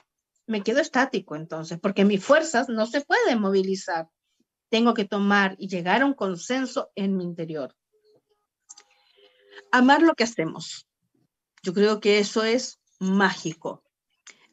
Me 0.47 0.63
quedo 0.63 0.81
estático 0.81 1.35
entonces, 1.35 1.79
porque 1.81 2.05
mis 2.05 2.23
fuerzas 2.23 2.69
no 2.69 2.87
se 2.87 3.01
pueden 3.01 3.41
movilizar. 3.41 4.09
Tengo 4.69 4.93
que 4.93 5.07
tomar 5.07 5.57
y 5.59 5.69
llegar 5.69 6.03
a 6.03 6.07
un 6.07 6.15
consenso 6.15 6.91
en 6.95 7.17
mi 7.17 7.25
interior. 7.25 7.75
Amar 9.73 10.03
lo 10.03 10.15
que 10.15 10.25
hacemos. 10.25 10.87
Yo 11.63 11.73
creo 11.73 12.01
que 12.01 12.19
eso 12.19 12.45
es 12.45 12.79
mágico 13.01 13.86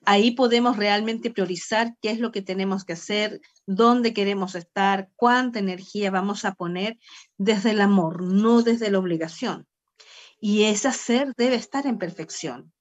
ahí 0.05 0.31
podemos 0.31 0.77
realmente 0.77 1.31
priorizar 1.31 1.95
qué 2.01 2.11
es 2.11 2.19
lo 2.19 2.31
que 2.31 2.41
tenemos 2.41 2.85
que 2.85 2.93
hacer, 2.93 3.41
dónde 3.65 4.13
queremos 4.13 4.55
estar, 4.55 5.09
cuánta 5.15 5.59
energía 5.59 6.11
vamos 6.11 6.45
a 6.45 6.53
poner 6.53 6.97
desde 7.37 7.71
el 7.71 7.81
amor, 7.81 8.23
no 8.23 8.61
desde 8.61 8.91
la 8.91 8.99
obligación. 8.99 9.67
Y 10.39 10.63
ese 10.63 10.89
hacer 10.89 11.33
debe 11.37 11.55
estar 11.55 11.87
en 11.87 11.97
perfección. 11.97 12.73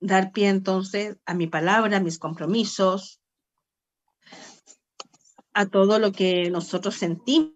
Dar 0.00 0.32
pie 0.32 0.48
entonces 0.48 1.16
a 1.24 1.34
mi 1.34 1.46
palabra, 1.46 1.96
a 1.96 2.00
mis 2.00 2.18
compromisos, 2.18 3.20
a 5.54 5.66
todo 5.66 5.98
lo 5.98 6.12
que 6.12 6.50
nosotros 6.50 6.96
sentimos. 6.96 7.52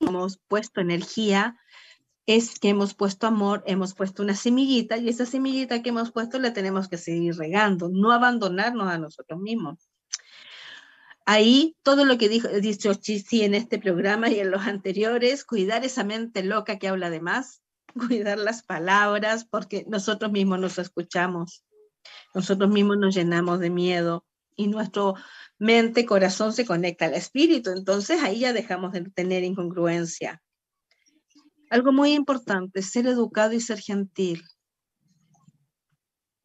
Hemos 0.00 0.38
puesto 0.48 0.80
energía 0.80 1.56
es 2.28 2.58
que 2.60 2.68
hemos 2.68 2.92
puesto 2.92 3.26
amor, 3.26 3.62
hemos 3.64 3.94
puesto 3.94 4.22
una 4.22 4.36
semillita 4.36 4.98
y 4.98 5.08
esa 5.08 5.24
semillita 5.24 5.82
que 5.82 5.88
hemos 5.88 6.12
puesto 6.12 6.38
la 6.38 6.52
tenemos 6.52 6.86
que 6.86 6.98
seguir 6.98 7.34
regando, 7.36 7.88
no 7.88 8.12
abandonarnos 8.12 8.86
a 8.86 8.98
nosotros 8.98 9.40
mismos. 9.40 9.88
Ahí 11.24 11.74
todo 11.82 12.04
lo 12.04 12.18
que 12.18 12.28
dijo, 12.28 12.48
dicho 12.48 12.92
Chisi 12.92 13.44
en 13.44 13.54
este 13.54 13.78
programa 13.78 14.28
y 14.28 14.40
en 14.40 14.50
los 14.50 14.66
anteriores, 14.66 15.42
cuidar 15.42 15.86
esa 15.86 16.04
mente 16.04 16.44
loca 16.44 16.78
que 16.78 16.88
habla 16.88 17.08
de 17.08 17.22
más, 17.22 17.62
cuidar 17.94 18.36
las 18.36 18.62
palabras, 18.62 19.46
porque 19.46 19.86
nosotros 19.88 20.30
mismos 20.30 20.60
nos 20.60 20.78
escuchamos, 20.78 21.64
nosotros 22.34 22.68
mismos 22.68 22.98
nos 22.98 23.14
llenamos 23.14 23.58
de 23.58 23.70
miedo 23.70 24.26
y 24.54 24.68
nuestro 24.68 25.14
mente, 25.58 26.04
corazón 26.04 26.52
se 26.52 26.66
conecta 26.66 27.06
al 27.06 27.14
espíritu, 27.14 27.70
entonces 27.70 28.22
ahí 28.22 28.40
ya 28.40 28.52
dejamos 28.52 28.92
de 28.92 29.00
tener 29.08 29.44
incongruencia. 29.44 30.42
Algo 31.70 31.92
muy 31.92 32.12
importante, 32.14 32.82
ser 32.82 33.06
educado 33.06 33.52
y 33.52 33.60
ser 33.60 33.80
gentil. 33.80 34.42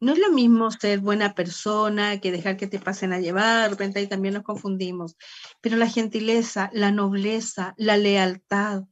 No 0.00 0.12
es 0.12 0.18
lo 0.18 0.30
mismo 0.30 0.70
ser 0.70 1.00
buena 1.00 1.34
persona 1.34 2.20
que 2.20 2.30
dejar 2.30 2.56
que 2.58 2.66
te 2.66 2.78
pasen 2.78 3.12
a 3.12 3.20
llevar, 3.20 3.64
de 3.64 3.68
repente 3.70 4.00
ahí 4.00 4.06
también 4.06 4.34
nos 4.34 4.42
confundimos, 4.42 5.16
pero 5.62 5.76
la 5.76 5.88
gentileza, 5.88 6.68
la 6.74 6.90
nobleza, 6.90 7.74
la 7.78 7.96
lealtad, 7.96 8.84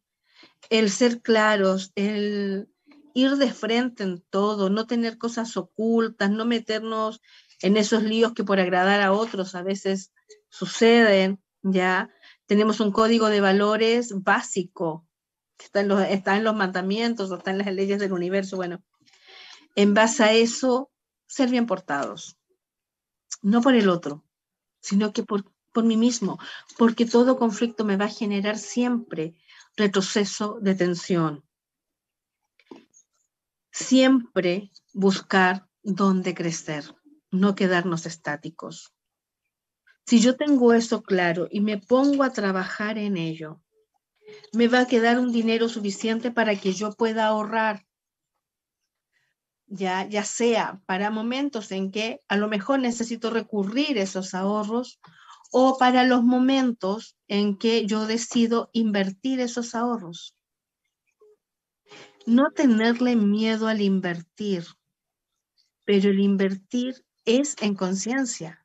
el 0.70 0.91
ser 0.91 1.20
claros, 1.20 1.93
el 1.97 2.68
ir 3.14 3.37
de 3.37 3.53
frente 3.53 4.05
en 4.05 4.22
todo, 4.30 4.70
no 4.70 4.87
tener 4.87 5.18
cosas 5.18 5.57
ocultas, 5.59 6.30
no 6.30 6.47
meternos 6.47 7.20
en 7.61 7.76
esos 7.76 8.03
líos 8.03 8.33
que 8.33 8.45
por 8.45 8.59
agradar 8.59 9.03
a 9.03 9.12
otros 9.12 9.55
a 9.55 9.62
veces 9.62 10.12
suceden, 10.49 11.43
ya 11.62 12.09
tenemos 12.47 12.80
un 12.80 12.91
código 12.91 13.28
de 13.28 13.41
valores 13.41 14.14
básico, 14.22 15.07
está 15.65 15.81
en, 15.81 15.89
los, 15.89 16.01
los 16.43 16.55
mandamientos 16.55 17.31
o 17.31 17.41
en 17.45 17.59
las 17.59 17.73
leyes 17.73 17.99
del 17.99 18.13
universo. 18.13 18.57
Bueno, 18.57 18.83
en 19.75 19.95
base 19.95 20.25
a 20.25 20.33
eso, 20.33 20.91
ser 21.27 21.51
bien 21.51 21.67
portados. 21.67 22.37
No 23.41 23.61
por 23.63 23.75
el 23.75 23.89
otro, 23.89 24.25
sino 24.81 25.13
que 25.13 25.23
por, 25.23 25.45
por 25.73 25.85
mí 25.85 25.97
mismo, 25.97 26.39
porque 26.79 27.07
todo 27.07 27.39
conflicto 27.39 27.85
me 27.85 27.97
va 27.97 28.07
a 28.07 28.11
generar 28.11 28.59
siempre 28.59 29.35
retroceso 29.77 30.59
de 30.61 30.75
tensión. 30.75 31.45
Siempre 33.71 34.71
buscar 34.93 35.67
dónde 35.83 36.35
crecer, 36.35 36.95
no 37.31 37.55
quedarnos 37.55 38.05
estáticos. 38.07 38.93
Si 40.07 40.21
yo 40.21 40.37
tengo 40.37 40.75
eso 40.75 41.03
claro 41.03 41.49
y 41.51 41.61
me 41.61 41.79
pongo 41.79 42.23
a 42.23 42.33
trabajar 42.33 42.99
en 42.99 43.17
ello, 43.17 43.62
me 44.53 44.68
va 44.68 44.80
a 44.80 44.87
quedar 44.87 45.18
un 45.18 45.33
dinero 45.33 45.68
suficiente 45.68 46.30
para 46.30 46.57
que 46.57 46.72
yo 46.72 46.93
pueda 46.93 47.26
ahorrar. 47.26 47.87
Ya, 49.66 50.07
ya 50.07 50.24
sea 50.24 50.83
para 50.87 51.11
momentos 51.11 51.72
en 51.72 51.91
que 51.91 52.20
a 52.28 52.37
lo 52.37 52.49
mejor 52.49 52.80
necesito 52.80 53.30
recurrir 53.30 53.97
esos 53.97 54.35
ahorros 54.35 55.01
o 55.51 55.78
para 55.78 56.05
los 56.05 56.22
momentos 56.22 57.16
en 57.28 57.57
que 57.57 57.87
yo 57.87 58.07
decido 58.07 58.70
invertir 58.72 59.41
esos 59.41 59.74
ahorros. 59.74 60.35
No 62.26 62.51
tenerle 62.51 63.16
miedo 63.16 63.66
al 63.66 63.80
invertir, 63.80 64.64
pero 65.85 66.11
el 66.11 66.20
invertir 66.20 67.05
es 67.24 67.57
en 67.61 67.74
conciencia. 67.74 68.64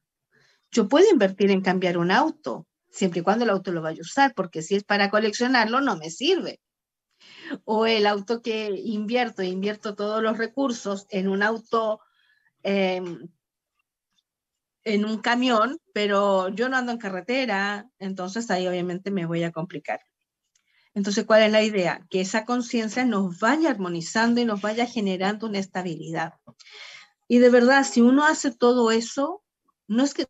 Yo 0.72 0.88
puedo 0.88 1.10
invertir 1.10 1.52
en 1.52 1.62
cambiar 1.62 1.98
un 1.98 2.12
auto, 2.12 2.68
siempre 2.98 3.20
y 3.20 3.24
cuando 3.24 3.46
el 3.46 3.52
auto 3.52 3.72
lo 3.72 3.82
vaya 3.82 4.00
a 4.00 4.02
usar, 4.02 4.34
porque 4.36 4.62
si 4.62 4.76
es 4.76 4.84
para 4.84 5.10
coleccionarlo, 5.10 5.82
no 5.82 5.98
me 5.98 6.10
sirve. 6.10 6.60
O 7.66 7.86
el 7.86 8.08
auto 8.08 8.42
que 8.42 8.70
invierto, 8.84 9.44
invierto 9.44 9.96
todos 9.96 10.22
los 10.22 10.38
recursos 10.38 11.06
en 11.10 11.28
un 11.28 11.44
auto, 11.44 12.02
em, 12.64 13.30
en 14.84 15.06
un 15.06 15.20
camión, 15.20 15.80
pero 15.94 16.50
yo 16.50 16.70
no 16.70 16.78
ando 16.78 16.92
en 16.92 16.98
carretera, 16.98 17.90
entonces 18.00 18.50
ahí 18.52 18.68
obviamente 18.68 19.12
me 19.12 19.26
voy 19.26 19.44
a 19.44 19.52
complicar. 19.52 20.00
Entonces, 20.94 21.26
¿cuál 21.26 21.44
es 21.44 21.52
la 21.52 21.62
idea? 21.62 22.08
Que 22.10 22.22
esa 22.22 22.46
conciencia 22.46 23.06
nos 23.06 23.40
vaya 23.40 23.70
armonizando 23.70 24.42
y 24.42 24.46
nos 24.46 24.62
vaya 24.62 24.88
generando 24.88 25.46
una 25.48 25.60
estabilidad. 25.60 26.34
Y 27.28 27.38
de 27.40 27.50
verdad, 27.50 27.84
si 27.84 28.02
uno 28.02 28.26
hace 28.26 28.52
todo 28.52 28.90
eso, 28.92 29.44
no 29.88 30.04
es 30.04 30.14
que 30.16 30.26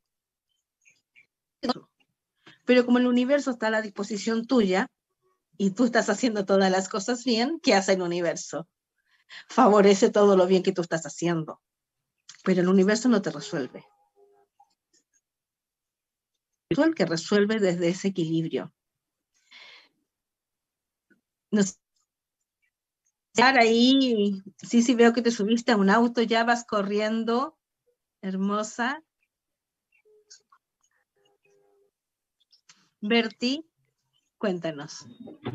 pero 2.68 2.86
como 2.86 2.98
el 2.98 3.08
universo 3.08 3.52
está 3.52 3.68
a 3.68 3.72
la 3.72 3.82
disposición 3.82 4.46
tuya 4.46 4.92
y 5.58 5.72
tú 5.72 5.86
estás 5.86 6.10
haciendo 6.10 6.46
todas 6.46 6.70
las 6.70 6.90
cosas 6.90 7.24
bien, 7.24 7.62
¿qué 7.64 7.74
hace 7.74 7.94
el 7.94 8.02
universo? 8.02 8.68
Favorece 9.48 10.10
todo 10.10 10.36
lo 10.36 10.46
bien 10.48 10.64
que 10.64 10.74
tú 10.74 10.82
estás 10.82 11.06
haciendo, 11.06 11.62
pero 12.44 12.60
el 12.60 12.68
universo 12.68 13.08
no 13.08 13.22
te 13.22 13.32
resuelve. 13.32 13.86
Tú 16.70 16.84
el 16.84 16.94
que 16.94 17.06
resuelve 17.06 17.58
desde 17.62 17.88
ese 17.88 18.10
equilibrio. 18.10 18.74
Ahora 23.38 23.62
ahí, 23.62 24.44
sí, 24.58 24.82
sí 24.82 24.94
veo 24.94 25.14
que 25.14 25.22
te 25.22 25.32
subiste 25.32 25.72
a 25.72 25.78
un 25.78 25.90
auto, 25.90 26.22
ya 26.22 26.44
vas 26.44 26.66
corriendo, 26.66 27.58
hermosa. 28.22 29.02
Berti, 33.02 33.66
cuéntanos. 34.38 35.06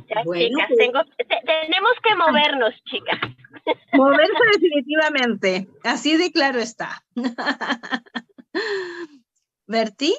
Ya, 0.09 0.23
chicas, 0.23 1.07
pues 1.17 1.29
tenemos 1.45 1.93
que 2.03 2.15
movernos, 2.17 2.75
chicas. 2.85 3.21
Moverse 3.93 4.33
definitivamente, 4.55 5.69
así 5.85 6.17
de 6.17 6.33
claro 6.33 6.61
está. 6.61 7.05
¿Berti? 9.67 10.15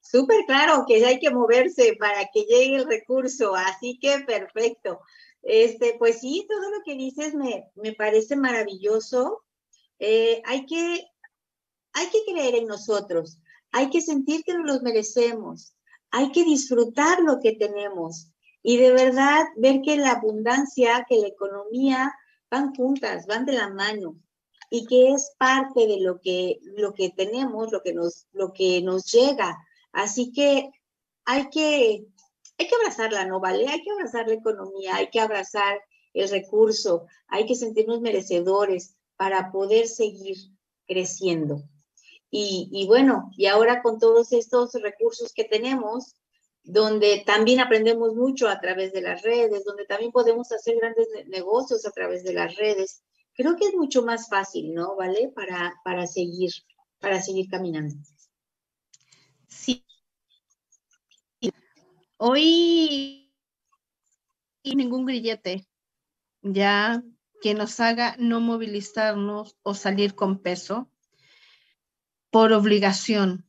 Súper 0.00 0.44
claro 0.46 0.84
que 0.86 1.04
hay 1.04 1.18
que 1.18 1.30
moverse 1.30 1.96
para 1.98 2.26
que 2.32 2.42
llegue 2.42 2.76
el 2.76 2.86
recurso, 2.86 3.54
así 3.56 3.98
que 4.00 4.20
perfecto. 4.20 5.00
Este, 5.42 5.94
pues 5.98 6.20
sí, 6.20 6.46
todo 6.48 6.70
lo 6.70 6.82
que 6.84 6.94
dices 6.94 7.34
me, 7.34 7.70
me 7.74 7.92
parece 7.92 8.36
maravilloso. 8.36 9.44
Eh, 9.98 10.42
hay, 10.44 10.66
que, 10.66 11.06
hay 11.92 12.06
que 12.10 12.32
creer 12.32 12.56
en 12.56 12.66
nosotros, 12.66 13.38
hay 13.72 13.88
que 13.90 14.00
sentir 14.00 14.42
que 14.44 14.54
nos 14.54 14.66
los 14.66 14.82
merecemos, 14.82 15.75
hay 16.10 16.30
que 16.32 16.44
disfrutar 16.44 17.20
lo 17.20 17.40
que 17.40 17.52
tenemos 17.52 18.30
y 18.62 18.78
de 18.78 18.90
verdad 18.92 19.44
ver 19.56 19.80
que 19.82 19.96
la 19.96 20.12
abundancia, 20.12 21.06
que 21.08 21.18
la 21.18 21.28
economía 21.28 22.12
van 22.50 22.74
juntas, 22.74 23.26
van 23.26 23.46
de 23.46 23.52
la 23.52 23.68
mano 23.68 24.16
y 24.70 24.86
que 24.86 25.12
es 25.12 25.34
parte 25.38 25.86
de 25.86 26.00
lo 26.00 26.20
que, 26.20 26.58
lo 26.62 26.92
que 26.92 27.10
tenemos, 27.10 27.70
lo 27.70 27.82
que, 27.82 27.94
nos, 27.94 28.26
lo 28.32 28.52
que 28.52 28.82
nos 28.82 29.10
llega. 29.12 29.56
Así 29.92 30.32
que 30.32 30.70
hay 31.24 31.48
que, 31.50 32.06
hay 32.58 32.68
que 32.68 32.74
abrazarla, 32.74 33.26
¿no 33.26 33.40
vale? 33.40 33.68
Hay 33.68 33.82
que 33.82 33.90
abrazar 33.90 34.26
la 34.26 34.34
economía, 34.34 34.96
hay 34.96 35.10
que 35.10 35.20
abrazar 35.20 35.80
el 36.14 36.28
recurso, 36.28 37.06
hay 37.28 37.46
que 37.46 37.54
sentirnos 37.54 38.00
merecedores 38.00 38.96
para 39.16 39.52
poder 39.52 39.86
seguir 39.86 40.36
creciendo. 40.86 41.62
Y, 42.38 42.86
bueno, 42.86 43.30
y 43.34 43.46
ahora 43.46 43.80
con 43.82 43.98
todos 43.98 44.30
estos 44.32 44.74
recursos 44.74 45.32
que 45.32 45.44
tenemos, 45.44 46.14
donde 46.62 47.22
también 47.24 47.60
aprendemos 47.60 48.14
mucho 48.14 48.48
a 48.48 48.60
través 48.60 48.92
de 48.92 49.00
las 49.00 49.22
redes, 49.22 49.64
donde 49.64 49.86
también 49.86 50.12
podemos 50.12 50.52
hacer 50.52 50.76
grandes 50.76 51.08
negocios 51.28 51.86
a 51.86 51.92
través 51.92 52.24
de 52.24 52.34
las 52.34 52.54
redes. 52.56 53.02
Creo 53.32 53.56
que 53.56 53.68
es 53.68 53.74
mucho 53.74 54.02
más 54.02 54.28
fácil, 54.28 54.74
¿no? 54.74 54.96
¿Vale? 54.96 55.32
Para, 55.34 55.80
para 55.82 56.06
seguir, 56.06 56.50
para 57.00 57.22
seguir 57.22 57.48
caminando. 57.48 57.94
Sí. 59.48 59.82
Hoy 62.18 63.32
ningún 64.62 65.06
grillete 65.06 65.66
ya 66.42 67.02
que 67.40 67.54
nos 67.54 67.80
haga 67.80 68.16
no 68.18 68.40
movilizarnos 68.40 69.56
o 69.62 69.74
salir 69.74 70.14
con 70.14 70.40
peso 70.40 70.90
por 72.36 72.52
obligación, 72.52 73.48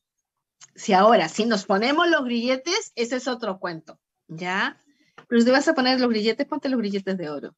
si 0.73 0.93
ahora, 0.93 1.27
si 1.27 1.43
nos 1.43 1.65
ponemos 1.65 2.07
los 2.07 2.23
grilletes, 2.23 2.93
ese 2.95 3.17
es 3.17 3.27
otro 3.27 3.59
cuento, 3.59 3.99
¿ya? 4.29 4.81
Pero 5.27 5.41
si 5.41 5.51
vas 5.51 5.67
a 5.67 5.73
poner 5.73 5.99
los 5.99 6.09
grilletes, 6.09 6.47
ponte 6.47 6.69
los 6.69 6.79
grilletes 6.79 7.17
de 7.17 7.29
oro. 7.29 7.53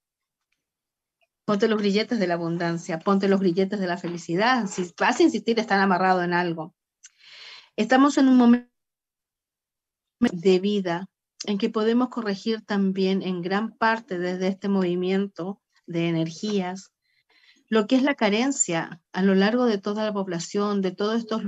Ponte 1.46 1.68
los 1.68 1.78
grilletes 1.78 2.18
de 2.18 2.26
la 2.26 2.34
abundancia, 2.34 2.98
ponte 2.98 3.28
los 3.28 3.40
grilletes 3.40 3.80
de 3.80 3.86
la 3.86 3.98
felicidad. 3.98 4.66
Si 4.66 4.92
vas 4.98 5.20
a 5.20 5.24
insistir, 5.24 5.60
están 5.60 5.80
amarrados 5.82 6.24
en 6.24 6.34
algo. 6.34 6.74
Estamos 7.76 8.18
en 8.18 8.28
un 8.28 8.38
momento 8.38 8.72
de 10.20 10.60
vida 10.60 11.06
en 11.46 11.60
que 11.60 11.70
podemos 11.70 12.10
corregir 12.10 12.66
también 12.66 13.22
en 13.22 13.44
gran 13.44 13.78
parte 13.78 14.18
desde 14.18 14.48
este 14.48 14.68
movimiento 14.68 15.62
de 15.86 16.08
energías 16.08 16.92
lo 17.70 17.86
que 17.88 17.96
es 17.96 18.04
la 18.04 18.16
carencia 18.16 19.02
a 19.14 19.22
lo 19.22 19.36
largo 19.36 19.66
de 19.66 19.78
toda 19.78 20.04
la 20.04 20.14
población, 20.14 20.82
de 20.82 20.92
todos 20.92 21.18
estos 21.18 21.44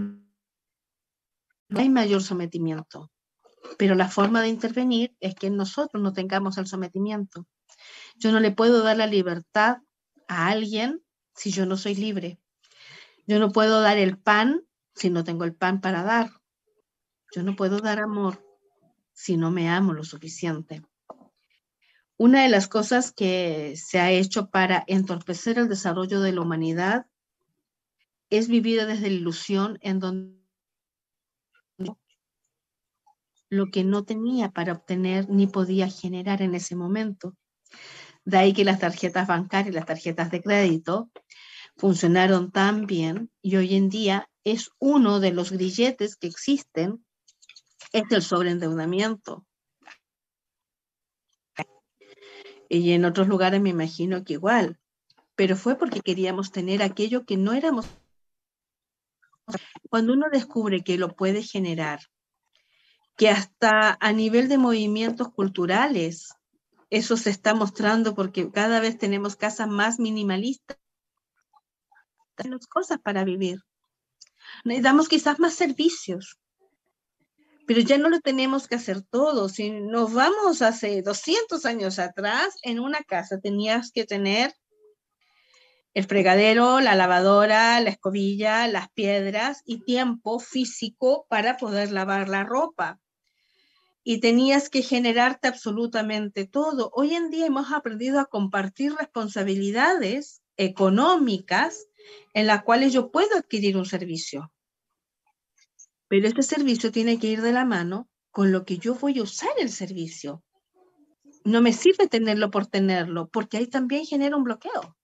hay 1.73 1.89
mayor 1.89 2.21
sometimiento, 2.21 3.11
pero 3.77 3.95
la 3.95 4.09
forma 4.09 4.41
de 4.41 4.49
intervenir 4.49 5.15
es 5.19 5.35
que 5.35 5.49
nosotros 5.49 6.01
no 6.01 6.13
tengamos 6.13 6.57
el 6.57 6.67
sometimiento. 6.67 7.47
Yo 8.15 8.31
no 8.31 8.39
le 8.39 8.51
puedo 8.51 8.83
dar 8.83 8.97
la 8.97 9.07
libertad 9.07 9.77
a 10.27 10.47
alguien 10.47 11.03
si 11.33 11.51
yo 11.51 11.65
no 11.65 11.77
soy 11.77 11.95
libre. 11.95 12.39
Yo 13.25 13.39
no 13.39 13.51
puedo 13.51 13.81
dar 13.81 13.97
el 13.97 14.17
pan 14.17 14.61
si 14.93 15.09
no 15.09 15.23
tengo 15.23 15.45
el 15.45 15.55
pan 15.55 15.81
para 15.81 16.03
dar. 16.03 16.31
Yo 17.33 17.43
no 17.43 17.55
puedo 17.55 17.79
dar 17.79 17.99
amor 17.99 18.45
si 19.13 19.37
no 19.37 19.49
me 19.49 19.69
amo 19.69 19.93
lo 19.93 20.03
suficiente. 20.03 20.83
Una 22.23 22.43
de 22.43 22.49
las 22.49 22.67
cosas 22.67 23.11
que 23.11 23.73
se 23.77 23.99
ha 23.99 24.11
hecho 24.11 24.51
para 24.51 24.83
entorpecer 24.85 25.57
el 25.57 25.67
desarrollo 25.67 26.21
de 26.21 26.31
la 26.31 26.41
humanidad 26.41 27.07
es 28.29 28.47
vivir 28.47 28.85
desde 28.85 29.09
la 29.09 29.15
ilusión 29.15 29.79
en 29.81 29.97
donde 29.97 30.39
lo 33.49 33.71
que 33.71 33.83
no 33.83 34.03
tenía 34.03 34.51
para 34.51 34.73
obtener 34.73 35.31
ni 35.31 35.47
podía 35.47 35.89
generar 35.89 36.43
en 36.43 36.53
ese 36.53 36.75
momento. 36.75 37.35
De 38.23 38.37
ahí 38.37 38.53
que 38.53 38.65
las 38.65 38.77
tarjetas 38.77 39.25
bancarias, 39.25 39.73
las 39.73 39.87
tarjetas 39.87 40.29
de 40.29 40.43
crédito, 40.43 41.09
funcionaron 41.75 42.51
tan 42.51 42.85
bien 42.85 43.31
y 43.41 43.55
hoy 43.55 43.73
en 43.73 43.89
día 43.89 44.29
es 44.43 44.69
uno 44.77 45.19
de 45.21 45.31
los 45.31 45.51
grilletes 45.51 46.17
que 46.17 46.27
existen, 46.27 47.03
es 47.91 48.03
el 48.11 48.21
sobreendeudamiento. 48.21 49.47
Y 52.73 52.93
en 52.93 53.03
otros 53.03 53.27
lugares 53.27 53.59
me 53.59 53.71
imagino 53.71 54.23
que 54.23 54.33
igual, 54.33 54.79
pero 55.35 55.57
fue 55.57 55.75
porque 55.77 55.99
queríamos 55.99 56.53
tener 56.53 56.81
aquello 56.81 57.25
que 57.25 57.35
no 57.35 57.51
éramos. 57.51 57.85
Cuando 59.89 60.13
uno 60.13 60.27
descubre 60.31 60.81
que 60.81 60.97
lo 60.97 61.13
puede 61.13 61.43
generar 61.43 61.99
que 63.17 63.29
hasta 63.29 63.97
a 63.99 64.13
nivel 64.13 64.47
de 64.47 64.57
movimientos 64.57 65.33
culturales, 65.33 66.33
eso 66.89 67.17
se 67.17 67.29
está 67.29 67.53
mostrando 67.53 68.15
porque 68.15 68.49
cada 68.49 68.79
vez 68.79 68.97
tenemos 68.97 69.35
casas 69.35 69.67
más 69.67 69.99
minimalistas, 69.99 70.77
tenemos 72.35 72.67
cosas 72.67 72.99
para 72.99 73.25
vivir. 73.25 73.59
Necesitamos 74.63 75.09
quizás 75.09 75.39
más 75.39 75.55
servicios, 75.55 76.39
pero 77.67 77.79
ya 77.81 77.97
no 77.97 78.09
lo 78.09 78.19
tenemos 78.19 78.67
que 78.67 78.75
hacer 78.75 79.01
todo. 79.01 79.49
Si 79.49 79.69
nos 79.69 80.13
vamos 80.13 80.61
hace 80.61 81.01
200 81.01 81.65
años 81.65 81.99
atrás, 81.99 82.57
en 82.63 82.79
una 82.79 83.03
casa 83.03 83.39
tenías 83.39 83.91
que 83.91 84.05
tener 84.05 84.53
el 85.93 86.05
fregadero, 86.05 86.79
la 86.79 86.95
lavadora, 86.95 87.79
la 87.81 87.89
escobilla, 87.89 88.67
las 88.67 88.89
piedras 88.91 89.61
y 89.65 89.83
tiempo 89.83 90.39
físico 90.39 91.25
para 91.29 91.57
poder 91.57 91.91
lavar 91.91 92.29
la 92.29 92.43
ropa 92.43 92.99
y 94.03 94.19
tenías 94.19 94.69
que 94.69 94.81
generarte 94.81 95.47
absolutamente 95.47 96.47
todo. 96.47 96.91
Hoy 96.93 97.13
en 97.13 97.29
día 97.29 97.45
hemos 97.45 97.71
aprendido 97.71 98.19
a 98.19 98.25
compartir 98.25 98.93
responsabilidades 98.95 100.41
económicas 100.57 101.85
en 102.33 102.47
las 102.47 102.63
cuales 102.63 102.93
yo 102.93 103.11
puedo 103.11 103.37
adquirir 103.37 103.77
un 103.77 103.85
servicio. 103.85 104.51
Pero 106.11 106.27
este 106.27 106.43
servicio 106.43 106.91
tiene 106.91 107.19
que 107.19 107.27
ir 107.27 107.41
de 107.41 107.53
la 107.53 107.63
mano 107.63 108.09
con 108.31 108.51
lo 108.51 108.65
que 108.65 108.77
yo 108.77 108.95
voy 108.95 109.19
a 109.19 109.23
usar 109.23 109.51
el 109.57 109.69
servicio. 109.69 110.43
No 111.45 111.61
me 111.61 111.71
sirve 111.71 112.09
tenerlo 112.09 112.51
por 112.51 112.67
tenerlo, 112.67 113.29
porque 113.29 113.55
ahí 113.55 113.67
también 113.67 114.05
genera 114.05 114.35
un 114.35 114.43
bloqueo. 114.43 114.97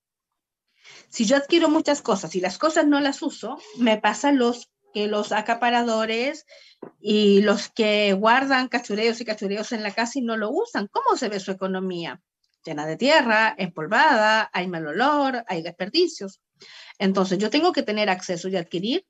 Si 1.08 1.24
yo 1.24 1.38
adquiero 1.38 1.70
muchas 1.70 2.02
cosas 2.02 2.36
y 2.36 2.42
las 2.42 2.58
cosas 2.58 2.88
no 2.88 3.00
las 3.00 3.22
uso, 3.22 3.58
me 3.78 3.96
pasa 4.02 4.34
los 4.34 4.70
que 4.94 5.08
los 5.08 5.32
acaparadores 5.32 6.46
y 7.00 7.40
los 7.40 7.70
que 7.70 8.12
guardan 8.12 8.68
cachureos 8.68 9.22
y 9.22 9.26
cachureos 9.26 9.72
en 9.72 9.84
la 9.84 9.94
casa 9.94 10.20
y 10.20 10.24
no 10.24 10.36
lo 10.36 10.52
usan. 10.52 10.90
¿Cómo 10.92 11.16
se 11.16 11.30
ve 11.30 11.40
su 11.40 11.52
economía? 11.52 12.22
Llena 12.66 12.86
de 12.86 12.98
tierra, 12.98 13.56
empolvada, 13.58 14.50
hay 14.52 14.68
mal 14.68 14.86
olor, 14.86 15.46
hay 15.48 15.62
desperdicios. 15.62 16.42
Entonces, 17.00 17.38
yo 17.38 17.50
tengo 17.50 17.72
que 17.72 17.84
tener 17.84 18.10
acceso 18.10 18.50
y 18.50 18.58
adquirir 18.58 19.06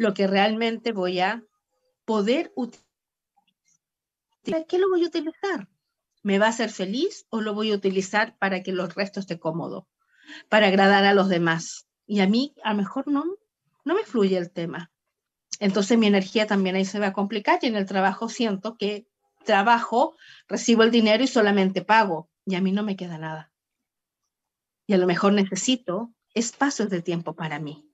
lo 0.00 0.14
que 0.14 0.26
realmente 0.26 0.92
voy 0.92 1.20
a 1.20 1.44
poder 2.06 2.54
utilizar. 2.56 2.86
¿Qué 4.66 4.78
lo 4.78 4.88
voy 4.88 5.04
a 5.04 5.08
utilizar? 5.08 5.68
¿Me 6.22 6.38
va 6.38 6.46
a 6.46 6.48
hacer 6.48 6.70
feliz 6.70 7.26
o 7.28 7.42
lo 7.42 7.52
voy 7.52 7.70
a 7.70 7.74
utilizar 7.74 8.38
para 8.38 8.62
que 8.62 8.72
los 8.72 8.94
restos 8.94 9.24
esté 9.24 9.38
cómodo? 9.38 9.86
Para 10.48 10.68
agradar 10.68 11.04
a 11.04 11.12
los 11.12 11.28
demás. 11.28 11.86
Y 12.06 12.20
a 12.20 12.26
mí, 12.26 12.54
a 12.64 12.70
lo 12.70 12.78
mejor 12.78 13.08
no, 13.08 13.24
no 13.84 13.94
me 13.94 14.04
fluye 14.04 14.38
el 14.38 14.50
tema. 14.50 14.90
Entonces 15.58 15.98
mi 15.98 16.06
energía 16.06 16.46
también 16.46 16.76
ahí 16.76 16.86
se 16.86 16.98
va 16.98 17.08
a 17.08 17.12
complicar 17.12 17.58
y 17.60 17.66
en 17.66 17.76
el 17.76 17.84
trabajo 17.84 18.30
siento 18.30 18.78
que 18.78 19.06
trabajo, 19.44 20.16
recibo 20.48 20.82
el 20.82 20.90
dinero 20.90 21.24
y 21.24 21.26
solamente 21.26 21.82
pago 21.82 22.30
y 22.46 22.54
a 22.54 22.62
mí 22.62 22.72
no 22.72 22.84
me 22.84 22.96
queda 22.96 23.18
nada. 23.18 23.52
Y 24.86 24.94
a 24.94 24.96
lo 24.96 25.06
mejor 25.06 25.34
necesito 25.34 26.10
espacios 26.32 26.88
de 26.88 27.02
tiempo 27.02 27.34
para 27.34 27.58
mí. 27.58 27.89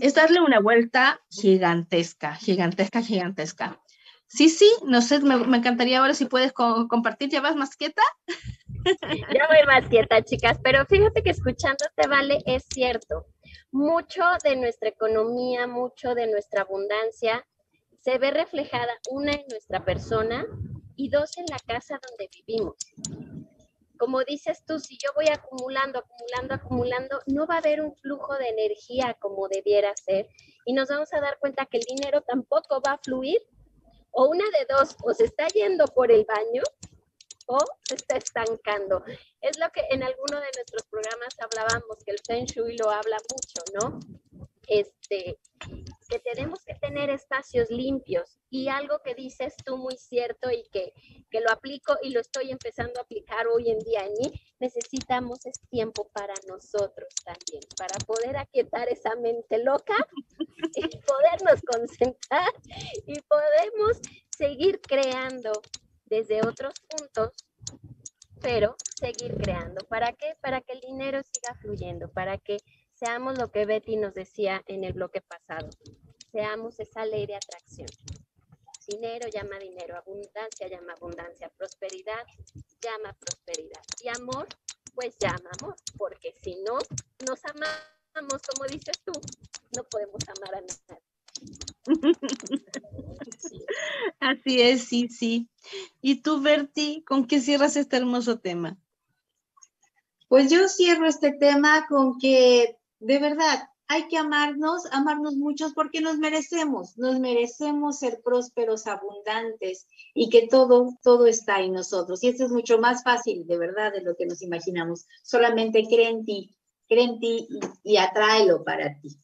Es 0.00 0.14
darle 0.14 0.40
una 0.40 0.60
vuelta 0.60 1.20
gigantesca, 1.30 2.34
gigantesca, 2.34 3.02
gigantesca. 3.02 3.80
Sí, 4.26 4.48
sí, 4.48 4.70
no 4.86 5.02
sé, 5.02 5.20
me, 5.20 5.34
encantaría 5.56 5.98
ahora 6.00 6.14
si 6.14 6.26
puedes 6.26 6.52
compartir. 6.52 7.30
¿Ya 7.30 7.40
vas 7.40 7.56
más 7.56 7.76
quieta? 7.76 8.02
Ya 9.34 9.46
voy 9.48 9.66
más 9.66 9.86
quieta, 9.88 10.22
chicas, 10.22 10.58
pero 10.62 10.86
fíjate 10.86 11.22
que 11.22 11.30
escuchándote, 11.30 12.08
Vale, 12.08 12.38
es 12.46 12.64
cierto 12.72 13.26
mucho 13.72 14.22
de 14.42 14.56
nuestra 14.56 14.88
economía, 14.88 15.66
mucho 15.66 16.14
de 16.14 16.26
nuestra 16.26 16.62
abundancia 16.62 17.44
se 18.00 18.18
ve 18.18 18.30
reflejada 18.30 18.92
una 19.10 19.32
en 19.32 19.44
nuestra 19.50 19.84
persona 19.84 20.46
y 20.96 21.08
dos 21.10 21.36
en 21.38 21.44
la 21.50 21.58
casa 21.58 21.98
donde 22.08 22.28
vivimos. 22.46 22.76
Como 24.00 24.24
dices 24.24 24.64
tú, 24.66 24.80
si 24.80 24.96
yo 24.96 25.10
voy 25.14 25.26
acumulando, 25.28 25.98
acumulando, 25.98 26.54
acumulando, 26.54 27.20
no 27.26 27.46
va 27.46 27.56
a 27.56 27.58
haber 27.58 27.82
un 27.82 27.94
flujo 27.96 28.34
de 28.38 28.48
energía 28.48 29.14
como 29.20 29.46
debiera 29.46 29.92
ser 29.94 30.26
y 30.64 30.72
nos 30.72 30.88
vamos 30.88 31.12
a 31.12 31.20
dar 31.20 31.38
cuenta 31.38 31.66
que 31.66 31.76
el 31.76 31.84
dinero 31.84 32.22
tampoco 32.22 32.80
va 32.80 32.92
a 32.92 32.98
fluir 32.98 33.38
o 34.10 34.26
una 34.30 34.44
de 34.58 34.66
dos, 34.74 34.96
o 35.02 35.12
se 35.12 35.24
está 35.24 35.48
yendo 35.48 35.84
por 35.84 36.10
el 36.10 36.24
baño 36.24 36.62
o 37.44 37.58
se 37.86 37.96
está 37.96 38.16
estancando. 38.16 39.04
Es 39.42 39.58
lo 39.58 39.68
que 39.70 39.82
en 39.90 40.02
alguno 40.02 40.40
de 40.40 40.48
nuestros 40.56 40.84
programas 40.84 41.36
hablábamos, 41.38 41.98
que 42.02 42.12
el 42.12 42.20
Feng 42.26 42.46
Shui 42.46 42.78
lo 42.78 42.88
habla 42.88 43.18
mucho, 43.30 43.62
¿no? 43.74 44.00
Este, 44.66 45.38
que 46.10 46.18
tenemos 46.18 46.62
que 46.64 46.74
tener 46.74 47.08
espacios 47.08 47.70
limpios 47.70 48.38
y 48.50 48.68
algo 48.68 48.98
que 49.02 49.14
dices 49.14 49.54
tú 49.64 49.78
muy 49.78 49.96
cierto 49.96 50.50
y 50.50 50.64
que, 50.72 50.92
que 51.30 51.40
lo 51.40 51.50
aplico 51.50 51.96
y 52.02 52.10
lo 52.10 52.20
estoy 52.20 52.50
empezando 52.50 52.98
a 52.98 53.04
aplicar 53.04 53.46
hoy 53.46 53.70
en 53.70 53.78
día 53.78 54.04
en 54.04 54.12
mí, 54.14 54.40
necesitamos 54.58 55.46
es 55.46 55.60
tiempo 55.70 56.10
para 56.12 56.34
nosotros 56.48 57.08
también, 57.24 57.62
para 57.78 57.96
poder 58.04 58.36
aquietar 58.36 58.88
esa 58.88 59.14
mente 59.14 59.62
loca 59.62 59.94
y 60.74 60.88
podernos 60.98 61.60
concentrar 61.64 62.52
y 63.06 63.20
podemos 63.22 64.00
seguir 64.36 64.80
creando 64.80 65.52
desde 66.06 66.40
otros 66.44 66.74
puntos, 66.88 67.30
pero 68.42 68.74
seguir 68.96 69.36
creando. 69.36 69.86
¿Para 69.86 70.12
qué? 70.12 70.34
Para 70.40 70.60
que 70.60 70.72
el 70.72 70.80
dinero 70.80 71.20
siga 71.22 71.54
fluyendo, 71.60 72.10
para 72.10 72.36
que 72.38 72.56
seamos 73.00 73.38
lo 73.38 73.50
que 73.50 73.64
Betty 73.64 73.96
nos 73.96 74.12
decía 74.14 74.62
en 74.66 74.84
el 74.84 74.92
bloque 74.92 75.22
pasado, 75.22 75.70
seamos 76.30 76.78
esa 76.78 77.06
ley 77.06 77.26
de 77.26 77.34
atracción. 77.34 77.88
Dinero 78.86 79.26
llama 79.28 79.58
dinero, 79.58 79.96
abundancia 79.96 80.68
llama 80.68 80.92
abundancia, 80.92 81.50
prosperidad 81.56 82.26
llama 82.82 83.16
prosperidad 83.18 83.82
y 84.02 84.08
amor, 84.08 84.48
pues 84.94 85.16
llama 85.18 85.50
amor, 85.60 85.76
porque 85.96 86.34
si 86.42 86.56
no 86.62 86.78
nos 87.26 87.44
amamos, 87.44 88.42
como 88.48 88.66
dices 88.68 89.00
tú, 89.04 89.12
no 89.76 89.84
podemos 89.84 90.20
amar 90.36 90.56
a 90.56 90.60
nadie. 90.60 91.02
Así 94.20 94.60
es, 94.60 94.84
sí, 94.84 95.08
sí. 95.08 95.48
¿Y 96.02 96.22
tú, 96.22 96.42
Berti, 96.42 97.02
con 97.06 97.26
qué 97.26 97.40
cierras 97.40 97.76
este 97.76 97.96
hermoso 97.96 98.40
tema? 98.40 98.78
Pues 100.28 100.50
yo 100.50 100.68
cierro 100.68 101.06
este 101.06 101.32
tema 101.32 101.86
con 101.88 102.18
que, 102.18 102.79
de 103.00 103.18
verdad, 103.18 103.68
hay 103.88 104.06
que 104.06 104.18
amarnos, 104.18 104.86
amarnos 104.92 105.34
muchos 105.34 105.72
porque 105.72 106.00
nos 106.00 106.18
merecemos, 106.18 106.96
nos 106.96 107.18
merecemos 107.18 107.98
ser 107.98 108.20
prósperos, 108.22 108.86
abundantes 108.86 109.88
y 110.14 110.30
que 110.30 110.46
todo, 110.46 110.90
todo 111.02 111.26
está 111.26 111.60
en 111.60 111.72
nosotros. 111.72 112.22
Y 112.22 112.28
esto 112.28 112.44
es 112.44 112.52
mucho 112.52 112.78
más 112.78 113.02
fácil, 113.02 113.46
de 113.48 113.58
verdad, 113.58 113.92
de 113.92 114.02
lo 114.02 114.14
que 114.16 114.26
nos 114.26 114.42
imaginamos. 114.42 115.06
Solamente 115.24 115.84
cree 115.88 116.08
en 116.08 116.24
ti, 116.24 116.56
cree 116.88 117.04
en 117.04 117.18
ti 117.18 117.48
y, 117.50 117.94
y 117.94 117.96
atráelo 117.96 118.62
para 118.62 119.00
ti. 119.00 119.16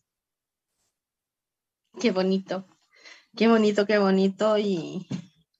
Qué 2.00 2.10
bonito, 2.10 2.66
qué 3.36 3.46
bonito, 3.46 3.86
qué 3.86 3.98
bonito 3.98 4.58
y, 4.58 5.06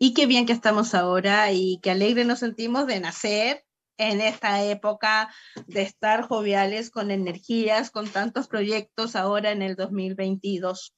y 0.01 0.15
qué 0.15 0.27
bien 0.27 0.47
que 0.47 0.53
estamos 0.53 0.95
ahora 0.95 1.53
y 1.53 1.79
qué 1.81 1.93
alegre 1.93 2.25
nos 2.25 2.41
sentimos 2.41 2.89
de 2.89 2.99
nacer 2.99 3.66
en 3.99 4.21
esta 4.21 4.63
época, 4.63 5.33
de 5.67 5.83
estar 5.83 6.23
joviales 6.23 6.91
con 6.91 7.11
energías, 7.11 7.91
con 7.91 8.09
tantos 8.09 8.49
proyectos 8.49 9.17
ahora 9.17 9.53
en 9.53 9.63
el 9.63 9.77
2022. 9.77 10.95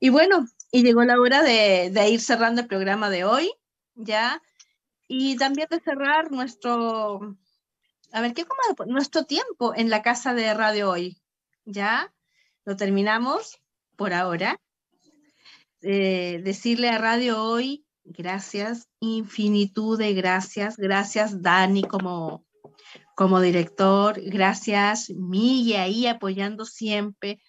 Y 0.00 0.08
bueno, 0.10 0.46
y 0.70 0.82
llegó 0.82 1.04
la 1.04 1.18
hora 1.20 1.42
de, 1.42 1.90
ir 2.08 2.20
cerrando 2.20 2.62
el 2.62 2.66
programa 2.66 3.10
de 3.10 3.24
hoy, 3.24 3.50
¿ya? 3.94 4.42
Y 5.08 5.36
también 5.36 5.68
de 5.70 5.80
cerrar 5.80 6.30
nuestro, 6.32 7.36
a 8.12 8.20
ver, 8.20 8.34
¿qué 8.34 8.44
como 8.44 8.84
nuestro 8.86 9.24
tiempo 9.24 9.74
en 9.74 9.88
la 9.88 10.02
casa 10.02 10.34
de 10.34 10.52
radio 10.52 10.90
hoy? 10.90 11.20
¿Ya? 11.64 12.12
Lo 12.64 12.76
terminamos 12.76 13.60
por 13.96 14.12
ahora. 14.12 14.60
Eh, 15.82 16.40
decirle 16.42 16.88
a 16.88 16.98
Radio 16.98 17.42
Hoy, 17.42 17.85
gracias, 18.06 18.88
infinitud 19.00 19.98
de 19.98 20.14
gracias, 20.14 20.76
gracias 20.76 21.42
Dani 21.42 21.82
como, 21.82 22.44
como 23.14 23.40
director, 23.40 24.20
gracias 24.20 25.10
Miguel 25.10 25.80
ahí 25.80 26.06
apoyando 26.06 26.64
siempre, 26.64 27.40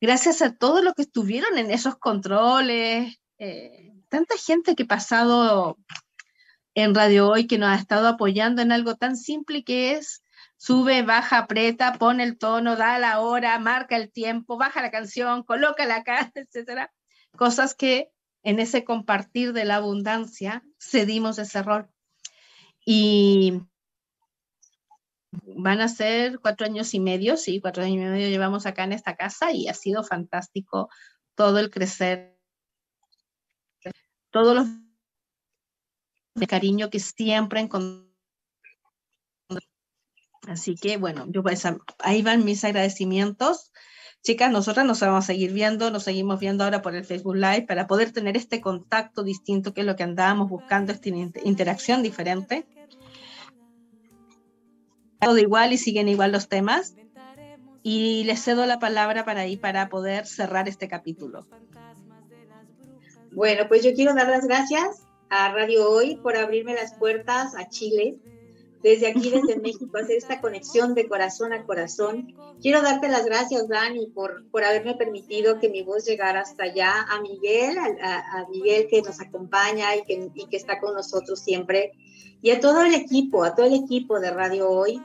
gracias 0.00 0.42
a 0.42 0.54
todos 0.54 0.82
los 0.82 0.94
que 0.94 1.02
estuvieron 1.02 1.58
en 1.58 1.70
esos 1.70 1.96
controles, 1.96 3.18
eh, 3.38 3.92
tanta 4.08 4.36
gente 4.36 4.74
que 4.74 4.84
ha 4.84 4.88
pasado 4.88 5.78
en 6.74 6.94
Radio 6.94 7.28
Hoy 7.28 7.46
que 7.46 7.58
nos 7.58 7.70
ha 7.70 7.76
estado 7.76 8.08
apoyando 8.08 8.62
en 8.62 8.72
algo 8.72 8.96
tan 8.96 9.16
simple 9.16 9.64
que 9.64 9.92
es 9.92 10.22
sube, 10.62 11.02
baja, 11.02 11.38
aprieta, 11.38 11.94
pone 11.94 12.22
el 12.22 12.38
tono, 12.38 12.76
da 12.76 12.96
la 13.00 13.18
hora, 13.18 13.58
marca 13.58 13.96
el 13.96 14.12
tiempo, 14.12 14.56
baja 14.56 14.80
la 14.80 14.92
canción, 14.92 15.42
coloca 15.42 15.84
la 15.86 16.04
cara, 16.04 16.30
etcétera. 16.36 16.92
Cosas 17.36 17.74
que 17.74 18.11
en 18.42 18.60
ese 18.60 18.84
compartir 18.84 19.52
de 19.52 19.64
la 19.64 19.76
abundancia 19.76 20.62
cedimos 20.78 21.38
ese 21.38 21.62
rol. 21.62 21.88
Y 22.84 23.60
van 25.30 25.80
a 25.80 25.88
ser 25.88 26.40
cuatro 26.40 26.66
años 26.66 26.92
y 26.94 27.00
medio, 27.00 27.36
sí, 27.36 27.60
cuatro 27.60 27.84
años 27.84 27.96
y 27.96 27.98
medio 27.98 28.28
llevamos 28.28 28.66
acá 28.66 28.84
en 28.84 28.92
esta 28.92 29.16
casa 29.16 29.52
y 29.52 29.68
ha 29.68 29.74
sido 29.74 30.04
fantástico 30.04 30.88
todo 31.34 31.58
el 31.58 31.70
crecer, 31.70 32.38
todos 34.30 34.54
los 34.54 34.66
de 36.34 36.46
cariño 36.46 36.90
que 36.90 36.98
siempre 36.98 37.60
encontramos 37.60 38.12
Así 40.48 40.74
que 40.74 40.96
bueno, 40.96 41.26
yo 41.28 41.42
pues, 41.42 41.62
ahí 41.98 42.22
van 42.22 42.44
mis 42.44 42.64
agradecimientos. 42.64 43.72
Chicas, 44.22 44.52
nosotras 44.52 44.86
nos 44.86 45.00
vamos 45.00 45.24
a 45.24 45.26
seguir 45.26 45.52
viendo, 45.52 45.90
nos 45.90 46.04
seguimos 46.04 46.38
viendo 46.38 46.62
ahora 46.62 46.80
por 46.80 46.94
el 46.94 47.04
Facebook 47.04 47.34
Live 47.34 47.62
para 47.62 47.88
poder 47.88 48.12
tener 48.12 48.36
este 48.36 48.60
contacto 48.60 49.24
distinto 49.24 49.74
que 49.74 49.80
es 49.80 49.86
lo 49.86 49.96
que 49.96 50.04
andábamos 50.04 50.48
buscando, 50.48 50.92
esta 50.92 51.08
interacción 51.08 52.04
diferente. 52.04 52.64
Todo 55.20 55.38
igual 55.38 55.72
y 55.72 55.78
siguen 55.78 56.08
igual 56.08 56.30
los 56.30 56.48
temas. 56.48 56.94
Y 57.82 58.22
les 58.24 58.40
cedo 58.44 58.64
la 58.64 58.78
palabra 58.78 59.24
para 59.24 59.40
ahí 59.40 59.56
para 59.56 59.88
poder 59.88 60.24
cerrar 60.24 60.68
este 60.68 60.86
capítulo. 60.86 61.44
Bueno, 63.32 63.64
pues 63.66 63.82
yo 63.82 63.92
quiero 63.92 64.14
dar 64.14 64.28
las 64.28 64.46
gracias 64.46 65.02
a 65.30 65.52
Radio 65.52 65.90
Hoy 65.90 66.14
por 66.22 66.36
abrirme 66.36 66.74
las 66.74 66.94
puertas 66.94 67.56
a 67.56 67.68
Chile 67.68 68.18
desde 68.82 69.06
aquí, 69.06 69.30
desde 69.30 69.60
México, 69.60 69.96
hacer 69.96 70.16
esta 70.16 70.40
conexión 70.40 70.94
de 70.94 71.08
corazón 71.08 71.52
a 71.52 71.64
corazón. 71.64 72.34
Quiero 72.60 72.82
darte 72.82 73.08
las 73.08 73.24
gracias, 73.24 73.68
Dani, 73.68 74.08
por, 74.08 74.48
por 74.50 74.64
haberme 74.64 74.94
permitido 74.94 75.60
que 75.60 75.68
mi 75.68 75.82
voz 75.82 76.04
llegara 76.04 76.40
hasta 76.40 76.64
allá, 76.64 77.06
a 77.08 77.20
Miguel, 77.20 77.76
a, 77.78 78.46
Miguel 78.50 78.88
que 78.88 79.02
nos 79.02 79.20
acompaña 79.20 79.94
y 79.96 80.02
que, 80.02 80.30
y 80.34 80.46
que 80.46 80.56
está 80.56 80.80
con 80.80 80.94
nosotros 80.94 81.40
siempre, 81.40 81.92
y 82.42 82.50
a 82.50 82.60
todo 82.60 82.82
el 82.82 82.94
equipo, 82.94 83.44
a 83.44 83.54
todo 83.54 83.66
el 83.66 83.74
equipo 83.74 84.18
de 84.18 84.30
Radio 84.30 84.68
Hoy, 84.68 85.00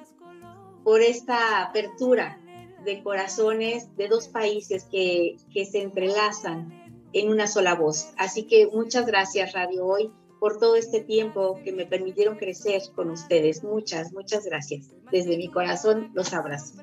por 0.84 1.02
esta 1.02 1.62
apertura 1.62 2.42
de 2.84 3.04
corazones 3.04 3.96
de 3.96 4.08
dos 4.08 4.28
países 4.28 4.86
que, 4.86 5.38
que 5.54 5.66
se 5.66 5.82
entrelazan 5.82 7.04
en 7.14 7.30
una 7.30 7.48
sola 7.48 7.76
voz. 7.76 8.10
Así 8.18 8.44
que 8.44 8.68
muchas 8.68 9.06
gracias, 9.06 9.54
Radio 9.54 9.86
Hoy 9.86 10.12
por 10.40 10.60
todo 10.60 10.76
este 10.76 11.02
tiempo 11.02 11.60
que 11.64 11.72
me 11.72 11.86
permitieron 11.86 12.38
crecer 12.38 12.82
con 12.96 13.10
ustedes. 13.10 13.64
Muchas, 13.64 14.14
muchas 14.14 14.46
gracias. 14.46 14.92
Desde 15.12 15.38
mi 15.38 15.50
corazón 15.50 16.12
los 16.14 16.34
abrazo. 16.34 16.82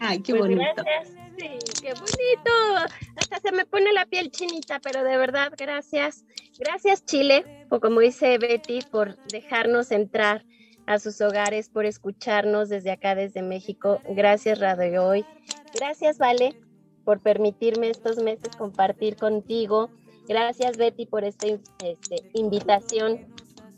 Ay, 0.00 0.20
qué 0.20 0.34
pues 0.34 0.42
bonito. 0.42 0.82
Gracias. 0.82 1.16
Sí, 1.38 1.82
qué 1.82 1.92
bonito. 1.92 2.94
Hasta 3.16 3.40
se 3.40 3.52
me 3.52 3.66
pone 3.66 3.92
la 3.92 4.06
piel 4.06 4.30
chinita, 4.30 4.80
pero 4.80 5.04
de 5.04 5.16
verdad, 5.18 5.52
gracias. 5.56 6.24
Gracias, 6.58 7.04
Chile, 7.04 7.66
o 7.68 7.80
como 7.80 8.00
dice 8.00 8.38
Betty, 8.38 8.80
por 8.90 9.16
dejarnos 9.26 9.90
entrar 9.90 10.46
a 10.86 10.98
sus 10.98 11.20
hogares, 11.20 11.68
por 11.68 11.84
escucharnos 11.84 12.70
desde 12.70 12.90
acá, 12.90 13.14
desde 13.14 13.42
México. 13.42 14.00
Gracias, 14.08 14.58
Radio 14.60 15.06
Hoy. 15.06 15.26
Gracias, 15.74 16.16
Vale, 16.16 16.58
por 17.04 17.20
permitirme 17.20 17.90
estos 17.90 18.16
meses 18.16 18.56
compartir 18.56 19.16
contigo 19.16 19.90
Gracias 20.28 20.76
Betty 20.76 21.06
por 21.06 21.24
esta 21.24 21.46
este, 21.46 22.30
invitación 22.34 23.26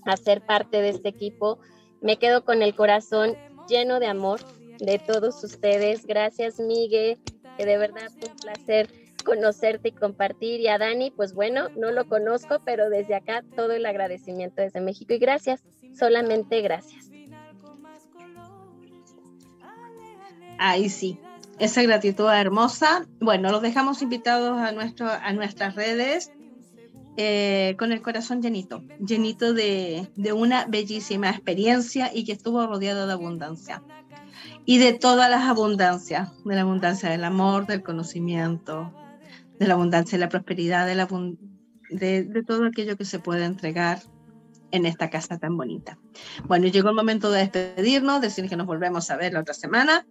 a 0.05 0.17
ser 0.17 0.41
parte 0.41 0.81
de 0.81 0.91
este 0.91 1.09
equipo. 1.09 1.59
Me 2.01 2.17
quedo 2.17 2.45
con 2.45 2.63
el 2.63 2.75
corazón 2.75 3.37
lleno 3.69 4.01
de 4.01 4.07
amor 4.07 4.41
de 4.79 4.99
todos 4.99 5.43
ustedes. 5.45 6.07
Gracias 6.07 6.59
Miguel, 6.59 7.19
que 7.57 7.67
de 7.67 7.77
verdad 7.77 8.11
fue 8.19 8.31
un 8.31 8.37
placer 8.37 8.89
conocerte 9.25 9.89
y 9.89 9.93
compartir. 9.93 10.61
Y 10.61 10.69
a 10.69 10.79
Dani, 10.79 11.11
pues 11.11 11.35
bueno, 11.35 11.69
no 11.77 11.91
lo 11.91 12.09
conozco, 12.09 12.63
pero 12.65 12.89
desde 12.89 13.15
acá 13.15 13.45
todo 13.55 13.73
el 13.73 13.85
agradecimiento 13.85 14.63
desde 14.63 14.81
México. 14.81 15.13
Y 15.13 15.19
gracias, 15.19 15.63
solamente 15.99 16.63
gracias. 16.63 17.11
Ahí 20.61 20.89
sí, 20.89 21.21
esa 21.59 21.83
gratitud 21.83 22.29
hermosa. 22.33 23.07
Bueno, 23.21 23.51
los 23.53 23.63
dejamos 23.63 24.03
invitados 24.03 24.59
a, 24.59 24.73
nuestro, 24.73 25.09
a 25.09 25.33
nuestras 25.33 25.75
redes 25.77 26.33
eh, 27.21 27.75
con 27.81 27.91
el 27.91 28.01
corazón 28.01 28.41
llenito, 28.41 28.85
llenito 29.05 29.53
de, 29.53 30.09
de 30.14 30.33
una 30.33 30.66
bellísima 30.66 31.29
experiencia 31.29 32.14
y 32.14 32.25
que 32.25 32.31
estuvo 32.31 32.64
rodeado 32.64 33.09
de 33.09 33.12
abundancia. 33.12 33.83
Y 34.64 34.79
de 34.79 34.93
todas 34.93 35.29
las 35.29 35.49
abundancias, 35.49 36.31
de 36.45 36.55
la 36.55 36.61
abundancia 36.61 37.11
del 37.11 37.25
amor, 37.25 37.66
del 37.66 37.83
conocimiento, 37.83 38.95
de 39.59 39.66
la 39.66 39.75
abundancia 39.75 40.16
de 40.16 40.25
la 40.25 40.29
prosperidad, 40.29 40.87
de, 40.87 40.95
la, 40.95 41.09
de, 41.91 42.23
de 42.23 42.43
todo 42.45 42.64
aquello 42.66 42.97
que 42.97 43.05
se 43.05 43.19
puede 43.19 43.47
entregar 43.47 44.01
en 44.71 44.87
esta 44.87 45.11
casa 45.11 45.39
tan 45.39 45.57
bonita. 45.57 45.99
Bueno, 46.45 46.69
llegó 46.69 46.91
el 46.91 46.95
momento 46.95 47.33
de 47.33 47.41
despedirnos, 47.41 48.21
decir 48.21 48.49
que 48.49 48.57
nos 48.57 48.69
volvemos 48.69 49.11
a 49.11 49.16
ver 49.16 49.33
la 49.33 49.41
otra 49.41 49.55
semana. 49.55 50.07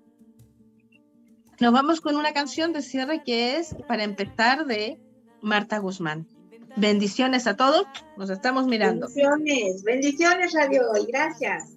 Nos 1.62 1.72
vamos 1.72 2.01
con 2.01 2.18
una 2.18 2.34
canción 2.34 2.74
de 2.74 2.82
cierre 2.82 3.24
que 3.24 3.55
es 3.55 3.78
para 3.88 4.03
empezar 4.03 4.66
de 4.66 4.99
Marta 5.41 5.78
Guzmán. 5.78 6.28
Bendiciones 6.78 7.47
a 7.47 7.57
todos, 7.57 7.88
nos 8.17 8.30
estamos 8.30 8.67
mirando. 8.67 9.07
Bendiciones, 9.07 9.84
bendiciones 9.84 10.53
Radio 10.53 10.84
y 11.01 11.11
gracias. 11.11 11.76